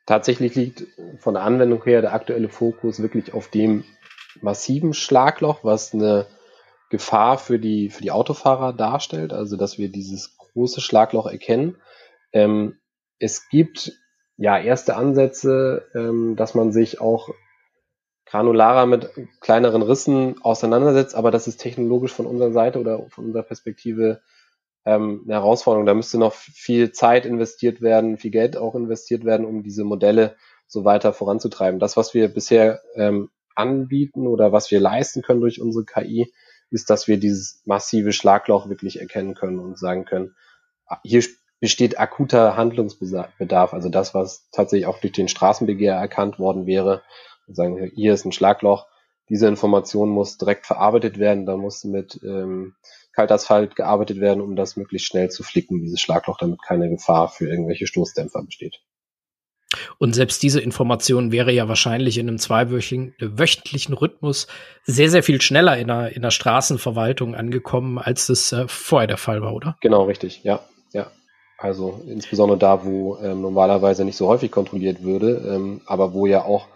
Tatsächlich 0.06 0.54
liegt 0.54 0.86
von 1.18 1.34
der 1.34 1.44
Anwendung 1.44 1.82
her 1.84 2.00
der 2.00 2.12
aktuelle 2.12 2.48
Fokus 2.48 3.00
wirklich 3.00 3.32
auf 3.32 3.48
dem 3.48 3.84
massiven 4.40 4.94
Schlagloch, 4.94 5.64
was 5.64 5.94
eine 5.94 6.26
Gefahr 6.90 7.38
für 7.38 7.58
die, 7.58 7.88
für 7.88 8.02
die 8.02 8.10
Autofahrer 8.10 8.72
darstellt, 8.72 9.32
also 9.32 9.56
dass 9.56 9.78
wir 9.78 9.88
dieses 9.88 10.36
große 10.36 10.80
Schlagloch 10.80 11.26
erkennen. 11.26 11.76
Ähm, 12.32 12.78
es 13.18 13.48
gibt 13.48 13.92
ja 14.36 14.58
erste 14.58 14.96
Ansätze, 14.96 15.86
ähm, 15.94 16.34
dass 16.36 16.54
man 16.54 16.72
sich 16.72 17.00
auch 17.00 17.30
granularer 18.26 18.86
mit 18.86 19.10
kleineren 19.40 19.82
Rissen 19.82 20.42
auseinandersetzt, 20.42 21.14
aber 21.14 21.30
das 21.30 21.46
ist 21.46 21.58
technologisch 21.58 22.12
von 22.12 22.26
unserer 22.26 22.52
Seite 22.52 22.80
oder 22.80 23.08
von 23.08 23.26
unserer 23.26 23.42
Perspektive 23.42 24.20
ähm, 24.84 25.22
eine 25.24 25.34
Herausforderung. 25.34 25.86
Da 25.86 25.94
müsste 25.94 26.18
noch 26.18 26.32
viel 26.32 26.92
Zeit 26.92 27.24
investiert 27.24 27.82
werden, 27.82 28.18
viel 28.18 28.30
Geld 28.30 28.56
auch 28.56 28.74
investiert 28.74 29.24
werden, 29.24 29.46
um 29.46 29.62
diese 29.62 29.84
Modelle 29.84 30.36
so 30.66 30.84
weiter 30.84 31.12
voranzutreiben. 31.12 31.78
Das, 31.80 31.96
was 31.96 32.14
wir 32.14 32.28
bisher 32.28 32.80
ähm, 32.94 33.30
anbieten 33.54 34.26
oder 34.26 34.52
was 34.52 34.70
wir 34.70 34.80
leisten 34.80 35.22
können 35.22 35.40
durch 35.40 35.60
unsere 35.60 35.84
KI, 35.84 36.32
ist, 36.70 36.90
dass 36.90 37.08
wir 37.08 37.18
dieses 37.18 37.62
massive 37.64 38.12
Schlagloch 38.12 38.68
wirklich 38.68 39.00
erkennen 39.00 39.34
können 39.34 39.58
und 39.58 39.78
sagen 39.78 40.04
können, 40.04 40.34
hier 41.02 41.24
besteht 41.60 42.00
akuter 42.00 42.56
Handlungsbedarf, 42.56 43.74
also 43.74 43.88
das, 43.88 44.14
was 44.14 44.48
tatsächlich 44.50 44.86
auch 44.86 44.98
durch 44.98 45.12
den 45.12 45.28
Straßenbegehr 45.28 45.94
erkannt 45.94 46.38
worden 46.38 46.66
wäre, 46.66 47.02
und 47.46 47.54
sagen, 47.54 47.90
hier 47.94 48.14
ist 48.14 48.24
ein 48.24 48.32
Schlagloch, 48.32 48.86
diese 49.28 49.46
Information 49.46 50.10
muss 50.10 50.38
direkt 50.38 50.66
verarbeitet 50.66 51.18
werden, 51.18 51.46
da 51.46 51.56
muss 51.56 51.84
mit 51.84 52.20
ähm, 52.24 52.74
Kaltasphalt 53.12 53.76
gearbeitet 53.76 54.20
werden, 54.20 54.40
um 54.40 54.56
das 54.56 54.76
möglichst 54.76 55.06
schnell 55.06 55.30
zu 55.30 55.42
flicken, 55.42 55.80
dieses 55.80 56.00
Schlagloch, 56.00 56.38
damit 56.38 56.62
keine 56.62 56.88
Gefahr 56.88 57.28
für 57.28 57.48
irgendwelche 57.48 57.86
Stoßdämpfer 57.86 58.42
besteht. 58.42 58.80
Und 59.98 60.14
selbst 60.14 60.42
diese 60.42 60.60
Information 60.60 61.32
wäre 61.32 61.52
ja 61.52 61.68
wahrscheinlich 61.68 62.18
in 62.18 62.28
einem 62.28 62.38
zweiwöchentlichen 62.38 63.94
Rhythmus 63.94 64.46
sehr, 64.84 65.10
sehr 65.10 65.22
viel 65.22 65.40
schneller 65.40 65.78
in 65.78 65.88
der, 65.88 66.14
in 66.14 66.22
der 66.22 66.30
Straßenverwaltung 66.30 67.34
angekommen, 67.34 67.98
als 67.98 68.26
das 68.26 68.52
äh, 68.52 68.64
vorher 68.66 69.06
der 69.06 69.16
Fall 69.16 69.42
war, 69.42 69.54
oder? 69.54 69.76
Genau, 69.80 70.04
richtig, 70.04 70.42
ja. 70.44 70.60
ja. 70.92 71.10
Also 71.58 72.02
insbesondere 72.06 72.58
da, 72.58 72.84
wo 72.84 73.18
ähm, 73.18 73.42
normalerweise 73.42 74.04
nicht 74.04 74.16
so 74.16 74.28
häufig 74.28 74.50
kontrolliert 74.50 75.02
würde, 75.02 75.42
ähm, 75.48 75.82
aber 75.86 76.14
wo 76.14 76.26
ja 76.26 76.44
auch 76.44 76.66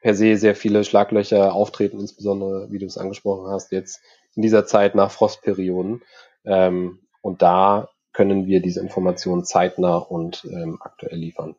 per 0.00 0.14
se 0.14 0.36
sehr 0.36 0.54
viele 0.54 0.84
Schlaglöcher 0.84 1.52
auftreten, 1.52 1.98
insbesondere, 1.98 2.70
wie 2.70 2.78
du 2.78 2.86
es 2.86 2.98
angesprochen 2.98 3.50
hast, 3.50 3.72
jetzt 3.72 4.00
in 4.34 4.42
dieser 4.42 4.66
Zeit 4.66 4.94
nach 4.94 5.10
Frostperioden. 5.10 6.02
Ähm, 6.44 7.00
und 7.20 7.42
da 7.42 7.88
können 8.12 8.46
wir 8.46 8.60
diese 8.60 8.80
Informationen 8.80 9.44
zeitnah 9.44 9.96
und 9.96 10.44
ähm, 10.44 10.78
aktuell 10.80 11.18
liefern. 11.18 11.56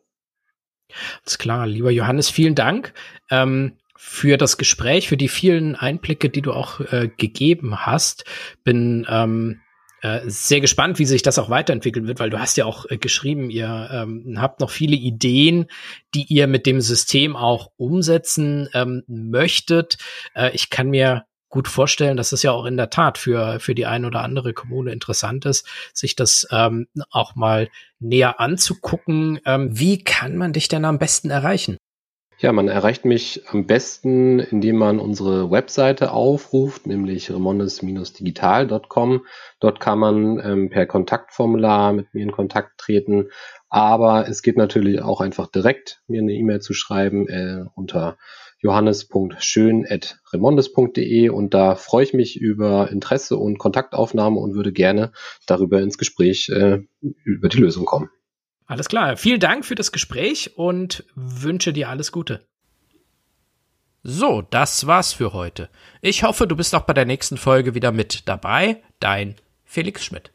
Alles 1.24 1.38
klar, 1.38 1.66
lieber 1.66 1.90
Johannes, 1.90 2.30
vielen 2.30 2.54
Dank 2.54 2.92
ähm, 3.30 3.76
für 3.96 4.36
das 4.36 4.56
Gespräch, 4.56 5.08
für 5.08 5.16
die 5.16 5.28
vielen 5.28 5.76
Einblicke, 5.76 6.30
die 6.30 6.42
du 6.42 6.52
auch 6.52 6.80
äh, 6.80 7.10
gegeben 7.16 7.86
hast. 7.86 8.24
Bin 8.64 9.06
ähm, 9.08 9.60
äh, 10.02 10.20
sehr 10.24 10.62
gespannt, 10.62 10.98
wie 10.98 11.04
sich 11.04 11.20
das 11.20 11.38
auch 11.38 11.50
weiterentwickeln 11.50 12.06
wird, 12.06 12.20
weil 12.20 12.30
du 12.30 12.40
hast 12.40 12.56
ja 12.56 12.64
auch 12.64 12.86
äh, 12.88 12.96
geschrieben, 12.96 13.50
ihr 13.50 13.90
ähm, 13.92 14.36
habt 14.38 14.60
noch 14.60 14.70
viele 14.70 14.96
Ideen, 14.96 15.66
die 16.14 16.24
ihr 16.24 16.46
mit 16.46 16.64
dem 16.64 16.80
System 16.80 17.36
auch 17.36 17.70
umsetzen 17.76 18.68
ähm, 18.72 19.02
möchtet. 19.06 19.98
Äh, 20.34 20.52
ich 20.54 20.70
kann 20.70 20.88
mir 20.88 21.26
gut 21.50 21.68
vorstellen, 21.68 22.16
dass 22.16 22.32
es 22.32 22.42
ja 22.42 22.52
auch 22.52 22.64
in 22.64 22.76
der 22.76 22.88
Tat 22.90 23.18
für, 23.18 23.60
für 23.60 23.74
die 23.74 23.86
eine 23.86 24.06
oder 24.06 24.22
andere 24.22 24.54
Kommune 24.54 24.92
interessant 24.92 25.44
ist, 25.44 25.66
sich 25.92 26.16
das 26.16 26.48
ähm, 26.50 26.86
auch 27.10 27.34
mal 27.34 27.68
näher 27.98 28.40
anzugucken. 28.40 29.40
Ähm, 29.44 29.68
wie 29.78 30.02
kann 30.02 30.36
man 30.36 30.54
dich 30.54 30.68
denn 30.68 30.86
am 30.86 30.98
besten 30.98 31.30
erreichen? 31.30 31.76
Ja, 32.38 32.52
man 32.52 32.68
erreicht 32.68 33.04
mich 33.04 33.42
am 33.48 33.66
besten, 33.66 34.38
indem 34.38 34.76
man 34.76 34.98
unsere 34.98 35.50
Webseite 35.50 36.12
aufruft, 36.12 36.86
nämlich 36.86 37.30
remondes-digital.com. 37.30 39.26
Dort 39.60 39.78
kann 39.78 39.98
man 39.98 40.40
ähm, 40.42 40.70
per 40.70 40.86
Kontaktformular 40.86 41.92
mit 41.92 42.14
mir 42.14 42.22
in 42.22 42.32
Kontakt 42.32 42.78
treten. 42.78 43.28
Aber 43.68 44.26
es 44.26 44.40
geht 44.40 44.56
natürlich 44.56 45.02
auch 45.02 45.20
einfach 45.20 45.48
direkt, 45.48 46.00
mir 46.06 46.22
eine 46.22 46.32
E-Mail 46.32 46.60
zu 46.60 46.72
schreiben 46.72 47.28
äh, 47.28 47.66
unter 47.74 48.16
johannes.schön.remondes.de 48.60 51.28
und 51.30 51.54
da 51.54 51.74
freue 51.74 52.04
ich 52.04 52.14
mich 52.14 52.40
über 52.40 52.90
Interesse 52.90 53.36
und 53.36 53.58
Kontaktaufnahme 53.58 54.38
und 54.38 54.54
würde 54.54 54.72
gerne 54.72 55.12
darüber 55.46 55.80
ins 55.80 55.98
Gespräch 55.98 56.48
äh, 56.50 56.82
über 57.24 57.48
die 57.48 57.58
Lösung 57.58 57.84
kommen. 57.84 58.10
Alles 58.66 58.88
klar. 58.88 59.16
Vielen 59.16 59.40
Dank 59.40 59.64
für 59.64 59.74
das 59.74 59.90
Gespräch 59.92 60.56
und 60.56 61.04
wünsche 61.14 61.72
dir 61.72 61.88
alles 61.88 62.12
Gute. 62.12 62.46
So, 64.02 64.42
das 64.42 64.86
war's 64.86 65.12
für 65.12 65.32
heute. 65.32 65.68
Ich 66.00 66.22
hoffe, 66.22 66.46
du 66.46 66.56
bist 66.56 66.74
auch 66.74 66.82
bei 66.82 66.94
der 66.94 67.04
nächsten 67.04 67.36
Folge 67.36 67.74
wieder 67.74 67.92
mit 67.92 68.28
dabei. 68.28 68.82
Dein 68.98 69.36
Felix 69.64 70.04
Schmidt. 70.04 70.32